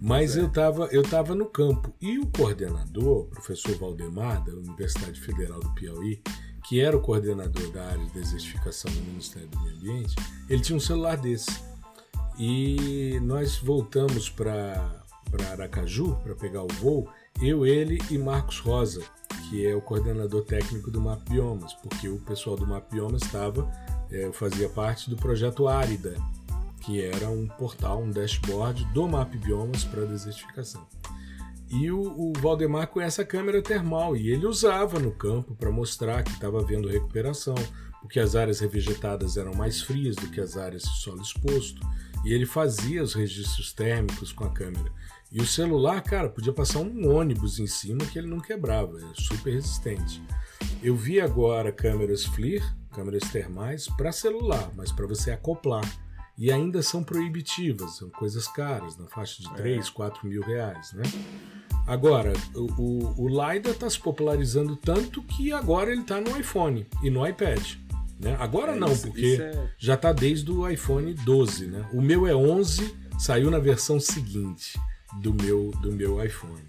Mas 0.00 0.36
é. 0.36 0.40
eu 0.40 0.46
estava 0.46 0.86
eu 0.86 1.02
tava 1.02 1.34
no 1.34 1.46
campo. 1.46 1.92
E 2.00 2.18
o 2.18 2.26
coordenador, 2.26 3.22
o 3.22 3.26
professor 3.26 3.76
Valdemar, 3.76 4.44
da 4.44 4.52
Universidade 4.52 5.20
Federal 5.20 5.60
do 5.60 5.74
Piauí, 5.74 6.22
que 6.68 6.80
era 6.80 6.94
o 6.96 7.00
coordenador 7.00 7.70
da 7.72 7.82
área 7.86 8.04
de 8.04 8.12
desertificação 8.12 8.92
do 8.92 9.00
Ministério 9.00 9.48
do 9.48 9.60
Meio 9.60 9.76
Ambiente, 9.76 10.14
ele 10.50 10.60
tinha 10.60 10.76
um 10.76 10.80
celular 10.80 11.16
desse. 11.16 11.50
E 12.38 13.18
nós 13.22 13.56
voltamos 13.56 14.28
para 14.28 15.02
Aracaju 15.50 16.16
para 16.22 16.34
pegar 16.34 16.62
o 16.62 16.68
voo, 16.68 17.08
eu, 17.40 17.66
ele 17.66 17.98
e 18.10 18.18
Marcos 18.18 18.58
Rosa, 18.58 19.02
que 19.48 19.66
é 19.66 19.74
o 19.74 19.80
coordenador 19.80 20.42
técnico 20.44 20.90
do 20.90 21.00
Map 21.00 21.20
Biomas, 21.28 21.72
porque 21.74 22.08
o 22.08 22.18
pessoal 22.18 22.56
do 22.56 22.66
Map 22.66 22.90
Biomas 22.90 23.22
estava, 23.22 23.70
é, 24.10 24.26
eu 24.26 24.32
fazia 24.32 24.68
parte 24.68 25.08
do 25.08 25.16
projeto 25.16 25.68
Árida, 25.68 26.16
que 26.80 27.00
era 27.00 27.28
um 27.30 27.46
portal, 27.46 28.02
um 28.02 28.10
dashboard 28.10 28.84
do 28.92 29.08
Map 29.08 29.34
Biomas 29.36 29.84
para 29.84 30.04
desertificação. 30.04 30.86
E 31.70 31.90
o, 31.90 32.00
o, 32.00 32.32
Valdemar 32.40 32.88
com 32.88 33.00
essa 33.00 33.24
câmera 33.24 33.62
termal, 33.62 34.16
e 34.16 34.30
ele 34.30 34.46
usava 34.46 34.98
no 34.98 35.12
campo 35.12 35.54
para 35.54 35.70
mostrar 35.70 36.22
que 36.22 36.30
estava 36.30 36.60
havendo 36.60 36.88
recuperação, 36.88 37.54
porque 38.00 38.18
as 38.18 38.34
áreas 38.34 38.60
revegetadas 38.60 39.36
eram 39.36 39.52
mais 39.52 39.82
frias 39.82 40.16
do 40.16 40.30
que 40.30 40.40
as 40.40 40.56
áreas 40.56 40.82
de 40.82 41.00
solo 41.00 41.20
exposto, 41.20 41.80
e 42.24 42.32
ele 42.32 42.46
fazia 42.46 43.02
os 43.02 43.12
registros 43.12 43.72
térmicos 43.72 44.32
com 44.32 44.44
a 44.44 44.50
câmera. 44.50 44.90
E 45.30 45.42
o 45.42 45.46
celular, 45.46 46.00
cara, 46.02 46.30
podia 46.30 46.54
passar 46.54 46.78
um 46.78 47.14
ônibus 47.14 47.58
em 47.58 47.66
cima 47.66 48.06
que 48.06 48.18
ele 48.18 48.28
não 48.28 48.40
quebrava, 48.40 48.98
é 48.98 49.14
super 49.14 49.52
resistente. 49.52 50.22
Eu 50.82 50.96
vi 50.96 51.20
agora 51.20 51.70
câmeras 51.70 52.24
FLIR, 52.24 52.62
câmeras 52.92 53.30
termais, 53.30 53.88
para 53.88 54.10
celular, 54.10 54.70
mas 54.74 54.90
para 54.90 55.06
você 55.06 55.30
acoplar 55.30 55.84
e 56.38 56.52
ainda 56.52 56.80
são 56.82 57.02
proibitivas, 57.02 57.96
são 57.96 58.08
coisas 58.10 58.46
caras, 58.46 58.96
na 58.96 59.08
faixa 59.08 59.42
de 59.42 59.52
3, 59.54 59.88
é. 59.88 59.90
4 59.90 60.28
mil 60.28 60.40
reais, 60.40 60.92
né? 60.92 61.02
Agora, 61.88 62.34
o, 62.54 62.66
o, 62.80 63.24
o 63.24 63.28
LiDAR 63.28 63.72
está 63.72 63.88
se 63.88 63.98
popularizando 63.98 64.76
tanto 64.76 65.22
que 65.22 65.54
agora 65.54 65.90
ele 65.90 66.02
está 66.02 66.20
no 66.20 66.38
iPhone 66.38 66.86
e 67.02 67.08
no 67.08 67.26
iPad. 67.26 67.76
Né? 68.20 68.36
Agora 68.38 68.72
é, 68.72 68.78
não, 68.78 68.92
isso, 68.92 69.06
porque 69.06 69.26
isso 69.26 69.42
é... 69.42 69.72
já 69.78 69.94
está 69.94 70.12
desde 70.12 70.50
o 70.50 70.68
iPhone 70.68 71.14
12. 71.14 71.66
Né? 71.66 71.88
O 71.90 72.02
meu 72.02 72.26
é 72.26 72.36
11, 72.36 72.94
saiu 73.18 73.50
na 73.50 73.58
versão 73.58 73.98
seguinte 73.98 74.78
do 75.22 75.32
meu, 75.32 75.70
do 75.80 75.90
meu 75.90 76.22
iPhone. 76.22 76.62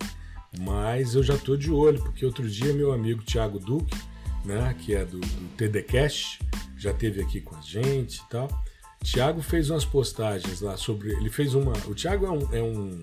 Mas 0.58 1.16
eu 1.16 1.22
já 1.22 1.36
estou 1.36 1.58
de 1.58 1.70
olho, 1.70 2.02
porque 2.02 2.26
outro 2.26 2.48
dia 2.48 2.74
meu 2.74 2.94
amigo 2.94 3.22
Thiago 3.22 3.60
Duque, 3.60 3.98
né, 4.46 4.74
que 4.80 4.96
é 4.96 5.04
do, 5.04 5.20
do 5.20 5.50
TDCast, 5.58 6.40
já 6.78 6.94
teve 6.94 7.22
aqui 7.22 7.42
com 7.42 7.58
a 7.58 7.62
gente 7.62 8.20
e 8.20 8.30
tal. 8.30 8.48
Tiago 9.04 9.42
fez 9.42 9.70
umas 9.70 9.84
postagens 9.84 10.62
lá 10.62 10.78
sobre. 10.78 11.12
Ele 11.12 11.30
fez 11.30 11.54
uma. 11.54 11.74
O 11.88 11.94
Tiago 11.94 12.26
é 12.26 12.32
um, 12.32 12.56
é 12.56 12.62
um, 12.62 13.02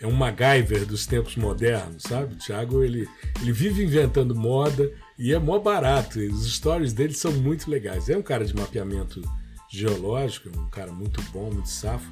é 0.00 0.06
um 0.06 0.12
MacGyver 0.12 0.86
dos 0.86 1.06
tempos 1.06 1.36
modernos, 1.36 2.04
sabe? 2.04 2.34
O 2.34 2.38
Tiago 2.38 2.84
ele, 2.84 3.08
ele 3.40 3.52
vive 3.52 3.82
inventando 3.82 4.34
moda 4.34 4.90
e 5.18 5.32
é 5.32 5.38
mó 5.38 5.58
barato. 5.58 6.20
Os 6.20 6.54
stories 6.54 6.92
dele 6.92 7.14
são 7.14 7.32
muito 7.32 7.68
legais. 7.68 8.08
É 8.08 8.16
um 8.16 8.22
cara 8.22 8.44
de 8.44 8.54
mapeamento 8.54 9.20
geológico, 9.68 10.50
um 10.56 10.70
cara 10.70 10.92
muito 10.92 11.20
bom, 11.32 11.50
muito 11.50 11.68
safo. 11.68 12.08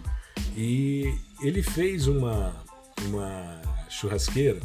E 0.56 1.14
ele 1.40 1.62
fez 1.62 2.08
uma, 2.08 2.54
uma 3.02 3.62
churrasqueira 3.88 4.60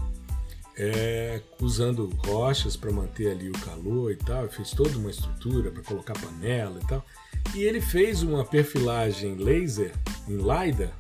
é, 0.76 1.42
usando 1.60 2.08
rochas 2.26 2.76
para 2.76 2.92
manter 2.92 3.32
ali 3.32 3.50
o 3.50 3.60
calor 3.60 4.12
e 4.12 4.16
tal. 4.16 4.50
Fez 4.50 4.72
toda 4.72 4.98
uma 4.98 5.12
estrutura 5.12 5.70
para 5.70 5.84
colocar 5.84 6.14
panela 6.14 6.80
e 6.82 6.88
tal. 6.88 7.06
E 7.54 7.62
ele 7.62 7.82
fez 7.82 8.24
uma 8.24 8.44
perfilagem 8.44 9.36
laser 9.36 9.94
em 10.28 10.38
LiDAR 10.38 10.92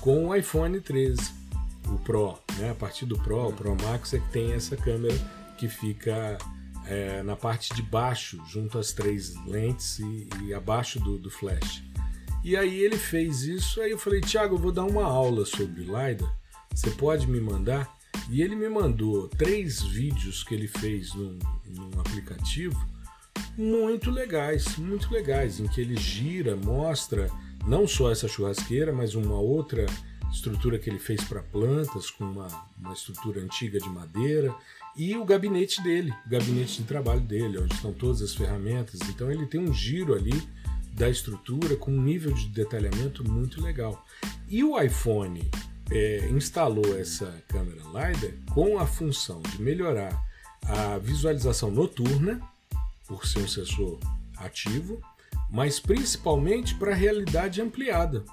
com 0.00 0.26
o 0.26 0.34
iPhone 0.34 0.80
13, 0.80 1.41
o 1.88 1.98
Pro. 1.98 2.38
Né? 2.58 2.70
A 2.70 2.74
partir 2.74 3.06
do 3.06 3.18
Pro, 3.18 3.48
o 3.48 3.52
Pro 3.52 3.76
Max 3.82 4.14
é 4.14 4.18
que 4.18 4.28
tem 4.28 4.52
essa 4.52 4.76
câmera 4.76 5.14
que 5.58 5.68
fica 5.68 6.38
é, 6.86 7.22
na 7.22 7.36
parte 7.36 7.74
de 7.74 7.82
baixo, 7.82 8.42
junto 8.46 8.78
às 8.78 8.92
três 8.92 9.34
lentes 9.46 9.98
e, 9.98 10.28
e 10.44 10.54
abaixo 10.54 10.98
do, 11.00 11.18
do, 11.18 11.30
flash. 11.30 11.82
E 12.44 12.56
aí 12.56 12.80
ele 12.80 12.96
fez 12.96 13.42
isso, 13.42 13.80
aí 13.80 13.92
eu 13.92 13.98
falei, 13.98 14.20
Thiago, 14.20 14.56
eu 14.56 14.58
vou 14.58 14.72
dar 14.72 14.84
uma 14.84 15.04
aula 15.04 15.46
sobre 15.46 15.82
LiDAR, 15.82 16.36
você 16.74 16.90
pode 16.90 17.26
me 17.26 17.40
mandar? 17.40 17.96
E 18.28 18.42
ele 18.42 18.56
me 18.56 18.68
mandou 18.68 19.28
três 19.28 19.82
vídeos 19.82 20.42
que 20.42 20.54
ele 20.54 20.66
fez 20.66 21.14
num, 21.14 21.38
num 21.66 22.00
aplicativo 22.00 22.78
muito 23.56 24.10
legais, 24.10 24.76
muito 24.76 25.12
legais, 25.12 25.60
em 25.60 25.68
que 25.68 25.80
ele 25.80 25.96
gira, 25.96 26.56
mostra 26.56 27.30
não 27.66 27.86
só 27.86 28.10
essa 28.10 28.26
churrasqueira, 28.26 28.92
mas 28.92 29.14
uma 29.14 29.38
outra 29.38 29.86
estrutura 30.32 30.78
que 30.78 30.90
ele 30.90 30.98
fez 30.98 31.22
para 31.22 31.42
plantas, 31.42 32.10
com 32.10 32.24
uma, 32.24 32.48
uma 32.78 32.92
estrutura 32.92 33.40
antiga 33.40 33.78
de 33.78 33.88
madeira, 33.88 34.54
e 34.96 35.16
o 35.16 35.24
gabinete 35.24 35.82
dele, 35.82 36.12
o 36.26 36.28
gabinete 36.28 36.82
de 36.82 36.84
trabalho 36.84 37.20
dele, 37.20 37.58
onde 37.58 37.74
estão 37.74 37.92
todas 37.92 38.20
as 38.22 38.34
ferramentas. 38.34 39.00
Então 39.08 39.30
ele 39.30 39.46
tem 39.46 39.60
um 39.60 39.72
giro 39.72 40.14
ali 40.14 40.42
da 40.94 41.08
estrutura 41.08 41.76
com 41.76 41.90
um 41.90 42.02
nível 42.02 42.32
de 42.32 42.48
detalhamento 42.48 43.26
muito 43.30 43.62
legal. 43.62 44.04
E 44.48 44.62
o 44.62 44.78
iPhone 44.80 45.50
é, 45.90 46.28
instalou 46.30 46.98
essa 46.98 47.42
câmera 47.48 47.82
LiDAR 47.86 48.32
com 48.52 48.78
a 48.78 48.86
função 48.86 49.40
de 49.42 49.62
melhorar 49.62 50.22
a 50.64 50.98
visualização 50.98 51.70
noturna, 51.70 52.40
por 53.06 53.26
ser 53.26 53.40
um 53.40 53.48
sensor 53.48 53.98
ativo, 54.36 55.00
mas 55.50 55.80
principalmente 55.80 56.74
para 56.74 56.94
realidade 56.94 57.60
ampliada. 57.60 58.24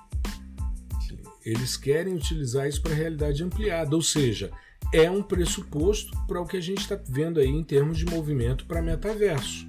Eles 1.50 1.76
querem 1.76 2.14
utilizar 2.14 2.68
isso 2.68 2.82
para 2.82 2.94
realidade 2.94 3.44
ampliada, 3.44 3.96
ou 3.96 4.02
seja, 4.02 4.52
é 4.94 5.10
um 5.10 5.22
pressuposto 5.22 6.12
para 6.28 6.42
o 6.42 6.46
que 6.46 6.58
a 6.58 6.62
gente 6.62 6.82
está 6.82 7.00
vendo 7.08 7.40
aí 7.40 7.48
em 7.48 7.64
termos 7.64 7.98
de 7.98 8.06
movimento 8.06 8.66
para 8.66 8.82
metaverso. 8.82 9.68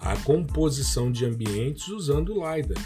A 0.00 0.16
composição 0.18 1.10
de 1.10 1.24
ambientes 1.24 1.88
usando 1.88 2.34
LiDAR, 2.34 2.82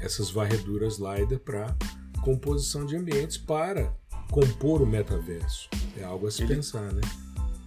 essas 0.00 0.30
varreduras 0.30 0.98
LiDAR 0.98 1.40
para 1.40 1.76
composição 2.22 2.84
de 2.84 2.96
ambientes 2.96 3.36
para 3.36 3.94
compor 4.30 4.82
o 4.82 4.86
metaverso. 4.86 5.68
É 5.96 6.04
algo 6.04 6.26
a 6.26 6.30
se 6.30 6.42
Ele... 6.42 6.56
pensar, 6.56 6.92
né? 6.92 7.00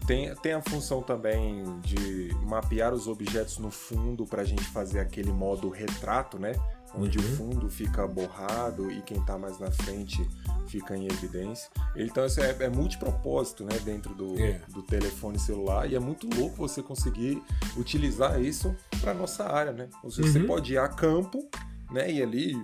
Tem, 0.07 0.35
tem 0.35 0.53
a 0.53 0.61
função 0.61 1.01
também 1.01 1.63
de 1.79 2.29
mapear 2.43 2.93
os 2.93 3.07
objetos 3.07 3.57
no 3.57 3.71
fundo 3.71 4.25
para 4.25 4.41
a 4.41 4.45
gente 4.45 4.63
fazer 4.65 4.99
aquele 4.99 5.31
modo 5.31 5.69
retrato, 5.69 6.37
né? 6.37 6.53
Onde 6.95 7.17
uhum. 7.17 7.23
o 7.23 7.27
fundo 7.35 7.69
fica 7.69 8.07
borrado 8.07 8.91
e 8.91 9.01
quem 9.01 9.17
está 9.17 9.37
mais 9.37 9.59
na 9.59 9.71
frente 9.71 10.27
fica 10.67 10.95
em 10.95 11.05
evidência. 11.05 11.69
Então 11.95 12.25
isso 12.25 12.41
é, 12.41 12.55
é 12.59 12.69
multipropósito 12.69 13.63
né? 13.63 13.77
dentro 13.83 14.13
do, 14.13 14.39
é. 14.39 14.61
do 14.69 14.81
telefone 14.83 15.39
celular 15.39 15.89
e 15.89 15.95
é 15.95 15.99
muito 15.99 16.27
louco 16.35 16.55
você 16.55 16.81
conseguir 16.81 17.41
utilizar 17.75 18.41
isso 18.41 18.75
para 19.01 19.13
nossa 19.13 19.43
área, 19.45 19.71
né? 19.71 19.89
Você, 20.03 20.21
uhum. 20.21 20.27
você 20.27 20.39
pode 20.41 20.73
ir 20.73 20.77
a 20.77 20.87
campo 20.87 21.47
né? 21.91 22.11
e 22.11 22.21
ali 22.21 22.55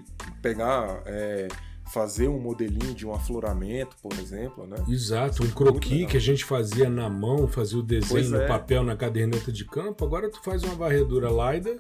pegar. 0.42 1.02
É, 1.06 1.48
fazer 1.92 2.28
um 2.28 2.40
modelinho 2.40 2.94
de 2.94 3.06
um 3.06 3.14
afloramento, 3.14 3.96
por 4.02 4.14
exemplo, 4.14 4.68
né? 4.68 4.78
Exato, 4.88 5.44
um 5.44 5.50
croquis 5.50 6.08
que 6.08 6.18
a 6.18 6.20
gente 6.20 6.46
fazia 6.46 6.88
na 6.88 7.10
mão, 7.10 7.48
fazia 7.48 7.80
o 7.80 7.84
desenho 7.84 8.30
no 8.30 8.42
é. 8.42 8.48
papel 8.48 8.84
na 8.84 8.96
caderneta 8.96 9.52
de 9.52 9.66
campo, 9.66 10.06
agora 10.06 10.30
tu 10.30 10.40
faz 10.44 10.64
uma 10.64 10.76
varredura 10.76 11.30
LiDAR 11.30 11.80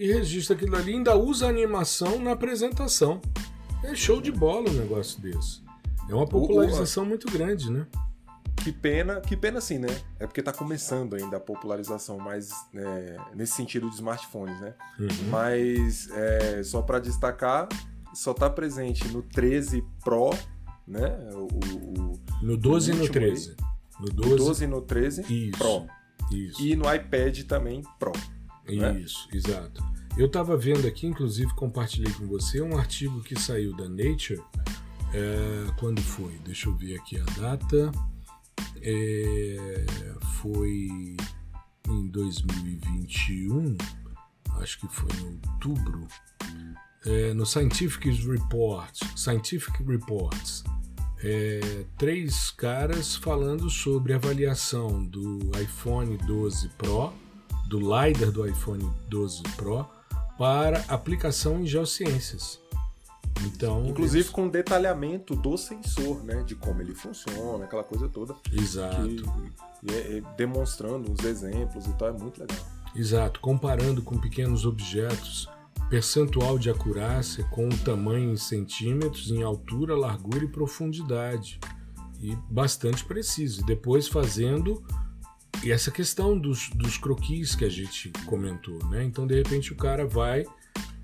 e 0.00 0.10
registra 0.10 0.56
aquilo 0.56 0.74
ali, 0.76 0.94
ainda 0.94 1.14
usa 1.14 1.46
animação 1.46 2.18
na 2.18 2.32
apresentação. 2.32 3.20
É 3.84 3.94
show 3.94 4.18
de 4.18 4.32
bola 4.32 4.70
um 4.70 4.72
negócio 4.72 5.20
desse. 5.20 5.60
É 6.08 6.14
uma 6.14 6.26
popularização 6.26 7.04
muito 7.04 7.30
grande, 7.30 7.70
né? 7.70 7.86
Que 8.64 8.72
pena, 8.72 9.20
que 9.20 9.36
pena 9.36 9.60
sim, 9.60 9.78
né? 9.78 9.88
É 10.18 10.26
porque 10.26 10.42
tá 10.42 10.54
começando 10.54 11.16
ainda 11.16 11.36
a 11.36 11.40
popularização, 11.40 12.18
mais 12.18 12.50
é, 12.74 13.16
nesse 13.34 13.52
sentido 13.52 13.90
de 13.90 13.96
smartphones, 13.96 14.58
né? 14.58 14.72
Uhum. 14.98 15.08
Mas 15.28 16.08
é, 16.12 16.62
só 16.62 16.80
para 16.80 16.98
destacar, 16.98 17.68
só 18.14 18.30
está 18.30 18.48
presente 18.48 19.06
no 19.08 19.20
13 19.20 19.84
Pro, 20.02 20.30
né? 20.88 21.10
O, 21.34 21.44
o 21.44 22.20
no 22.40 22.56
12 22.56 22.92
e 22.92 22.94
no 22.94 23.06
13. 23.06 23.54
No 24.00 24.06
12, 24.06 24.30
no 24.30 24.36
12 24.36 24.64
e 24.64 24.66
no 24.66 24.80
13 24.80 25.20
Isso. 25.48 25.58
Pro. 25.58 25.86
Isso. 26.32 26.62
E 26.62 26.74
no 26.74 26.90
iPad 26.90 27.42
também 27.42 27.82
Pro. 27.98 28.12
Né? 28.76 29.00
Isso, 29.00 29.28
né? 29.30 29.36
exato. 29.36 29.82
Eu 30.16 30.26
estava 30.26 30.56
vendo 30.56 30.86
aqui, 30.86 31.06
inclusive 31.06 31.54
compartilhei 31.54 32.12
com 32.12 32.26
você, 32.26 32.60
um 32.60 32.76
artigo 32.76 33.22
que 33.22 33.38
saiu 33.38 33.74
da 33.76 33.88
Nature 33.88 34.42
É, 35.12 35.72
quando 35.78 36.00
foi? 36.00 36.38
Deixa 36.44 36.68
eu 36.68 36.76
ver 36.76 36.96
aqui 36.96 37.18
a 37.18 37.24
data. 37.40 37.90
É, 38.82 39.84
foi 40.40 41.16
em 41.88 42.06
2021, 42.08 43.76
acho 44.60 44.78
que 44.78 44.88
foi 44.88 45.08
em 45.18 45.26
outubro, 45.26 46.06
é, 47.04 47.34
no 47.34 47.44
Scientific 47.44 48.08
Reports, 48.26 49.00
Scientific 49.16 49.82
Reports, 49.82 50.62
é, 51.22 51.84
três 51.98 52.50
caras 52.50 53.16
falando 53.16 53.68
sobre 53.68 54.12
avaliação 54.12 55.04
do 55.04 55.50
iPhone 55.60 56.16
12 56.16 56.68
Pro, 56.78 57.12
do 57.70 57.78
LiDAR 57.78 58.32
do 58.32 58.44
iPhone 58.44 58.90
12 59.08 59.42
Pro, 59.56 59.86
para 60.36 60.84
aplicação 60.88 61.60
em 61.60 61.66
geociências. 61.66 62.58
Então, 63.46 63.86
Inclusive 63.86 64.24
eles... 64.24 64.28
com 64.28 64.48
detalhamento 64.48 65.36
do 65.36 65.56
sensor, 65.56 66.22
né? 66.24 66.42
De 66.42 66.56
como 66.56 66.82
ele 66.82 66.94
funciona, 66.94 67.64
aquela 67.64 67.84
coisa 67.84 68.08
toda. 68.08 68.34
Exato. 68.52 69.06
Que, 69.06 69.92
é, 69.92 70.18
é, 70.18 70.22
demonstrando 70.36 71.12
os 71.12 71.24
exemplos 71.24 71.86
e 71.86 71.92
tal, 71.92 72.08
é 72.08 72.12
muito 72.12 72.40
legal. 72.40 72.58
Exato, 72.94 73.38
comparando 73.38 74.02
com 74.02 74.18
pequenos 74.18 74.66
objetos, 74.66 75.48
percentual 75.88 76.58
de 76.58 76.68
acurácia 76.68 77.44
com 77.44 77.68
o 77.68 77.78
tamanho 77.78 78.32
em 78.32 78.36
centímetros, 78.36 79.30
em 79.30 79.44
altura, 79.44 79.96
largura 79.96 80.44
e 80.44 80.48
profundidade. 80.48 81.60
E 82.20 82.36
bastante 82.50 83.04
preciso. 83.04 83.62
E 83.62 83.64
depois 83.64 84.08
fazendo 84.08 84.82
e 85.62 85.70
essa 85.70 85.90
questão 85.90 86.38
dos, 86.38 86.70
dos 86.70 86.96
croquis 86.96 87.54
que 87.54 87.64
a 87.64 87.68
gente 87.68 88.10
comentou, 88.26 88.78
né? 88.86 89.04
Então, 89.04 89.26
de 89.26 89.34
repente, 89.34 89.72
o 89.72 89.76
cara 89.76 90.06
vai 90.06 90.46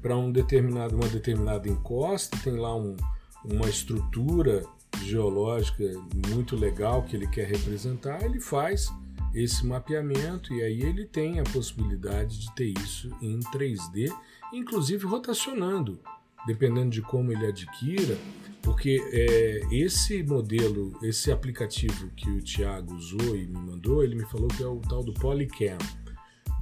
para 0.01 0.17
um 0.17 0.33
determinado, 0.33 0.97
uma 0.97 1.09
determinada 1.09 1.69
encosta, 1.69 2.39
tem 2.39 2.57
lá 2.57 2.75
um, 2.75 2.97
uma 3.45 3.69
estrutura 3.69 4.65
geológica 5.03 5.85
muito 6.29 6.57
legal 6.57 7.03
que 7.03 7.17
ele 7.17 7.27
quer 7.27 7.47
representar, 7.47 8.25
ele 8.25 8.41
faz 8.41 8.91
esse 9.35 9.67
mapeamento 9.67 10.55
e 10.55 10.63
aí 10.63 10.81
ele 10.81 11.05
tem 11.05 11.39
a 11.39 11.45
possibilidade 11.45 12.39
de 12.39 12.55
ter 12.55 12.73
isso 12.83 13.11
em 13.21 13.39
3D, 13.41 14.11
inclusive 14.53 15.05
rotacionando, 15.05 16.01
dependendo 16.47 16.91
de 16.91 17.03
como 17.03 17.33
ele 17.33 17.47
adquira, 17.47 18.17
porque 18.63 19.01
é, 19.13 19.61
esse 19.71 20.23
modelo, 20.23 20.99
esse 21.03 21.31
aplicativo 21.31 22.09
que 22.17 22.29
o 22.31 22.43
Thiago 22.43 22.95
usou 22.95 23.37
e 23.37 23.47
me 23.47 23.59
mandou, 23.59 24.03
ele 24.03 24.17
me 24.17 24.25
falou 24.27 24.49
que 24.49 24.63
é 24.63 24.67
o 24.67 24.81
tal 24.81 25.03
do 25.03 25.13
Polycam 25.13 25.79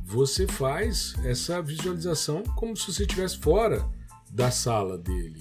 você 0.04 0.46
faz 0.46 1.14
essa 1.24 1.62
visualização 1.62 2.42
como 2.54 2.76
se 2.76 2.92
você 2.92 3.02
estivesse 3.02 3.38
fora 3.38 3.88
da 4.30 4.50
sala 4.50 4.98
dele. 4.98 5.40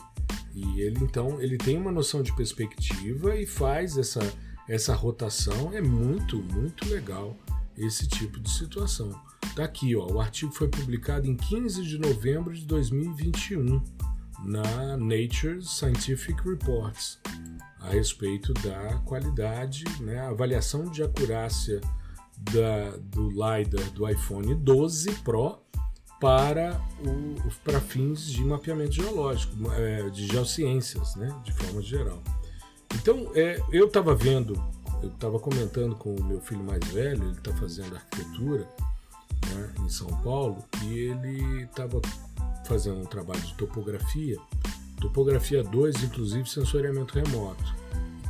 E 0.55 0.81
ele 0.81 1.03
então 1.03 1.41
ele 1.41 1.57
tem 1.57 1.77
uma 1.77 1.91
noção 1.91 2.23
de 2.23 2.33
perspectiva 2.35 3.35
e 3.35 3.45
faz 3.45 3.97
essa, 3.97 4.21
essa 4.67 4.95
rotação. 4.95 5.73
É 5.73 5.81
muito, 5.81 6.41
muito 6.41 6.87
legal 6.87 7.35
esse 7.77 8.07
tipo 8.07 8.39
de 8.39 8.49
situação. 8.49 9.11
Tá 9.55 9.65
aqui, 9.65 9.95
ó, 9.95 10.07
o 10.07 10.21
artigo 10.21 10.51
foi 10.51 10.67
publicado 10.67 11.27
em 11.27 11.35
15 11.35 11.83
de 11.83 11.97
novembro 11.97 12.53
de 12.53 12.65
2021 12.65 13.83
na 14.43 14.97
Nature 14.97 15.61
Scientific 15.61 16.41
Reports 16.47 17.19
a 17.79 17.89
respeito 17.89 18.53
da 18.53 18.97
qualidade, 19.05 19.83
né, 20.01 20.19
avaliação 20.21 20.85
de 20.85 21.03
acurácia 21.03 21.81
da, 22.37 22.97
do 22.97 23.29
LiDAR 23.29 23.89
do 23.91 24.09
iPhone 24.09 24.55
12 24.55 25.11
Pro 25.23 25.59
para, 26.19 26.79
o, 27.01 27.51
para 27.65 27.81
fins 27.81 28.25
de 28.25 28.41
mapeamento 28.43 28.93
geológico, 28.93 29.53
é, 29.73 30.09
de 30.09 30.25
geociências, 30.27 31.15
né, 31.15 31.27
de 31.43 31.51
forma 31.51 31.81
geral. 31.81 32.23
Então, 32.95 33.31
é, 33.35 33.61
eu 33.71 33.87
estava 33.87 34.15
vendo, 34.15 34.53
eu 35.01 35.09
estava 35.09 35.37
comentando 35.37 35.95
com 35.95 36.15
o 36.15 36.23
meu 36.23 36.39
filho 36.39 36.63
mais 36.63 36.85
velho, 36.87 37.23
ele 37.23 37.31
está 37.31 37.53
fazendo 37.55 37.95
arquitetura 37.95 38.65
né, 39.53 39.73
em 39.81 39.89
São 39.89 40.07
Paulo, 40.21 40.63
e 40.83 40.97
ele 40.97 41.63
estava 41.63 41.99
fazendo 42.65 42.99
um 42.99 43.05
trabalho 43.05 43.41
de 43.41 43.53
topografia, 43.55 44.37
topografia 44.99 45.63
2, 45.63 46.03
inclusive 46.03 46.49
sensoriamento 46.49 47.13
remoto. 47.13 47.63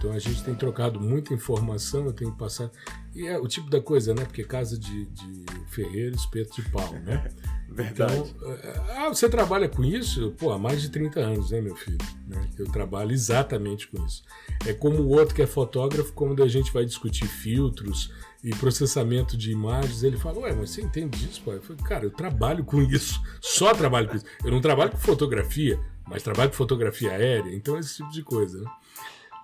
Então 0.03 0.11
a 0.11 0.19
gente 0.19 0.43
tem 0.43 0.53
trocado 0.53 0.99
muita 0.99 1.33
informação, 1.33 2.05
eu 2.05 2.13
tenho 2.13 2.31
passar. 2.33 2.69
E 3.15 3.25
é 3.25 3.39
o 3.39 3.47
tipo 3.47 3.69
da 3.69 3.79
coisa, 3.79 4.13
né? 4.13 4.25
Porque 4.25 4.43
casa 4.43 4.77
de, 4.77 5.05
de 5.05 5.45
ferreiro, 5.69 6.13
espeto 6.13 6.61
de 6.61 6.69
pau, 6.69 6.91
né? 7.05 7.31
Verdade. 7.69 8.13
Então, 8.13 8.51
é, 8.51 8.81
ah, 8.97 9.09
você 9.09 9.27
trabalha 9.29 9.67
com 9.67 9.83
isso? 9.83 10.31
Pô, 10.37 10.51
há 10.51 10.59
mais 10.59 10.81
de 10.81 10.89
30 10.89 11.19
anos, 11.21 11.51
né, 11.51 11.61
meu 11.61 11.75
filho? 11.75 11.97
Né? 12.27 12.49
Eu 12.57 12.65
trabalho 12.65 13.11
exatamente 13.11 13.87
com 13.87 14.05
isso. 14.05 14.23
É 14.67 14.73
como 14.73 14.97
o 14.97 15.09
outro 15.09 15.33
que 15.33 15.41
é 15.41 15.47
fotógrafo, 15.47 16.11
quando 16.13 16.43
a 16.43 16.47
gente 16.47 16.71
vai 16.71 16.85
discutir 16.85 17.25
filtros 17.25 18.11
e 18.43 18.49
processamento 18.55 19.37
de 19.37 19.51
imagens, 19.51 20.03
ele 20.03 20.17
fala, 20.17 20.39
ué, 20.39 20.53
mas 20.53 20.71
você 20.71 20.81
entende 20.81 21.17
disso? 21.17 21.41
Eu 21.45 21.61
falei, 21.61 21.81
cara, 21.83 22.05
eu 22.05 22.11
trabalho 22.11 22.65
com 22.65 22.81
isso, 22.81 23.21
só 23.39 23.73
trabalho 23.73 24.09
com 24.09 24.17
isso. 24.17 24.25
Eu 24.43 24.51
não 24.51 24.59
trabalho 24.59 24.91
com 24.91 24.97
fotografia, 24.97 25.79
mas 26.05 26.21
trabalho 26.21 26.49
com 26.49 26.57
fotografia 26.57 27.11
aérea, 27.11 27.55
então 27.55 27.77
esse 27.79 27.97
tipo 27.97 28.11
de 28.11 28.21
coisa, 28.21 28.61
né? 28.61 28.69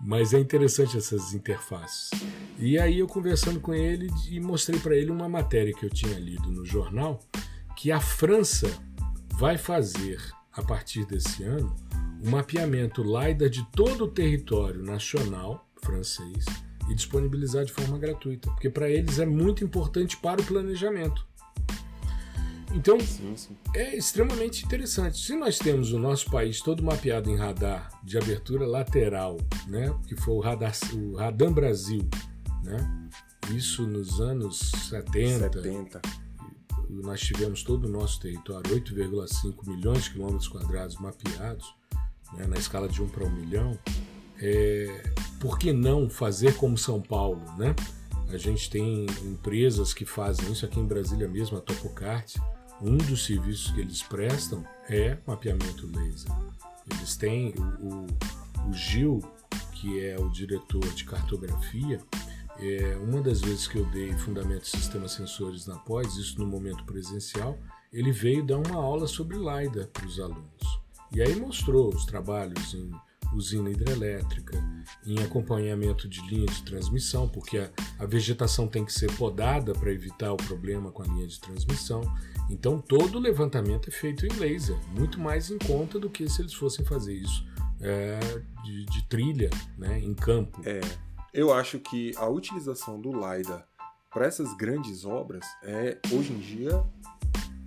Mas 0.01 0.33
é 0.33 0.39
interessante 0.39 0.97
essas 0.97 1.33
interfaces. 1.33 2.09
E 2.57 2.79
aí 2.79 2.99
eu 2.99 3.07
conversando 3.07 3.59
com 3.59 3.73
ele 3.73 4.09
e 4.29 4.39
mostrei 4.39 4.79
para 4.79 4.95
ele 4.95 5.11
uma 5.11 5.27
matéria 5.27 5.73
que 5.73 5.85
eu 5.85 5.89
tinha 5.89 6.17
lido 6.17 6.49
no 6.49 6.65
jornal 6.65 7.19
que 7.75 7.91
a 7.91 7.99
França 7.99 8.69
vai 9.37 9.57
fazer 9.57 10.21
a 10.53 10.61
partir 10.61 11.05
desse 11.05 11.43
ano 11.43 11.75
um 12.21 12.29
mapeamento 12.31 13.01
LiDAR 13.01 13.49
de 13.49 13.65
todo 13.71 14.05
o 14.05 14.07
território 14.09 14.83
nacional 14.83 15.65
francês 15.81 16.45
e 16.89 16.95
disponibilizar 16.95 17.63
de 17.63 17.71
forma 17.71 17.97
gratuita, 17.97 18.49
porque 18.51 18.69
para 18.69 18.89
eles 18.89 19.19
é 19.19 19.25
muito 19.25 19.63
importante 19.63 20.17
para 20.17 20.41
o 20.41 20.45
planejamento. 20.45 21.29
Então, 22.73 22.99
sim, 22.99 23.35
sim. 23.35 23.57
é 23.73 23.95
extremamente 23.95 24.63
interessante. 24.63 25.17
Se 25.17 25.35
nós 25.35 25.57
temos 25.57 25.91
o 25.91 25.97
nosso 25.97 26.29
país 26.29 26.61
todo 26.61 26.83
mapeado 26.83 27.29
em 27.29 27.35
radar 27.35 27.89
de 28.03 28.17
abertura 28.17 28.67
lateral, 28.67 29.37
né, 29.67 29.93
que 30.07 30.15
foi 30.15 30.35
o, 30.35 30.39
radar, 30.39 30.73
o 30.93 31.15
Radam 31.15 31.51
Brasil, 31.51 32.07
né, 32.63 33.09
isso 33.51 33.87
nos 33.87 34.21
anos 34.21 34.59
70, 34.89 35.51
70. 35.53 36.01
nós 36.89 37.19
tivemos 37.21 37.63
todo 37.63 37.85
o 37.85 37.89
nosso 37.89 38.19
território, 38.19 38.75
8,5 38.75 39.67
milhões 39.67 40.03
de 40.03 40.11
quilômetros 40.11 40.47
quadrados 40.47 40.95
mapeados, 40.97 41.73
né, 42.33 42.45
na 42.45 42.57
escala 42.57 42.87
de 42.87 43.01
1 43.01 43.09
para 43.09 43.25
1 43.25 43.29
milhão, 43.31 43.79
é, 44.41 45.11
por 45.39 45.57
que 45.57 45.71
não 45.71 46.09
fazer 46.09 46.55
como 46.55 46.77
São 46.77 47.01
Paulo, 47.01 47.41
né? 47.57 47.75
A 48.29 48.37
gente 48.37 48.69
tem 48.69 49.05
empresas 49.23 49.93
que 49.93 50.05
fazem 50.05 50.51
isso 50.51 50.65
aqui 50.65 50.79
em 50.79 50.85
Brasília 50.85 51.27
mesmo, 51.27 51.57
a 51.57 51.61
Topocart, 51.61 52.35
um 52.81 52.97
dos 52.97 53.25
serviços 53.25 53.71
que 53.71 53.81
eles 53.81 54.03
prestam 54.03 54.63
é 54.87 55.17
mapeamento 55.25 55.87
laser. 55.87 56.31
Eles 56.91 57.17
têm 57.17 57.53
o, 57.57 57.87
o, 57.87 58.69
o 58.69 58.73
Gil, 58.73 59.19
que 59.73 59.99
é 60.05 60.19
o 60.19 60.29
diretor 60.29 60.87
de 60.93 61.05
cartografia, 61.05 61.99
é, 62.61 62.97
uma 62.97 63.21
das 63.21 63.39
vezes 63.39 63.67
que 63.67 63.77
eu 63.77 63.85
dei 63.85 64.11
Fundamento 64.17 64.63
de 64.63 64.69
Sistemas 64.69 65.13
Sensores 65.13 65.65
na 65.65 65.77
pós, 65.77 66.17
isso 66.17 66.37
no 66.37 66.45
momento 66.45 66.83
presencial, 66.83 67.57
ele 67.91 68.11
veio 68.11 68.45
dar 68.45 68.57
uma 68.57 68.75
aula 68.75 69.07
sobre 69.07 69.37
LiDAR 69.37 69.87
para 69.87 70.05
os 70.05 70.19
alunos. 70.19 70.79
E 71.11 71.21
aí 71.21 71.35
mostrou 71.35 71.89
os 71.89 72.05
trabalhos 72.05 72.73
em 72.73 72.91
usina 73.33 73.69
hidrelétrica, 73.69 74.57
em 75.05 75.19
acompanhamento 75.19 76.07
de 76.07 76.21
linha 76.27 76.47
de 76.47 76.63
transmissão, 76.63 77.27
porque 77.27 77.57
a, 77.57 77.69
a 77.99 78.05
vegetação 78.05 78.67
tem 78.67 78.83
que 78.83 78.93
ser 78.93 79.11
podada 79.15 79.73
para 79.73 79.91
evitar 79.91 80.33
o 80.33 80.37
problema 80.37 80.91
com 80.91 81.03
a 81.03 81.05
linha 81.05 81.27
de 81.27 81.39
transmissão. 81.39 82.01
Então 82.49 82.79
todo 82.79 83.17
o 83.17 83.19
levantamento 83.19 83.89
é 83.89 83.91
feito 83.91 84.25
em 84.25 84.33
laser, 84.39 84.77
muito 84.97 85.19
mais 85.19 85.51
em 85.51 85.57
conta 85.57 85.99
do 85.99 86.09
que 86.09 86.27
se 86.27 86.41
eles 86.41 86.53
fossem 86.53 86.83
fazer 86.83 87.13
isso 87.13 87.45
é, 87.81 88.19
de, 88.63 88.85
de, 88.85 89.03
trilha 89.07 89.49
né, 89.77 89.99
em 89.99 90.13
campo. 90.13 90.61
É, 90.65 90.81
eu 91.33 91.53
acho 91.53 91.79
que 91.79 92.11
a 92.17 92.27
utilização 92.27 92.99
do 92.99 93.11
LiDAR 93.11 93.65
para 94.11 94.25
essas 94.25 94.55
grandes 94.57 95.05
obras 95.05 95.45
é 95.63 95.97
hoje 96.11 96.33
em 96.33 96.39
dia 96.39 96.83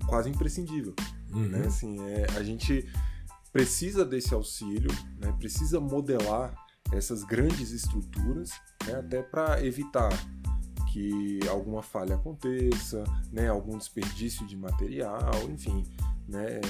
quase 0.06 0.28
imprescindível. 0.28 0.94
Uhum. 1.32 1.48
Né? 1.48 1.64
Assim, 1.66 1.98
é, 2.00 2.26
a 2.36 2.42
gente 2.42 2.86
precisa 3.52 4.04
desse 4.04 4.32
auxílio, 4.34 4.90
né? 5.18 5.32
precisa 5.38 5.78
modelar 5.78 6.54
essas 6.92 7.22
grandes 7.22 7.70
estruturas, 7.70 8.50
né? 8.86 8.94
até 8.94 9.22
para 9.22 9.64
evitar 9.64 10.10
que 10.92 11.40
alguma 11.48 11.82
falha 11.82 12.16
aconteça, 12.16 13.04
né? 13.30 13.48
algum 13.48 13.76
desperdício 13.76 14.46
de 14.46 14.56
material, 14.56 15.32
enfim. 15.50 15.84
Né? 16.28 16.60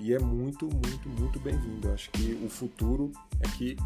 E 0.00 0.12
é 0.12 0.18
muito, 0.18 0.66
muito, 0.66 1.08
muito 1.08 1.38
bem-vindo. 1.40 1.90
Acho 1.92 2.10
que 2.10 2.34
o 2.44 2.48
futuro 2.48 3.12
é 3.40 3.48
que 3.48 3.76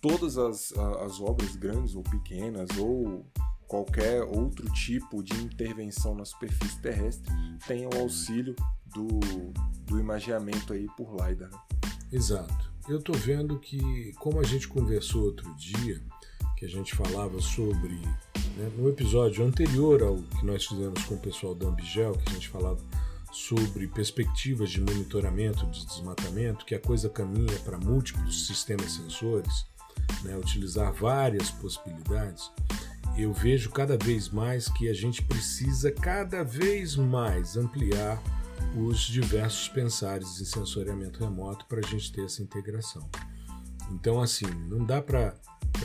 todas 0.00 0.38
as, 0.38 0.72
as 0.72 1.20
obras 1.20 1.56
grandes 1.56 1.94
ou 1.94 2.02
pequenas 2.02 2.68
ou 2.78 3.26
qualquer 3.66 4.22
outro 4.22 4.70
tipo 4.72 5.22
de 5.22 5.34
intervenção 5.42 6.14
na 6.14 6.24
superfície 6.24 6.78
terrestre 6.80 7.32
tenham 7.66 7.90
auxílio 7.98 8.54
do, 8.94 9.06
do 9.84 9.98
imageamento 9.98 10.72
aí 10.72 10.86
por 10.96 11.12
LiDAR. 11.12 11.50
Né? 11.50 11.58
Exato. 12.12 12.72
eu 12.88 12.98
estou 12.98 13.14
vendo 13.16 13.58
que, 13.58 14.12
como 14.18 14.40
a 14.40 14.44
gente 14.44 14.68
conversou 14.68 15.24
outro 15.24 15.52
dia, 15.56 16.00
que 16.56 16.64
a 16.64 16.68
gente 16.68 16.94
falava 16.94 17.40
sobre, 17.40 17.94
né, 18.56 18.72
no 18.76 18.88
episódio 18.88 19.44
anterior 19.44 20.02
ao 20.02 20.16
que 20.16 20.46
nós 20.46 20.64
fizemos 20.64 21.04
com 21.04 21.14
o 21.14 21.18
pessoal 21.18 21.54
da 21.54 21.66
Ambigel, 21.66 22.12
que 22.12 22.30
a 22.30 22.32
gente 22.32 22.48
falava 22.48 22.80
sobre 23.30 23.86
perspectivas 23.88 24.70
de 24.70 24.80
monitoramento 24.80 25.66
de 25.66 25.84
desmatamento, 25.84 26.64
que 26.64 26.74
a 26.74 26.80
coisa 26.80 27.10
caminha 27.10 27.58
para 27.64 27.76
múltiplos 27.76 28.46
sistemas 28.46 28.92
sensores, 28.92 29.66
né, 30.22 30.36
utilizar 30.36 30.92
várias 30.94 31.50
possibilidades, 31.50 32.50
eu 33.18 33.32
vejo 33.32 33.70
cada 33.70 33.96
vez 33.96 34.28
mais 34.28 34.68
que 34.68 34.88
a 34.88 34.94
gente 34.94 35.22
precisa 35.22 35.90
cada 35.90 36.42
vez 36.42 36.96
mais 36.96 37.56
ampliar 37.56 38.22
os 38.76 39.00
diversos 39.00 39.68
pensares 39.68 40.38
em 40.40 40.44
sensoriamento 40.44 41.24
remoto 41.24 41.64
para 41.66 41.80
a 41.80 41.88
gente 41.88 42.12
ter 42.12 42.24
essa 42.24 42.42
integração. 42.42 43.08
Então, 43.90 44.20
assim, 44.20 44.46
não 44.68 44.84
dá 44.84 45.00
para 45.00 45.34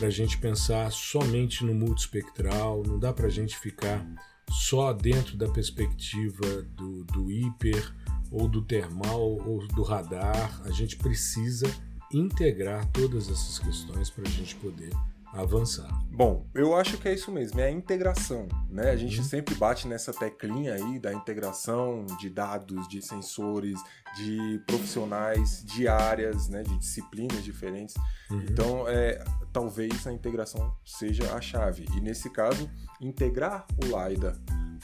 a 0.02 0.10
gente 0.10 0.36
pensar 0.38 0.92
somente 0.92 1.64
no 1.64 1.74
multispectral, 1.74 2.82
não 2.86 2.98
dá 2.98 3.12
para 3.12 3.28
a 3.28 3.30
gente 3.30 3.56
ficar 3.56 4.04
só 4.50 4.92
dentro 4.92 5.36
da 5.36 5.48
perspectiva 5.48 6.62
do, 6.76 7.04
do 7.04 7.30
hiper 7.30 7.94
ou 8.30 8.46
do 8.46 8.60
termal 8.60 9.22
ou 9.22 9.66
do 9.68 9.82
radar. 9.82 10.60
A 10.64 10.70
gente 10.70 10.96
precisa 10.96 11.72
integrar 12.12 12.86
todas 12.88 13.30
essas 13.30 13.58
questões 13.58 14.10
para 14.10 14.28
a 14.28 14.30
gente 14.30 14.54
poder 14.56 14.90
avançar. 15.32 15.88
Bom, 16.10 16.46
eu 16.54 16.76
acho 16.76 16.98
que 16.98 17.08
é 17.08 17.14
isso 17.14 17.32
mesmo, 17.32 17.58
é 17.58 17.64
a 17.64 17.70
integração, 17.70 18.46
né? 18.68 18.90
A 18.90 18.96
gente 18.96 19.18
uhum. 19.18 19.24
sempre 19.24 19.54
bate 19.54 19.88
nessa 19.88 20.12
teclinha 20.12 20.74
aí 20.74 20.98
da 20.98 21.12
integração 21.12 22.04
de 22.20 22.28
dados, 22.28 22.86
de 22.86 23.00
sensores, 23.00 23.80
de 24.14 24.60
profissionais, 24.66 25.64
de 25.64 25.88
áreas, 25.88 26.48
né? 26.48 26.62
De 26.62 26.78
disciplinas 26.78 27.42
diferentes. 27.42 27.94
Uhum. 28.30 28.42
Então, 28.42 28.88
é, 28.88 29.24
talvez 29.52 30.06
a 30.06 30.12
integração 30.12 30.74
seja 30.84 31.34
a 31.34 31.40
chave. 31.40 31.86
E 31.96 32.00
nesse 32.00 32.28
caso, 32.28 32.70
integrar 33.00 33.66
o 33.82 33.86
LiDAR 33.86 34.36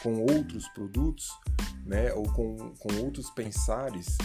com 0.03 0.21
outros 0.23 0.67
produtos, 0.69 1.29
né? 1.85 2.13
Ou 2.15 2.23
com, 2.33 2.57
com 2.79 2.95
outros 3.05 3.31
pensares, 3.31 4.17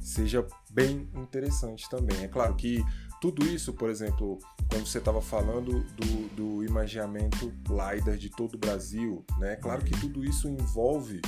seja 0.00 0.44
bem 0.70 1.08
interessante 1.14 1.88
também. 1.88 2.24
É 2.24 2.28
claro 2.28 2.56
que 2.56 2.82
tudo 3.20 3.44
isso, 3.46 3.72
por 3.72 3.90
exemplo, 3.90 4.38
quando 4.70 4.86
você 4.86 4.98
estava 4.98 5.20
falando 5.20 5.84
do, 5.96 6.28
do 6.36 6.64
imaginamento 6.64 7.52
LiDAR 7.68 8.16
de 8.16 8.30
todo 8.30 8.54
o 8.54 8.58
Brasil, 8.58 9.24
né? 9.38 9.56
Claro 9.56 9.84
que 9.84 9.98
tudo 9.98 10.24
isso 10.24 10.48
envolve 10.48 11.20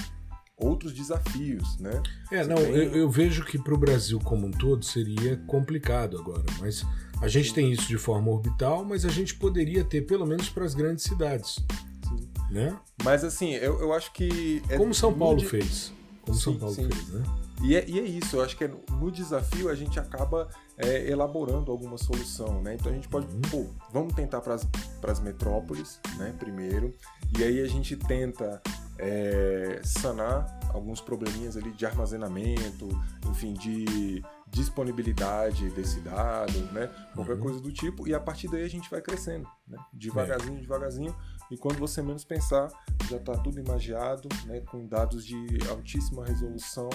outros 0.56 0.92
desafios, 0.92 1.78
né? 1.78 2.02
É, 2.30 2.46
não, 2.46 2.58
eu, 2.58 2.94
eu, 2.94 3.10
vejo 3.10 3.44
que 3.44 3.58
para 3.58 3.74
o 3.74 3.78
Brasil 3.78 4.20
como 4.20 4.46
um 4.46 4.50
todo 4.50 4.84
seria 4.84 5.36
complicado 5.46 6.18
agora, 6.18 6.44
mas 6.60 6.84
a 7.20 7.28
gente 7.28 7.48
Sim. 7.48 7.54
tem 7.54 7.72
isso 7.72 7.88
de 7.88 7.96
forma 7.96 8.30
orbital, 8.30 8.84
mas 8.84 9.04
a 9.04 9.08
gente 9.08 9.34
poderia 9.34 9.82
ter 9.82 10.02
pelo 10.02 10.26
menos 10.26 10.48
para 10.50 10.64
as 10.64 10.74
grandes 10.74 11.04
cidades, 11.04 11.58
Sim. 12.06 12.28
né? 12.50 12.78
Mas 13.02 13.24
assim, 13.24 13.54
eu, 13.54 13.80
eu 13.80 13.92
acho 13.92 14.12
que 14.12 14.62
é 14.68 14.76
como 14.76 14.94
São 14.94 15.12
Paulo 15.12 15.38
de... 15.38 15.46
fez, 15.46 15.92
como 16.22 16.36
Sim, 16.36 16.42
São 16.42 16.58
Paulo 16.58 16.74
fez, 16.74 17.08
né? 17.08 17.22
E 17.62 17.76
é, 17.76 17.84
e 17.88 17.98
é, 17.98 18.02
isso, 18.02 18.36
eu 18.36 18.42
acho 18.42 18.56
que 18.56 18.64
é, 18.64 18.70
no 18.90 19.10
desafio 19.10 19.68
a 19.68 19.74
gente 19.74 19.98
acaba 19.98 20.48
é, 20.80 21.08
elaborando 21.08 21.70
alguma 21.70 21.98
solução, 21.98 22.62
né? 22.62 22.74
Então 22.74 22.90
a 22.90 22.94
gente 22.94 23.08
pode, 23.08 23.26
uhum. 23.26 23.40
pô, 23.50 23.66
vamos 23.92 24.14
tentar 24.14 24.40
para 24.40 24.54
as 24.54 25.20
metrópoles, 25.20 26.00
né, 26.16 26.34
primeiro, 26.38 26.94
e 27.38 27.44
aí 27.44 27.60
a 27.60 27.68
gente 27.68 27.96
tenta 27.96 28.62
é, 28.98 29.80
sanar 29.84 30.58
alguns 30.72 31.00
probleminhas 31.00 31.56
ali 31.56 31.70
de 31.72 31.84
armazenamento, 31.84 32.88
enfim, 33.30 33.52
de 33.54 34.22
disponibilidade 34.48 35.70
desse 35.70 36.00
dado, 36.00 36.58
né? 36.72 36.90
Qualquer 37.14 37.34
uhum. 37.34 37.40
coisa 37.40 37.60
do 37.60 37.72
tipo, 37.72 38.08
e 38.08 38.14
a 38.14 38.20
partir 38.20 38.48
daí 38.48 38.64
a 38.64 38.68
gente 38.68 38.90
vai 38.90 39.00
crescendo, 39.00 39.48
né? 39.66 39.78
Devagarzinho, 39.92 40.58
é. 40.58 40.60
devagarzinho, 40.60 41.14
e 41.50 41.56
quando 41.56 41.78
você 41.78 42.00
menos 42.00 42.24
pensar, 42.24 42.68
já 43.08 43.16
está 43.16 43.36
tudo 43.36 43.58
imagiado, 43.58 44.28
né, 44.46 44.60
com 44.60 44.86
dados 44.86 45.24
de 45.24 45.36
altíssima 45.68 46.24
resolução 46.24 46.88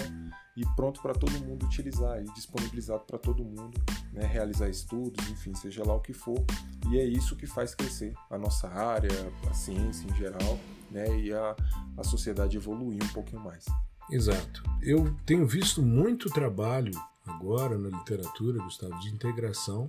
e 0.55 0.65
pronto 0.75 1.01
para 1.01 1.13
todo 1.13 1.31
mundo 1.45 1.65
utilizar 1.65 2.21
e 2.21 2.25
disponibilizado 2.33 3.03
para 3.05 3.19
todo 3.19 3.43
mundo 3.43 3.77
né, 4.13 4.25
realizar 4.25 4.69
estudos, 4.69 5.29
enfim, 5.29 5.53
seja 5.53 5.83
lá 5.85 5.95
o 5.95 5.99
que 5.99 6.13
for. 6.13 6.41
E 6.89 6.97
é 6.97 7.03
isso 7.03 7.35
que 7.35 7.45
faz 7.45 7.75
crescer 7.75 8.13
a 8.29 8.37
nossa 8.37 8.69
área, 8.69 9.09
a 9.49 9.53
ciência 9.53 10.07
em 10.07 10.15
geral, 10.15 10.59
né, 10.89 11.19
e 11.19 11.33
a, 11.33 11.55
a 11.97 12.03
sociedade 12.03 12.55
evoluir 12.55 13.03
um 13.03 13.13
pouquinho 13.13 13.43
mais. 13.43 13.65
Exato. 14.09 14.63
Eu 14.81 15.13
tenho 15.25 15.45
visto 15.45 15.81
muito 15.81 16.29
trabalho 16.29 16.91
agora 17.25 17.77
na 17.77 17.89
literatura, 17.89 18.63
Gustavo, 18.63 18.97
de 18.99 19.09
integração. 19.09 19.87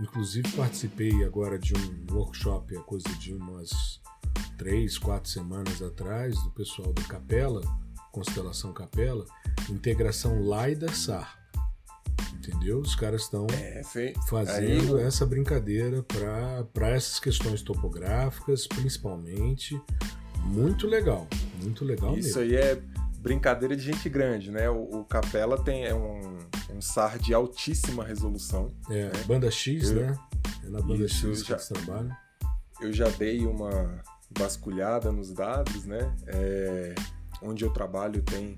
Inclusive 0.00 0.50
participei 0.52 1.24
agora 1.24 1.58
de 1.58 1.72
um 1.74 2.14
workshop, 2.14 2.76
a 2.76 2.80
coisa 2.82 3.08
de 3.18 3.32
umas 3.32 4.00
três, 4.58 4.98
quatro 4.98 5.30
semanas 5.30 5.80
atrás, 5.80 6.34
do 6.42 6.50
pessoal 6.50 6.92
da 6.92 7.02
Capela, 7.02 7.62
Constelação 8.12 8.72
Capela, 8.72 9.24
integração 9.70 10.38
LiDAR-SAR. 10.40 11.38
Entendeu? 12.34 12.78
Os 12.78 12.94
caras 12.94 13.22
estão 13.22 13.46
é, 13.52 13.82
fazendo 14.28 14.98
aí, 14.98 15.04
essa 15.04 15.26
brincadeira 15.26 16.02
para 16.02 16.88
essas 16.90 17.18
questões 17.18 17.62
topográficas, 17.62 18.66
principalmente. 18.66 19.80
Muito 20.44 20.86
legal, 20.86 21.26
muito 21.60 21.84
legal 21.84 22.16
Isso 22.16 22.38
mesmo. 22.38 22.54
aí 22.54 22.54
é 22.54 22.80
brincadeira 23.26 23.74
de 23.74 23.82
gente 23.82 24.08
grande, 24.08 24.52
né? 24.52 24.70
O, 24.70 25.00
o 25.00 25.04
Capela 25.04 25.60
tem 25.60 25.84
é 25.84 25.92
um, 25.92 26.38
um 26.72 26.80
SAR 26.80 27.18
de 27.18 27.34
altíssima 27.34 28.04
resolução. 28.04 28.72
É, 28.88 29.06
né? 29.06 29.24
banda 29.26 29.50
X, 29.50 29.90
eu, 29.90 29.96
né? 29.96 30.18
É 30.64 30.68
na 30.68 30.80
banda 30.80 31.08
X 31.08 31.42
que 31.42 31.48
já, 31.48 31.56
trabalham. 31.56 32.16
Eu 32.80 32.92
já 32.92 33.08
dei 33.08 33.44
uma 33.44 34.00
vasculhada 34.30 35.10
nos 35.10 35.32
dados, 35.32 35.84
né? 35.84 36.14
É, 36.28 36.94
onde 37.42 37.64
eu 37.64 37.70
trabalho 37.70 38.22
tem 38.22 38.56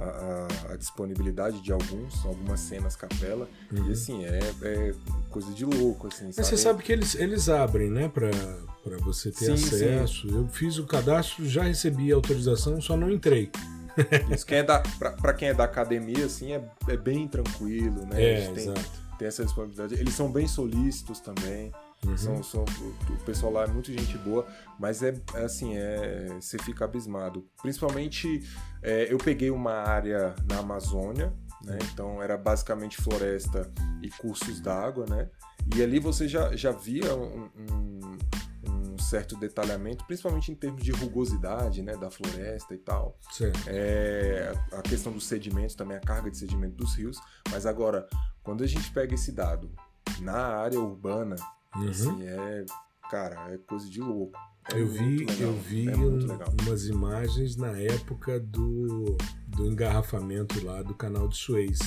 a, 0.00 0.02
a, 0.02 0.72
a, 0.72 0.76
disponibilidade 0.76 1.60
de 1.60 1.72
alguns, 1.72 2.24
algumas 2.24 2.58
cenas 2.58 2.96
capela, 2.96 3.48
uhum. 3.70 3.88
e 3.88 3.92
assim, 3.92 4.24
é, 4.24 4.40
é, 4.62 4.94
coisa 5.30 5.52
de 5.52 5.64
louco, 5.64 6.08
assim. 6.08 6.26
Mas 6.26 6.36
sabe? 6.36 6.48
você 6.48 6.56
sabe 6.56 6.82
que 6.82 6.92
eles, 6.92 7.14
eles 7.14 7.48
abrem, 7.48 7.88
né, 7.88 8.08
para 8.08 8.30
você 8.98 9.30
ter 9.30 9.46
sim, 9.46 9.52
acesso. 9.52 10.28
Sim. 10.28 10.34
Eu 10.34 10.48
fiz 10.48 10.76
o 10.78 10.86
cadastro, 10.86 11.48
já 11.48 11.62
recebi 11.62 12.12
a 12.12 12.16
autorização, 12.16 12.80
só 12.80 12.96
não 12.96 13.10
entrei. 13.10 13.50
Isso, 14.34 14.46
quem 14.46 14.58
é 14.58 14.62
da, 14.62 14.82
pra, 14.98 15.34
quem 15.34 15.48
é 15.48 15.54
da 15.54 15.64
academia, 15.64 16.26
assim, 16.26 16.52
é, 16.52 16.62
é 16.88 16.96
bem 16.96 17.26
tranquilo, 17.28 18.06
né? 18.06 18.22
É, 18.22 18.40
tem, 18.52 18.64
exato. 18.64 18.90
tem 19.18 19.28
essa 19.28 19.44
disponibilidade. 19.44 19.94
Eles 19.94 20.14
são 20.14 20.30
bem 20.30 20.46
solícitos 20.46 21.20
também. 21.20 21.72
Uhum. 22.06 22.16
São, 22.16 22.42
são, 22.42 22.64
o, 22.64 23.24
pessoal 23.24 23.52
lá 23.52 23.64
é 23.64 23.66
muito 23.66 23.92
gente 23.92 24.16
boa, 24.18 24.46
mas 24.78 25.02
é, 25.02 25.14
é 25.34 25.44
assim, 25.44 25.76
é, 25.76 26.28
você 26.40 26.56
fica 26.58 26.84
abismado. 26.84 27.44
Principalmente, 27.60 28.42
é, 28.82 29.12
eu 29.12 29.18
peguei 29.18 29.50
uma 29.50 29.72
área 29.72 30.34
na 30.48 30.58
Amazônia, 30.58 31.32
né? 31.64 31.78
Então 31.92 32.22
era 32.22 32.36
basicamente 32.36 32.96
floresta 32.96 33.70
e 34.00 34.08
cursos 34.10 34.60
d'água, 34.60 35.06
né? 35.08 35.28
E 35.74 35.82
ali 35.82 35.98
você 35.98 36.28
já, 36.28 36.54
já 36.54 36.70
via 36.70 37.14
um, 37.14 37.50
um, 37.56 38.18
um, 38.98 39.04
certo 39.04 39.36
detalhamento, 39.36 40.04
principalmente 40.06 40.50
em 40.50 40.54
termos 40.54 40.82
de 40.82 40.90
rugosidade, 40.92 41.82
né? 41.82 41.96
Da 41.96 42.10
floresta 42.10 42.74
e 42.74 42.78
tal. 42.78 43.18
É, 43.66 44.52
a 44.72 44.82
questão 44.82 45.12
dos 45.12 45.26
sedimentos, 45.26 45.74
também 45.74 45.96
a 45.96 46.00
carga 46.00 46.30
de 46.30 46.36
sedimento 46.36 46.76
dos 46.76 46.94
rios. 46.94 47.18
Mas 47.50 47.66
agora, 47.66 48.08
quando 48.42 48.64
a 48.64 48.66
gente 48.66 48.90
pega 48.92 49.14
esse 49.14 49.32
dado 49.32 49.70
na 50.20 50.36
área 50.36 50.80
urbana, 50.80 51.36
Uhum. 51.76 51.88
Assim, 51.88 52.22
é, 52.24 52.64
cara, 53.10 53.52
é 53.52 53.58
coisa 53.58 53.88
de 53.88 54.00
louco. 54.00 54.38
É 54.72 54.80
eu 54.80 54.86
vi, 54.86 55.26
eu 55.40 55.52
vi 55.54 55.88
é 55.88 55.96
um, 55.96 56.18
umas 56.62 56.86
imagens 56.86 57.56
na 57.56 57.70
época 57.78 58.38
do, 58.38 59.16
do 59.46 59.66
engarrafamento 59.66 60.62
lá 60.64 60.82
do 60.82 60.94
canal 60.94 61.28
de 61.28 61.36
Suez. 61.36 61.78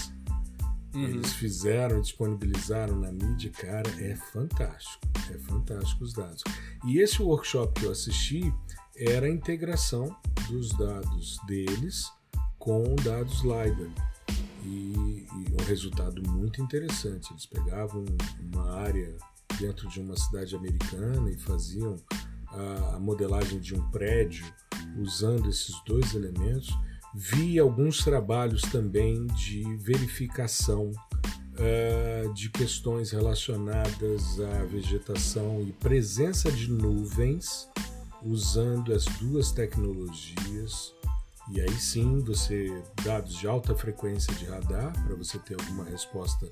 Uhum. 0.94 1.06
Eles 1.06 1.34
fizeram, 1.34 2.02
disponibilizaram 2.02 2.96
na 2.98 3.12
mídia, 3.12 3.50
cara, 3.52 3.90
é 4.04 4.16
fantástico. 4.16 5.00
É 5.34 5.38
fantástico 5.40 6.04
os 6.04 6.14
dados. 6.14 6.44
E 6.86 7.00
esse 7.00 7.22
workshop 7.22 7.80
que 7.80 7.86
eu 7.86 7.92
assisti 7.92 8.54
era 8.98 9.26
a 9.26 9.30
integração 9.30 10.16
dos 10.50 10.70
dados 10.78 11.40
deles 11.48 12.12
com 12.60 12.96
dados 13.04 13.42
LiDAR. 13.42 13.90
E, 14.64 15.26
e 15.26 15.56
um 15.60 15.66
resultado 15.66 16.22
muito 16.30 16.62
interessante. 16.62 17.32
Eles 17.32 17.46
pegavam 17.46 18.06
uma 18.54 18.72
área 18.74 19.16
dentro 19.60 19.88
de 19.90 20.00
uma 20.00 20.16
cidade 20.16 20.56
americana 20.56 21.32
e 21.32 21.38
faziam 21.38 21.96
a, 22.48 22.96
a 22.96 23.00
modelagem 23.00 23.60
de 23.60 23.74
um 23.74 23.90
prédio 23.90 24.46
usando 24.98 25.50
esses 25.50 25.76
dois 25.86 26.14
elementos. 26.14 26.70
Vi 27.14 27.60
alguns 27.60 28.04
trabalhos 28.04 28.62
também 28.62 29.28
de 29.28 29.64
verificação 29.78 30.92
uh, 30.92 32.34
de 32.34 32.50
questões 32.50 33.12
relacionadas 33.12 34.40
à 34.40 34.64
vegetação 34.64 35.62
e 35.62 35.74
presença 35.74 36.50
de 36.52 36.72
nuvens, 36.72 37.68
usando 38.24 38.94
as 38.94 39.06
duas 39.20 39.52
tecnologias. 39.52 40.94
E 41.50 41.60
aí 41.60 41.74
sim 41.74 42.20
você 42.20 42.82
dados 43.04 43.36
de 43.36 43.46
alta 43.46 43.76
frequência 43.76 44.34
de 44.36 44.46
radar 44.46 44.94
para 45.06 45.16
você 45.16 45.38
ter 45.40 45.60
alguma 45.60 45.84
resposta 45.84 46.48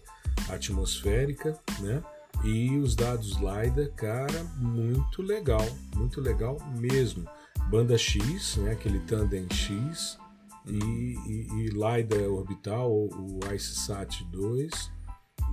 atmosférica, 0.49 1.57
né? 1.80 2.03
E 2.43 2.78
os 2.78 2.95
dados 2.95 3.38
LiDAR, 3.38 3.91
cara, 3.95 4.43
muito 4.57 5.22
legal, 5.22 5.66
muito 5.95 6.20
legal 6.20 6.57
mesmo. 6.78 7.26
Banda 7.70 7.97
X, 7.97 8.57
né, 8.57 8.72
aquele 8.72 8.99
tandem 8.99 9.47
X, 9.51 10.18
e, 10.66 11.16
e, 11.28 11.47
e 11.51 11.70
LiDAR 11.70 12.30
orbital, 12.30 12.91
o 12.91 13.39
IceSat 13.53 14.24
2, 14.26 14.91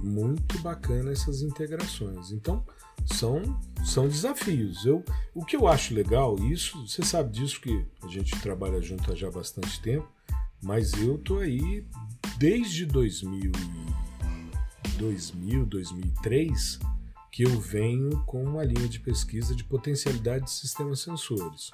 muito 0.02 0.59
bacana 0.61 1.12
essas 1.12 1.42
integrações. 1.42 2.30
Então, 2.32 2.64
são, 3.04 3.61
são 3.84 4.09
desafios. 4.09 4.84
Eu, 4.84 5.04
o 5.34 5.44
que 5.44 5.57
eu 5.57 5.68
acho 5.68 5.94
legal, 5.94 6.36
isso, 6.38 6.86
você 6.86 7.02
sabe 7.02 7.30
disso 7.32 7.61
que 7.61 7.84
a 8.02 8.09
gente 8.09 8.38
trabalha 8.40 8.80
junto 8.80 9.11
há 9.11 9.14
já 9.14 9.30
bastante 9.30 9.80
tempo, 9.80 10.09
mas 10.62 10.92
eu 10.94 11.18
tô 11.18 11.38
aí 11.38 11.86
desde 12.38 12.86
2000 12.86 13.52
2000, 14.96 15.66
2003, 15.66 16.78
que 17.30 17.42
eu 17.42 17.61
venho 17.61 18.22
com 18.24 18.42
uma 18.42 18.64
linha 18.64 18.88
de 18.88 18.98
pesquisa 18.98 19.54
de 19.54 19.62
potencialidade 19.62 20.46
de 20.46 20.50
sistemas 20.50 21.00
sensores. 21.00 21.70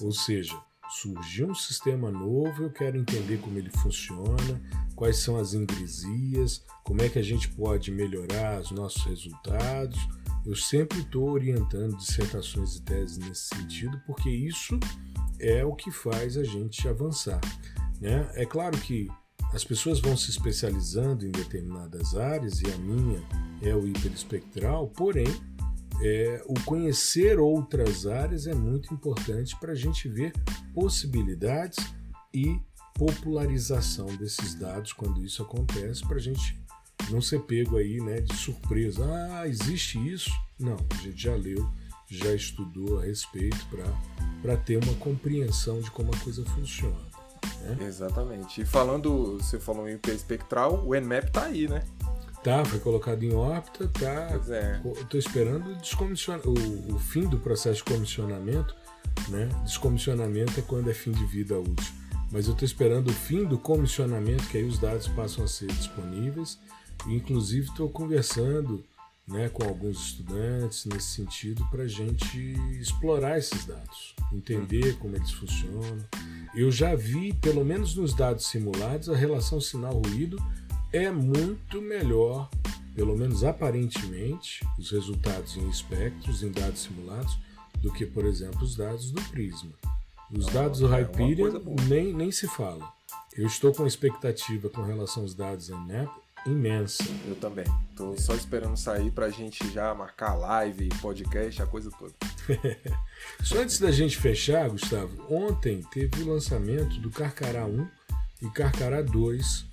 Ou 0.00 0.12
seja, 0.12 0.54
surgiu 0.88 1.48
um 1.48 1.54
sistema 1.54 2.10
novo, 2.10 2.64
eu 2.64 2.70
quero 2.70 2.96
entender 2.96 3.38
como 3.38 3.58
ele 3.58 3.70
funciona, 3.70 4.60
quais 4.94 5.18
são 5.18 5.36
as 5.36 5.54
ingresias, 5.54 6.64
como 6.84 7.02
é 7.02 7.08
que 7.08 7.18
a 7.18 7.22
gente 7.22 7.48
pode 7.48 7.90
melhorar 7.90 8.60
os 8.60 8.70
nossos 8.70 9.02
resultados. 9.04 9.98
Eu 10.44 10.54
sempre 10.54 11.00
estou 11.00 11.30
orientando 11.30 11.96
dissertações 11.96 12.76
e 12.76 12.82
teses 12.82 13.18
nesse 13.18 13.48
sentido, 13.54 14.00
porque 14.06 14.30
isso 14.30 14.78
é 15.40 15.64
o 15.64 15.74
que 15.74 15.90
faz 15.90 16.36
a 16.36 16.44
gente 16.44 16.86
avançar. 16.88 17.40
Né? 18.00 18.28
É 18.34 18.46
claro 18.46 18.78
que 18.78 19.08
as 19.52 19.64
pessoas 19.64 20.00
vão 20.00 20.16
se 20.16 20.30
especializando 20.30 21.26
em 21.26 21.30
determinadas 21.30 22.14
áreas 22.14 22.60
e 22.60 22.66
a 22.66 22.76
minha 22.78 23.22
é 23.62 23.74
o 23.74 23.86
hiperespectral, 23.86 24.88
porém, 24.88 25.28
é, 26.02 26.42
o 26.46 26.54
conhecer 26.64 27.38
outras 27.38 28.06
áreas 28.06 28.46
é 28.46 28.54
muito 28.54 28.92
importante 28.92 29.56
para 29.58 29.72
a 29.72 29.76
gente 29.76 30.08
ver 30.08 30.32
possibilidades 30.74 31.78
e 32.32 32.60
popularização 32.94 34.06
desses 34.16 34.54
dados 34.54 34.92
quando 34.92 35.22
isso 35.24 35.42
acontece, 35.42 36.06
para 36.06 36.16
a 36.16 36.20
gente 36.20 36.58
não 37.10 37.20
ser 37.20 37.40
pego 37.40 37.76
aí 37.76 38.00
né, 38.00 38.20
de 38.20 38.34
surpresa. 38.34 39.04
Ah, 39.04 39.46
existe 39.46 39.98
isso? 39.98 40.30
Não, 40.58 40.76
a 40.90 41.02
gente 41.02 41.22
já 41.22 41.34
leu, 41.34 41.68
já 42.08 42.34
estudou 42.34 42.98
a 42.98 43.04
respeito 43.04 43.66
para 44.42 44.56
ter 44.56 44.82
uma 44.82 44.94
compreensão 44.94 45.80
de 45.80 45.90
como 45.90 46.12
a 46.14 46.18
coisa 46.18 46.44
funciona. 46.46 46.96
Né? 47.60 47.86
Exatamente. 47.86 48.62
E 48.62 48.64
falando, 48.64 49.38
você 49.38 49.58
falou 49.58 49.88
em 49.88 49.94
hiperespectral, 49.94 50.84
o 50.86 50.94
Nmap 50.94 51.30
tá 51.30 51.44
aí, 51.44 51.68
né? 51.68 51.82
Tá, 52.46 52.64
foi 52.64 52.78
colocado 52.78 53.24
em 53.24 53.34
órbita, 53.34 53.88
tá. 53.88 54.28
Pois 54.30 54.50
é. 54.50 54.80
Estou 55.00 55.18
esperando 55.18 55.76
o, 56.44 56.94
o 56.94 56.98
fim 57.00 57.22
do 57.22 57.40
processo 57.40 57.78
de 57.78 57.84
comissionamento, 57.92 58.72
né? 59.26 59.48
Descomissionamento 59.64 60.60
é 60.60 60.62
quando 60.62 60.88
é 60.88 60.94
fim 60.94 61.10
de 61.10 61.26
vida 61.26 61.58
útil. 61.58 61.92
Mas 62.30 62.46
eu 62.46 62.52
estou 62.52 62.64
esperando 62.64 63.08
o 63.08 63.12
fim 63.12 63.44
do 63.44 63.58
comissionamento, 63.58 64.46
que 64.46 64.58
aí 64.58 64.62
os 64.62 64.78
dados 64.78 65.08
passam 65.08 65.42
a 65.44 65.48
ser 65.48 65.66
disponíveis. 65.66 66.56
Inclusive 67.08 67.66
estou 67.66 67.90
conversando 67.90 68.84
né, 69.26 69.48
com 69.48 69.64
alguns 69.64 70.10
estudantes 70.10 70.84
nesse 70.84 71.16
sentido 71.16 71.66
para 71.68 71.82
a 71.82 71.88
gente 71.88 72.54
explorar 72.80 73.38
esses 73.38 73.64
dados, 73.64 74.14
entender 74.32 74.96
como 74.98 75.16
eles 75.16 75.32
funcionam. 75.32 75.98
Eu 76.54 76.70
já 76.70 76.94
vi, 76.94 77.32
pelo 77.32 77.64
menos 77.64 77.96
nos 77.96 78.14
dados 78.14 78.46
simulados, 78.46 79.08
a 79.08 79.16
relação 79.16 79.60
sinal-ruído 79.60 80.38
é 80.92 81.10
muito 81.10 81.80
melhor, 81.80 82.48
pelo 82.94 83.16
menos 83.16 83.44
aparentemente, 83.44 84.66
os 84.78 84.90
resultados 84.90 85.56
em 85.56 85.68
espectros, 85.68 86.42
em 86.42 86.50
dados 86.50 86.82
simulados, 86.82 87.38
do 87.78 87.92
que, 87.92 88.06
por 88.06 88.24
exemplo, 88.24 88.62
os 88.62 88.76
dados 88.76 89.10
do 89.10 89.22
Prisma. 89.30 89.72
Os 90.30 90.46
dados 90.46 90.80
do 90.80 90.92
é 90.92 91.02
Hyperion 91.02 91.60
nem, 91.88 92.12
nem 92.12 92.32
se 92.32 92.48
fala. 92.48 92.90
Eu 93.36 93.46
estou 93.46 93.72
com 93.72 93.86
expectativa 93.86 94.68
com 94.68 94.82
relação 94.82 95.22
aos 95.22 95.34
dados 95.34 95.68
em 95.68 95.86
NAP 95.86 96.10
imensa. 96.46 97.04
Eu 97.26 97.34
também. 97.36 97.66
Tô 97.96 98.16
só 98.18 98.34
esperando 98.34 98.76
sair 98.76 99.10
pra 99.10 99.28
gente 99.30 99.68
já 99.72 99.94
marcar 99.94 100.34
live, 100.34 100.88
podcast, 101.00 101.62
a 101.62 101.66
coisa 101.66 101.90
toda. 101.90 102.14
só 103.42 103.58
antes 103.58 103.78
da 103.78 103.90
gente 103.90 104.16
fechar, 104.16 104.68
Gustavo, 104.70 105.22
ontem 105.28 105.82
teve 105.90 106.22
o 106.22 106.32
lançamento 106.32 106.98
do 107.00 107.10
Carcará 107.10 107.66
1 107.66 107.88
e 108.42 108.50
Carcará 108.50 109.02
2 109.02 109.66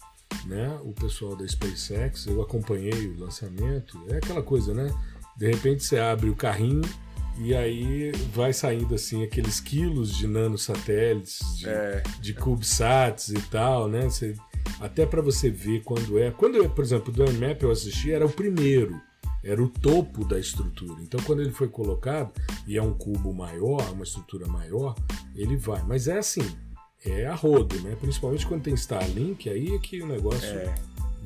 né? 0.46 0.80
O 0.84 0.94
pessoal 0.94 1.36
da 1.36 1.48
SpaceX, 1.48 2.28
eu 2.28 2.42
acompanhei 2.42 3.08
o 3.08 3.20
lançamento. 3.20 4.00
É 4.10 4.18
aquela 4.18 4.42
coisa, 4.42 4.74
né? 4.74 4.94
De 5.38 5.52
repente 5.52 5.84
você 5.84 5.98
abre 6.00 6.30
o 6.30 6.36
carrinho 6.36 6.82
e 7.38 7.56
aí 7.56 8.12
vai 8.34 8.54
saindo 8.54 8.94
assim 8.94 9.24
aqueles 9.24 9.60
quilos 9.60 10.16
de 10.16 10.28
nanosatélites, 10.28 11.40
de, 11.58 11.68
é. 11.68 12.04
de 12.22 12.34
CubeSats 12.34 13.30
e 13.30 13.42
tal, 13.50 13.88
né? 13.88 14.04
Você, 14.04 14.36
até 14.80 15.06
para 15.06 15.22
você 15.22 15.50
ver 15.50 15.82
quando 15.84 16.20
é. 16.20 16.32
Quando, 16.32 16.56
eu, 16.56 16.70
por 16.70 16.84
exemplo, 16.84 17.12
do 17.12 17.24
Nmap 17.24 17.64
eu 17.64 17.72
assisti, 17.72 18.12
era 18.12 18.26
o 18.26 18.30
primeiro, 18.30 19.02
era 19.44 19.62
o 19.62 19.68
topo 19.68 20.24
da 20.24 20.40
estrutura. 20.40 21.02
Então, 21.02 21.20
quando 21.24 21.42
ele 21.42 21.52
foi 21.52 21.68
colocado, 21.68 22.32
e 22.68 22.78
é 22.78 22.82
um 22.82 22.94
cubo 22.94 23.34
maior, 23.34 23.92
uma 23.92 24.04
estrutura 24.04 24.48
maior, 24.48 24.96
ele 25.36 25.58
vai. 25.58 25.84
Mas 25.84 26.08
é 26.08 26.20
assim, 26.20 26.46
é 27.06 27.26
a 27.26 27.36
rodo, 27.36 27.80
né? 27.82 27.95
Principalmente 27.99 28.45
quando 28.45 28.64
tem 28.64 28.74
Starlink, 28.74 29.49
aí 29.49 29.76
é 29.76 29.80
que 29.80 30.01
o 30.01 30.08
negócio 30.08 30.47
é. 30.47 30.74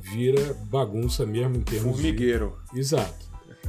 vira 0.00 0.54
bagunça 0.64 1.24
mesmo 1.24 1.56
em 1.56 1.62
termos 1.62 1.92
Formigueiro. 1.92 2.58
De... 2.72 2.80
Exato. 2.80 3.28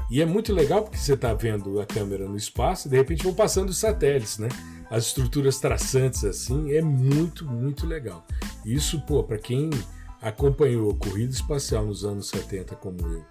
E 0.10 0.22
é 0.22 0.26
muito 0.26 0.54
legal 0.54 0.84
porque 0.84 0.98
você 0.98 1.14
está 1.14 1.34
vendo 1.34 1.80
a 1.80 1.86
câmera 1.86 2.28
no 2.28 2.36
espaço 2.36 2.88
e 2.88 2.92
de 2.92 2.98
repente 2.98 3.24
vão 3.24 3.34
passando 3.34 3.70
os 3.70 3.78
satélites, 3.78 4.38
né? 4.38 4.50
As 4.90 5.06
estruturas 5.06 5.60
traçantes 5.60 6.24
assim, 6.24 6.72
é 6.74 6.82
muito, 6.82 7.46
muito 7.46 7.86
legal. 7.86 8.26
Isso, 8.66 9.00
pô, 9.02 9.24
para 9.24 9.38
quem 9.38 9.70
acompanhou 10.22 10.92
a 10.92 10.96
corrida 10.96 11.32
espacial 11.32 11.86
nos 11.86 12.04
anos 12.04 12.28
70 12.30 12.76
como 12.76 13.00
eu 13.02 13.24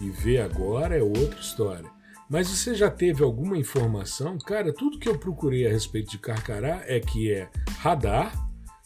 e 0.00 0.10
vê 0.10 0.40
agora 0.40 0.96
é 0.96 1.02
outra 1.02 1.38
história. 1.38 1.90
Mas 2.30 2.46
você 2.46 2.76
já 2.76 2.88
teve 2.88 3.24
alguma 3.24 3.58
informação? 3.58 4.38
Cara, 4.38 4.72
tudo 4.72 5.00
que 5.00 5.08
eu 5.08 5.18
procurei 5.18 5.66
a 5.66 5.70
respeito 5.70 6.12
de 6.12 6.18
Carcará 6.18 6.80
é 6.86 7.00
que 7.00 7.32
é 7.32 7.50
radar, 7.78 8.32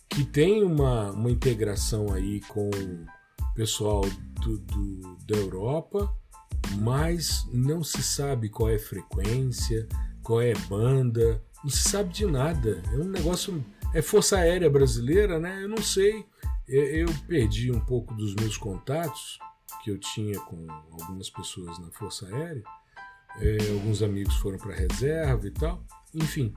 que 0.08 0.24
tem 0.24 0.64
uma, 0.64 1.10
uma 1.10 1.30
integração 1.30 2.10
aí 2.10 2.40
com 2.48 2.70
o 2.70 3.54
pessoal 3.54 4.00
do, 4.40 4.56
do, 4.56 5.16
da 5.26 5.36
Europa, 5.36 6.10
mas 6.80 7.46
não 7.52 7.84
se 7.84 8.02
sabe 8.02 8.48
qual 8.48 8.70
é 8.70 8.76
a 8.76 8.80
frequência, 8.80 9.86
qual 10.22 10.40
é 10.40 10.52
a 10.52 10.58
banda, 10.66 11.44
não 11.62 11.68
se 11.68 11.86
sabe 11.86 12.14
de 12.14 12.24
nada. 12.24 12.82
É 12.94 12.96
um 12.96 13.10
negócio. 13.10 13.62
É 13.92 14.00
Força 14.00 14.38
Aérea 14.38 14.70
Brasileira, 14.70 15.38
né? 15.38 15.62
Eu 15.62 15.68
não 15.68 15.82
sei. 15.82 16.24
Eu 16.66 17.08
perdi 17.28 17.70
um 17.70 17.80
pouco 17.80 18.14
dos 18.14 18.34
meus 18.36 18.56
contatos 18.56 19.38
que 19.82 19.90
eu 19.90 19.98
tinha 19.98 20.40
com 20.40 20.66
algumas 20.92 21.28
pessoas 21.28 21.78
na 21.78 21.90
Força 21.90 22.26
Aérea 22.26 22.62
é, 23.40 23.58
alguns 23.72 24.02
amigos 24.02 24.36
foram 24.36 24.58
para 24.58 24.74
reserva 24.74 25.46
e 25.46 25.50
tal, 25.50 25.84
enfim. 26.14 26.52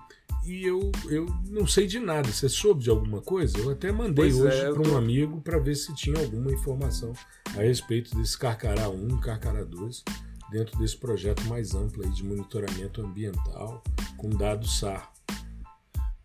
E 0.45 0.63
eu, 0.65 0.91
eu 1.09 1.25
não 1.49 1.67
sei 1.67 1.88
de 1.88 1.99
nada. 1.99 2.32
Você 2.32 2.47
soube 2.47 2.82
de 2.82 2.89
alguma 2.89 3.21
coisa? 3.21 3.57
Eu 3.57 3.69
até 3.69 3.91
mandei 3.91 4.32
pois 4.32 4.39
hoje 4.39 4.61
é, 4.61 4.71
para 4.71 4.80
um 4.80 4.91
tô... 4.91 4.97
amigo 4.97 5.41
para 5.41 5.59
ver 5.59 5.75
se 5.75 5.93
tinha 5.93 6.17
alguma 6.17 6.51
informação 6.51 7.11
a 7.55 7.61
respeito 7.61 8.15
desse 8.15 8.38
Carcará 8.38 8.88
1 8.88 9.19
Carcará 9.19 9.63
2, 9.63 10.03
dentro 10.51 10.80
desse 10.80 10.95
projeto 10.95 11.43
mais 11.45 11.75
amplo 11.75 12.03
aí 12.03 12.09
de 12.11 12.23
monitoramento 12.23 13.01
ambiental 13.01 13.84
com 14.15 14.30
dados 14.30 14.80
SAR. 14.80 15.11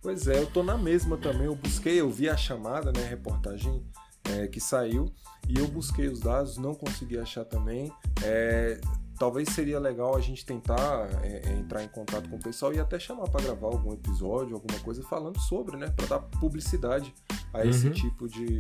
Pois 0.00 0.26
é, 0.26 0.38
eu 0.38 0.46
tô 0.46 0.62
na 0.62 0.76
mesma 0.76 1.16
também. 1.16 1.46
Eu 1.46 1.54
busquei, 1.54 2.00
eu 2.00 2.10
vi 2.10 2.28
a 2.28 2.36
chamada, 2.36 2.92
né, 2.92 3.06
reportagem 3.08 3.84
é, 4.24 4.46
que 4.46 4.60
saiu, 4.60 5.12
e 5.48 5.58
eu 5.58 5.66
busquei 5.66 6.08
os 6.08 6.20
dados, 6.20 6.58
não 6.58 6.74
consegui 6.74 7.18
achar 7.18 7.44
também. 7.44 7.92
É, 8.22 8.80
talvez 9.18 9.48
seria 9.50 9.78
legal 9.78 10.16
a 10.16 10.20
gente 10.20 10.44
tentar 10.44 11.08
é, 11.22 11.42
é, 11.44 11.52
entrar 11.52 11.82
em 11.82 11.88
contato 11.88 12.28
com 12.28 12.36
o 12.36 12.38
pessoal 12.38 12.72
e 12.72 12.78
até 12.78 12.98
chamar 12.98 13.28
para 13.28 13.44
gravar 13.44 13.68
algum 13.68 13.92
episódio, 13.92 14.54
alguma 14.54 14.78
coisa 14.80 15.02
falando 15.02 15.38
sobre, 15.40 15.76
né? 15.76 15.92
Para 15.96 16.06
dar 16.06 16.18
publicidade 16.18 17.14
a 17.52 17.64
esse 17.64 17.86
uhum. 17.86 17.92
tipo 17.92 18.28
de, 18.28 18.58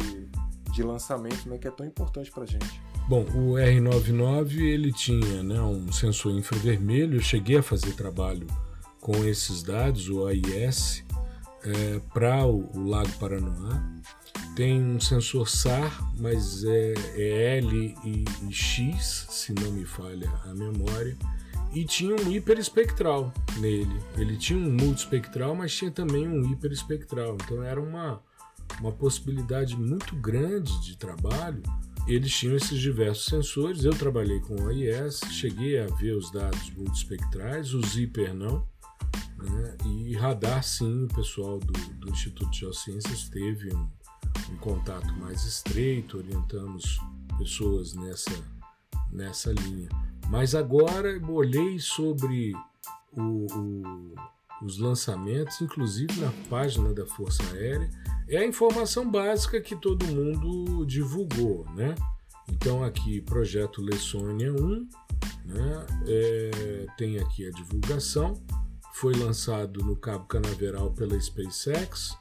de 0.72 0.82
lançamento, 0.82 1.48
né? 1.48 1.58
Que 1.58 1.68
é 1.68 1.70
tão 1.70 1.86
importante 1.86 2.30
para 2.30 2.44
gente. 2.46 2.80
Bom, 3.08 3.22
o 3.34 3.54
R99 3.54 4.58
ele 4.60 4.92
tinha 4.92 5.42
né, 5.42 5.60
um 5.60 5.90
sensor 5.90 6.32
infravermelho. 6.32 7.16
Eu 7.16 7.22
cheguei 7.22 7.58
a 7.58 7.62
fazer 7.62 7.94
trabalho 7.94 8.46
com 9.00 9.24
esses 9.24 9.62
dados, 9.62 10.08
o 10.08 10.26
AIS, 10.26 11.04
é, 11.64 12.00
para 12.14 12.46
o, 12.46 12.70
o 12.74 12.88
Lago 12.88 13.10
Paranoá 13.18 13.82
tem 14.54 14.82
um 14.82 15.00
sensor 15.00 15.48
SAR, 15.48 16.12
mas 16.18 16.64
é, 16.64 16.94
é 17.16 17.58
L 17.58 17.96
e, 18.04 18.24
e, 18.48 18.52
X, 18.52 19.26
se 19.30 19.52
não 19.54 19.70
me 19.72 19.84
falha 19.84 20.30
a 20.44 20.54
memória, 20.54 21.16
e 21.72 21.84
tinha 21.84 22.14
um 22.14 22.30
hiperespectral 22.30 23.32
nele. 23.58 23.98
Ele 24.16 24.36
tinha 24.36 24.58
um 24.58 24.70
multiespectral, 24.70 25.54
mas 25.54 25.74
tinha 25.74 25.90
também 25.90 26.28
um 26.28 26.50
hiperespectral. 26.50 27.36
Então 27.42 27.62
era 27.62 27.80
uma, 27.80 28.22
uma 28.78 28.92
possibilidade 28.92 29.74
muito 29.74 30.14
grande 30.16 30.78
de 30.82 30.98
trabalho. 30.98 31.62
Eles 32.06 32.30
tinham 32.36 32.56
esses 32.56 32.78
diversos 32.78 33.24
sensores. 33.24 33.84
Eu 33.84 33.92
trabalhei 33.92 34.40
com 34.40 34.54
o 34.56 34.68
AIS, 34.68 35.20
cheguei 35.30 35.78
a 35.78 35.86
ver 35.86 36.12
os 36.12 36.30
dados 36.30 36.70
multispectrais, 36.76 37.72
o 37.72 37.80
Zipper 37.86 38.34
não. 38.34 38.68
Né? 39.38 39.76
E 39.86 40.14
radar, 40.14 40.62
sim, 40.62 41.04
o 41.04 41.08
pessoal 41.08 41.58
do, 41.58 41.72
do 41.72 42.10
Instituto 42.10 42.50
de 42.50 42.60
Geociências 42.60 43.30
teve 43.30 43.74
um, 43.74 43.88
um 44.52 44.56
contato 44.58 45.12
mais 45.14 45.44
estreito, 45.44 46.18
orientamos 46.18 47.00
pessoas 47.38 47.94
nessa, 47.94 48.32
nessa 49.10 49.52
linha. 49.52 49.88
Mas 50.28 50.54
agora 50.54 51.20
olhei 51.28 51.78
sobre 51.78 52.54
o, 53.12 53.46
o, 53.52 54.14
os 54.62 54.78
lançamentos, 54.78 55.60
inclusive 55.60 56.20
na 56.20 56.32
página 56.48 56.92
da 56.92 57.06
Força 57.06 57.42
Aérea, 57.52 57.90
é 58.28 58.38
a 58.38 58.46
informação 58.46 59.10
básica 59.10 59.60
que 59.60 59.76
todo 59.76 60.06
mundo 60.06 60.84
divulgou, 60.86 61.66
né? 61.74 61.94
Então 62.48 62.82
aqui 62.82 63.20
projeto 63.20 63.82
Lessônia 63.82 64.52
1, 64.52 64.88
né? 65.44 65.86
É, 66.06 66.86
tem 66.96 67.18
aqui 67.18 67.46
a 67.46 67.50
divulgação, 67.50 68.40
foi 68.94 69.14
lançado 69.14 69.84
no 69.84 69.96
Cabo 69.96 70.26
Canaveral 70.26 70.92
pela 70.92 71.18
SpaceX. 71.20 72.16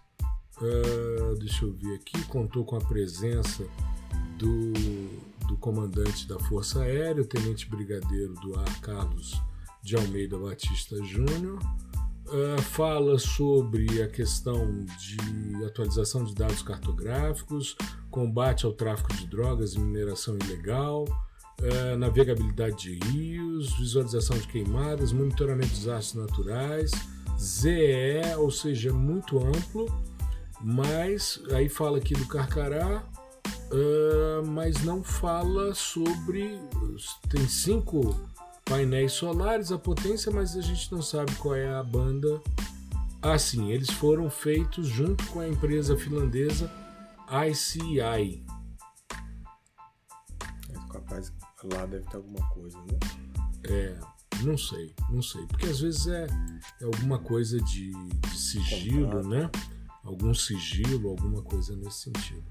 Uh, 0.61 1.35
deixa 1.39 1.65
eu 1.65 1.73
ver 1.73 1.95
aqui, 1.95 2.23
contou 2.25 2.63
com 2.63 2.75
a 2.75 2.81
presença 2.81 3.65
do, 4.37 4.73
do 5.47 5.57
comandante 5.57 6.27
da 6.27 6.37
Força 6.37 6.81
Aérea, 6.83 7.23
o 7.23 7.25
Tenente 7.25 7.67
Brigadeiro 7.67 8.35
do 8.35 8.59
Ar 8.59 8.79
Carlos 8.81 9.41
de 9.81 9.95
Almeida 9.95 10.37
Batista 10.37 11.03
Júnior. 11.03 11.57
Uh, 12.27 12.61
fala 12.61 13.17
sobre 13.17 14.03
a 14.03 14.07
questão 14.07 14.85
de 14.99 15.65
atualização 15.65 16.23
de 16.23 16.35
dados 16.35 16.61
cartográficos, 16.61 17.75
combate 18.11 18.65
ao 18.65 18.71
tráfico 18.71 19.13
de 19.15 19.25
drogas 19.25 19.73
e 19.73 19.79
mineração 19.79 20.37
ilegal, 20.45 21.05
uh, 21.05 21.97
navegabilidade 21.97 22.77
de 22.77 23.07
rios, 23.09 23.73
visualização 23.79 24.37
de 24.37 24.47
queimadas, 24.47 25.11
monitoramento 25.11 25.69
de 25.69 25.79
desastres 25.79 26.23
naturais, 26.23 26.91
ZE, 27.39 28.35
ou 28.37 28.51
seja, 28.51 28.93
muito 28.93 29.39
amplo, 29.39 29.87
mas 30.63 31.41
aí 31.53 31.67
fala 31.69 31.97
aqui 31.97 32.13
do 32.13 32.25
Carcará, 32.27 33.03
uh, 33.71 34.45
mas 34.47 34.83
não 34.83 35.03
fala 35.03 35.73
sobre. 35.73 36.59
Tem 37.29 37.47
cinco 37.47 38.19
painéis 38.65 39.13
solares, 39.13 39.71
a 39.71 39.77
potência, 39.77 40.31
mas 40.31 40.55
a 40.55 40.61
gente 40.61 40.91
não 40.91 41.01
sabe 41.01 41.33
qual 41.35 41.55
é 41.55 41.73
a 41.73 41.83
banda. 41.83 42.41
Ah, 43.21 43.37
sim, 43.37 43.71
eles 43.71 43.89
foram 43.89 44.29
feitos 44.29 44.87
junto 44.87 45.25
com 45.27 45.39
a 45.39 45.47
empresa 45.47 45.95
finlandesa 45.95 46.71
ICI. 47.47 48.43
Capaz 50.91 51.31
lá 51.63 51.85
deve 51.85 52.05
ter 52.07 52.17
alguma 52.17 52.45
coisa, 52.49 52.77
né? 52.79 52.99
É, 53.63 53.99
não 54.41 54.57
sei, 54.57 54.93
não 55.09 55.21
sei. 55.21 55.45
Porque 55.45 55.67
às 55.67 55.79
vezes 55.79 56.07
é, 56.07 56.27
é 56.81 56.85
alguma 56.85 57.19
coisa 57.19 57.59
de, 57.61 57.91
de 57.91 58.37
sigilo, 58.37 59.21
né? 59.27 59.49
Algum 60.03 60.33
sigilo, 60.33 61.09
alguma 61.09 61.41
coisa 61.41 61.75
nesse 61.75 62.03
sentido. 62.03 62.43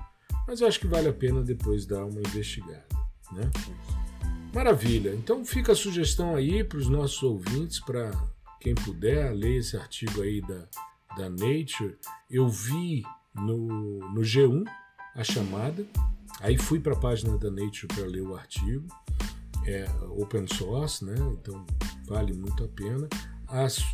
Mas 0.47 0.61
eu 0.61 0.69
acho 0.69 0.81
que 0.81 0.87
vale 0.87 1.09
a 1.09 1.13
pena 1.13 1.43
depois 1.43 1.87
dar 1.87 2.05
uma 2.05 2.21
investigada, 2.21 2.87
né? 3.33 3.51
Maravilha. 4.53 5.15
Então 5.15 5.45
fica 5.45 5.73
a 5.73 5.77
sugestão 5.77 6.35
aí 6.35 6.65
para 6.65 6.79
os 6.79 6.89
nossos 6.89 7.23
ouvintes, 7.23 7.79
para 7.79 8.11
quem 8.61 8.75
puder, 8.75 9.33
ler 9.33 9.59
esse 9.59 9.77
artigo 9.77 10.23
aí 10.23 10.41
da, 10.41 10.69
da 11.17 11.31
Nature. 11.31 11.97
Eu 12.29 12.49
vi 12.49 13.05
no, 13.35 14.01
no 14.11 14.21
G1 14.23 14.65
a 15.15 15.23
chamada, 15.23 15.87
aí 16.41 16.59
fui 16.59 16.81
para 16.81 16.95
a 16.95 16.99
página 16.99 17.39
da 17.39 17.51
Nature 17.51 17.87
para 17.87 18.07
ler 18.07 18.23
o 18.23 18.35
artigo. 18.35 18.87
É 19.67 19.85
open 20.11 20.47
source, 20.49 21.05
né? 21.05 21.15
Então 21.33 21.65
vale 22.07 22.33
muito 22.33 22.65
a 22.65 22.69
pena. 22.69 23.09
As, 23.47 23.85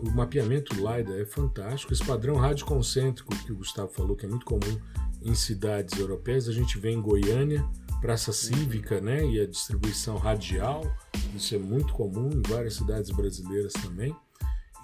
o 0.00 0.10
mapeamento 0.10 0.74
LiDAR 0.74 1.18
é 1.18 1.24
fantástico. 1.24 1.92
Esse 1.92 2.04
padrão 2.04 2.36
radioconcêntrico 2.36 3.34
que 3.44 3.52
o 3.52 3.56
Gustavo 3.56 3.92
falou, 3.92 4.16
que 4.16 4.26
é 4.26 4.28
muito 4.28 4.46
comum 4.46 4.78
em 5.22 5.34
cidades 5.34 5.98
europeias, 5.98 6.48
a 6.48 6.52
gente 6.52 6.78
vê 6.78 6.90
em 6.90 7.00
Goiânia, 7.00 7.64
praça 8.00 8.32
cívica, 8.32 9.00
né, 9.00 9.24
e 9.26 9.40
a 9.40 9.46
distribuição 9.46 10.16
radial, 10.16 10.84
isso 11.34 11.54
é 11.54 11.58
muito 11.58 11.92
comum 11.92 12.30
em 12.30 12.42
várias 12.42 12.74
cidades 12.74 13.10
brasileiras 13.10 13.72
também. 13.72 14.14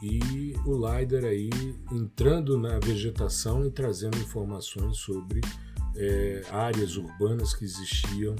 E 0.02 0.54
o 0.66 0.74
LiDAR 0.74 1.24
aí 1.24 1.50
entrando 1.92 2.58
na 2.58 2.78
vegetação 2.78 3.64
e 3.64 3.70
trazendo 3.70 4.18
informações 4.18 4.98
sobre 4.98 5.40
é, 5.96 6.42
áreas 6.50 6.96
urbanas 6.96 7.54
que 7.54 7.64
existiam 7.64 8.34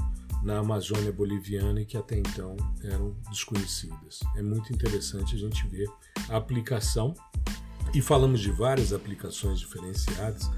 na 0.45 0.59
Amazônia 0.59 1.11
boliviana 1.11 1.81
e 1.81 1.87
que 1.87 1.97
até 1.97 2.19
então 2.19 2.57
eram 2.83 3.17
desconhecidas. 3.31 4.21
É 4.37 4.43
muito 4.43 4.73
interessante 4.73 5.35
a 5.35 5.39
gente 5.39 5.67
ver 5.67 5.89
a 6.29 6.37
aplicação 6.37 7.15
e 7.95 8.03
falamos 8.03 8.41
de 8.41 8.51
várias 8.51 8.93
aplicações 8.93 9.59
diferenciadas, 9.59 10.51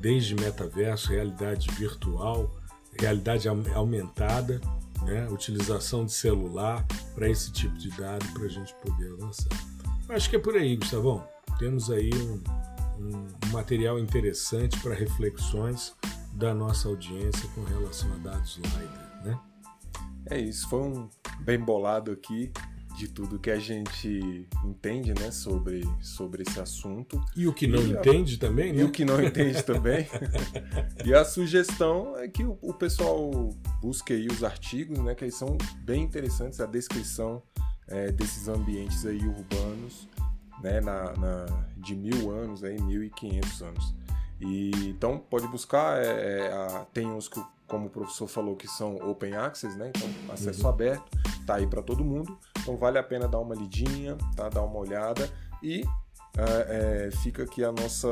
desde 0.00 0.34
metaverso, 0.34 1.10
realidade 1.10 1.68
virtual, 1.72 2.50
realidade 2.98 3.48
aumentada, 3.48 4.60
né? 5.02 5.28
utilização 5.28 6.06
de 6.06 6.12
celular 6.12 6.86
para 7.14 7.28
esse 7.28 7.52
tipo 7.52 7.76
de 7.76 7.90
dado 7.90 8.24
para 8.32 8.44
a 8.44 8.48
gente 8.48 8.74
poder 8.76 9.12
avançar. 9.12 9.50
Acho 10.08 10.30
que 10.30 10.36
é 10.36 10.38
por 10.38 10.56
aí, 10.56 10.76
Gustavão. 10.76 11.26
Temos 11.58 11.90
aí 11.90 12.10
um, 12.14 12.42
um, 12.98 13.52
material 13.52 13.98
interessante 13.98 14.78
para 14.80 14.94
reflexões 14.94 15.94
da 16.32 16.54
nossa 16.54 16.88
audiência 16.88 17.48
com 17.54 17.64
relação 17.64 18.12
a 18.12 18.16
dados 18.18 18.56
LiDAR, 18.56 19.03
né? 19.24 19.38
É 20.30 20.38
isso, 20.38 20.68
foi 20.68 20.80
um 20.80 21.08
bem 21.40 21.58
bolado 21.58 22.10
aqui 22.10 22.52
de 22.96 23.08
tudo 23.08 23.38
que 23.38 23.50
a 23.50 23.58
gente 23.58 24.48
entende, 24.64 25.12
né, 25.14 25.30
sobre, 25.30 25.82
sobre 26.00 26.42
esse 26.42 26.60
assunto. 26.60 27.20
E 27.36 27.46
o 27.48 27.52
que 27.52 27.66
não 27.66 27.80
e 27.80 27.90
entende 27.90 28.36
a... 28.36 28.38
também, 28.38 28.72
né? 28.72 28.82
E 28.82 28.84
o 28.84 28.90
que 28.90 29.04
não 29.04 29.20
entende 29.22 29.60
também. 29.64 30.06
e 31.04 31.12
a 31.12 31.24
sugestão 31.24 32.16
é 32.16 32.28
que 32.28 32.44
o, 32.44 32.56
o, 32.62 32.72
pessoal 32.72 33.50
busque 33.80 34.12
aí 34.12 34.28
os 34.28 34.44
artigos, 34.44 34.98
né, 35.00 35.14
que 35.14 35.24
eles 35.24 35.34
são 35.34 35.58
bem 35.80 36.04
interessantes, 36.04 36.60
a 36.60 36.66
descrição 36.66 37.42
é, 37.88 38.12
desses 38.12 38.46
ambientes 38.46 39.04
aí 39.04 39.26
urbanos, 39.26 40.08
né, 40.62 40.80
na, 40.80 41.12
na, 41.16 41.46
de 41.76 41.96
mil 41.96 42.30
anos, 42.30 42.62
aí, 42.62 42.80
mil 42.80 43.02
e 43.02 43.10
quinhentos 43.10 43.60
anos. 43.60 43.94
E, 44.40 44.70
então 44.88 45.18
pode 45.18 45.48
buscar, 45.48 46.00
é, 46.00 46.06
é, 46.46 46.52
a, 46.52 46.86
tem 46.92 47.06
uns 47.06 47.28
que, 47.28 47.42
como 47.66 47.86
o 47.86 47.90
professor 47.90 48.26
falou, 48.26 48.56
que 48.56 48.68
são 48.68 48.96
open 48.96 49.34
access, 49.36 49.76
né? 49.76 49.90
Então 49.94 50.08
acesso 50.32 50.62
uhum. 50.62 50.68
aberto, 50.68 51.04
tá 51.46 51.56
aí 51.56 51.66
para 51.66 51.82
todo 51.82 52.04
mundo. 52.04 52.38
Então 52.60 52.76
vale 52.76 52.98
a 52.98 53.02
pena 53.02 53.26
dar 53.28 53.38
uma 53.38 53.54
lidinha, 53.54 54.16
tá? 54.36 54.48
Dar 54.48 54.62
uma 54.62 54.78
olhada 54.78 55.30
e 55.62 55.84
é, 56.36 57.06
é, 57.06 57.10
fica 57.22 57.44
aqui 57.44 57.64
a 57.64 57.72
nossa 57.72 58.08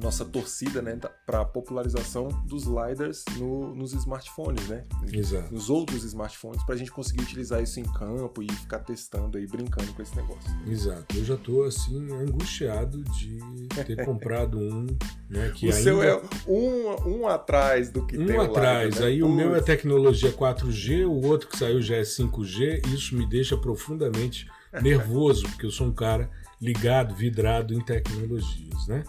nossa 0.00 0.24
torcida 0.24 0.80
né, 0.80 0.98
para 1.26 1.40
a 1.40 1.44
popularização 1.44 2.28
dos 2.46 2.64
lidars 2.64 3.24
no, 3.36 3.74
nos 3.74 3.92
smartphones, 3.92 4.66
né? 4.68 4.84
Exato. 5.12 5.52
Nos 5.52 5.70
outros 5.70 6.04
smartphones, 6.04 6.62
para 6.64 6.74
a 6.74 6.78
gente 6.78 6.90
conseguir 6.90 7.22
utilizar 7.22 7.62
isso 7.62 7.78
em 7.78 7.84
campo 7.84 8.42
e 8.42 8.50
ficar 8.52 8.80
testando 8.80 9.38
e 9.38 9.46
brincando 9.46 9.92
com 9.92 10.02
esse 10.02 10.16
negócio. 10.16 10.50
Exato. 10.66 11.16
Eu 11.16 11.24
já 11.24 11.34
estou 11.34 11.64
assim 11.64 12.10
angustiado 12.12 13.02
de 13.04 13.38
ter 13.84 14.02
comprado 14.04 14.58
um, 14.58 14.86
né? 15.28 15.52
Que 15.54 15.66
o 15.66 15.70
ainda... 15.70 15.82
seu 15.82 16.02
é 16.02 16.20
um, 16.48 17.20
um 17.20 17.28
atrás 17.28 17.90
do 17.90 18.06
que 18.06 18.18
um 18.18 18.26
tem 18.26 18.38
Um 18.38 18.42
atrás. 18.42 18.98
Né? 18.98 19.06
Aí 19.06 19.22
o 19.22 19.28
meu 19.28 19.54
é 19.54 19.60
tecnologia 19.60 20.32
4G, 20.32 21.06
o 21.06 21.26
outro 21.26 21.48
que 21.48 21.58
saiu 21.58 21.80
já 21.80 21.96
é 21.96 22.02
5G. 22.02 22.86
Isso 22.88 23.14
me 23.14 23.26
deixa 23.26 23.56
profundamente 23.56 24.46
nervoso, 24.80 25.42
porque 25.48 25.66
eu 25.66 25.70
sou 25.70 25.86
um 25.86 25.92
cara 25.92 26.30
ligado, 26.60 27.14
vidrado 27.14 27.74
em 27.74 27.80
tecnologias, 27.80 28.86
né? 28.86 29.02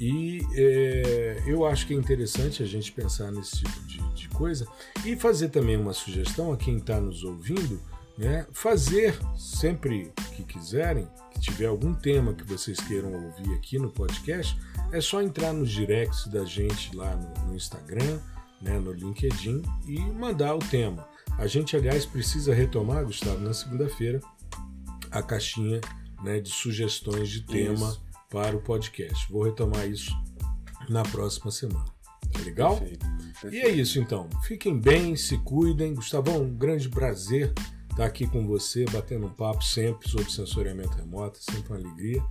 E 0.00 0.40
é, 0.54 1.42
eu 1.46 1.66
acho 1.66 1.86
que 1.86 1.92
é 1.92 1.96
interessante 1.96 2.62
a 2.62 2.66
gente 2.66 2.90
pensar 2.90 3.30
nesse 3.30 3.56
tipo 3.58 3.80
de, 3.82 4.14
de 4.14 4.28
coisa 4.30 4.66
e 5.04 5.14
fazer 5.14 5.50
também 5.50 5.76
uma 5.76 5.92
sugestão 5.92 6.50
a 6.50 6.56
quem 6.56 6.78
está 6.78 6.98
nos 6.98 7.22
ouvindo, 7.22 7.78
né? 8.16 8.46
Fazer 8.50 9.14
sempre 9.36 10.10
que 10.34 10.42
quiserem, 10.42 11.06
que 11.32 11.40
tiver 11.40 11.66
algum 11.66 11.92
tema 11.92 12.32
que 12.32 12.44
vocês 12.44 12.80
queiram 12.80 13.12
ouvir 13.12 13.52
aqui 13.52 13.78
no 13.78 13.90
podcast, 13.90 14.58
é 14.90 15.02
só 15.02 15.20
entrar 15.20 15.52
nos 15.52 15.70
directs 15.70 16.26
da 16.28 16.46
gente 16.46 16.96
lá 16.96 17.14
no, 17.14 17.48
no 17.48 17.54
Instagram, 17.54 18.20
né, 18.62 18.78
no 18.78 18.92
LinkedIn 18.92 19.62
e 19.86 20.00
mandar 20.00 20.54
o 20.54 20.60
tema. 20.60 21.06
A 21.36 21.46
gente, 21.46 21.76
aliás, 21.76 22.06
precisa 22.06 22.54
retomar, 22.54 23.04
Gustavo, 23.04 23.40
na 23.40 23.52
segunda-feira, 23.52 24.20
a 25.10 25.22
caixinha 25.22 25.80
né, 26.22 26.40
de 26.40 26.50
sugestões 26.50 27.28
de 27.28 27.42
tema. 27.42 27.88
Isso 27.90 28.09
para 28.30 28.56
o 28.56 28.60
podcast. 28.60 29.30
Vou 29.30 29.42
retomar 29.42 29.86
isso 29.86 30.16
na 30.88 31.02
próxima 31.02 31.50
semana. 31.50 31.84
Tá 32.32 32.40
legal? 32.40 32.76
Perfeito, 32.78 33.06
perfeito. 33.06 33.56
E 33.56 33.60
é 33.60 33.68
isso 33.68 33.98
então. 33.98 34.28
Fiquem 34.44 34.78
bem, 34.78 35.16
se 35.16 35.36
cuidem. 35.38 35.94
Gustavão, 35.94 36.42
um 36.42 36.54
grande 36.54 36.88
prazer 36.88 37.52
estar 37.90 38.06
aqui 38.06 38.26
com 38.26 38.46
você, 38.46 38.84
batendo 38.84 39.26
um 39.26 39.34
papo 39.34 39.64
sempre 39.64 40.08
sobre 40.08 40.30
sensoriamento 40.30 40.96
remoto, 40.96 41.38
sempre 41.42 41.72
uma 41.72 41.78
alegria. 41.78 42.22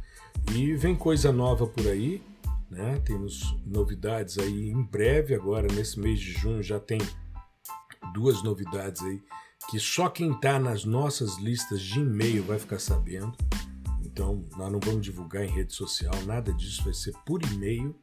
E 0.54 0.74
vem 0.74 0.96
coisa 0.96 1.32
nova 1.34 1.68
por 1.68 1.86
aí. 1.88 2.22
né? 2.72 3.02
Temos 3.04 3.56
novidades 3.66 4.38
aí 4.38 4.70
em 4.70 4.82
breve 4.84 5.36
agora 5.36 5.68
nesse 5.74 6.00
mês 6.00 6.20
de 6.20 6.32
junho 6.32 6.64
já 6.64 6.80
tem 6.80 7.00
duas 8.14 8.42
novidades 8.44 9.02
aí 9.02 9.22
que 9.70 9.80
só 9.80 10.08
quem 10.10 10.32
está 10.32 10.58
nas 10.58 10.86
nossas 10.86 11.38
listas 11.38 11.82
de 11.82 12.00
e-mail 12.00 12.44
vai 12.44 12.58
ficar 12.58 12.80
sabendo. 12.80 13.36
Então, 14.20 14.46
nós 14.58 14.70
não 14.70 14.82
vamos 14.82 15.02
divulgar 15.02 15.46
em 15.46 15.50
rede 15.50 15.72
social, 15.72 16.14
nada 16.26 16.52
disso 16.52 16.84
vai 16.84 16.94
ser 16.94 17.14
por 17.26 17.42
e-mail, 17.54 17.96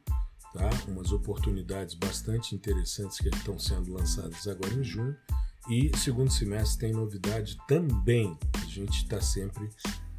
tá? 0.51 0.67
Umas 0.87 1.11
oportunidades 1.11 1.93
bastante 1.93 2.55
interessantes 2.55 3.19
que 3.19 3.29
estão 3.29 3.59
sendo 3.59 3.93
lançadas 3.93 4.47
agora 4.47 4.73
em 4.73 4.83
junho. 4.83 5.15
E 5.69 5.95
segundo 5.95 6.31
semestre 6.31 6.87
tem 6.87 6.91
novidade 6.91 7.55
também. 7.67 8.35
A 8.55 8.65
gente 8.65 9.03
está 9.03 9.21
sempre 9.21 9.69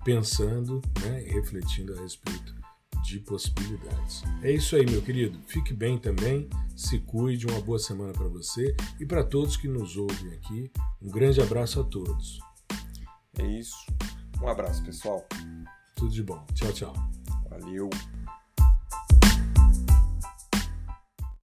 pensando 0.04 0.80
né, 1.00 1.26
e 1.26 1.32
refletindo 1.32 1.92
a 1.98 2.00
respeito 2.00 2.54
de 3.02 3.18
possibilidades. 3.18 4.22
É 4.44 4.52
isso 4.52 4.76
aí, 4.76 4.88
meu 4.88 5.02
querido. 5.02 5.36
Fique 5.48 5.74
bem 5.74 5.98
também, 5.98 6.48
se 6.76 7.00
cuide, 7.00 7.44
uma 7.44 7.60
boa 7.60 7.80
semana 7.80 8.12
para 8.12 8.28
você 8.28 8.72
e 9.00 9.04
para 9.04 9.24
todos 9.24 9.56
que 9.56 9.66
nos 9.66 9.96
ouvem 9.96 10.32
aqui. 10.34 10.70
Um 11.02 11.10
grande 11.10 11.40
abraço 11.40 11.80
a 11.80 11.82
todos. 11.82 12.38
É 13.36 13.44
isso. 13.44 13.74
Um 14.40 14.46
abraço, 14.46 14.84
pessoal. 14.84 15.26
Tudo 15.98 16.12
de 16.12 16.22
bom. 16.22 16.40
Tchau, 16.54 16.72
tchau. 16.72 16.92
Valeu. 17.50 17.90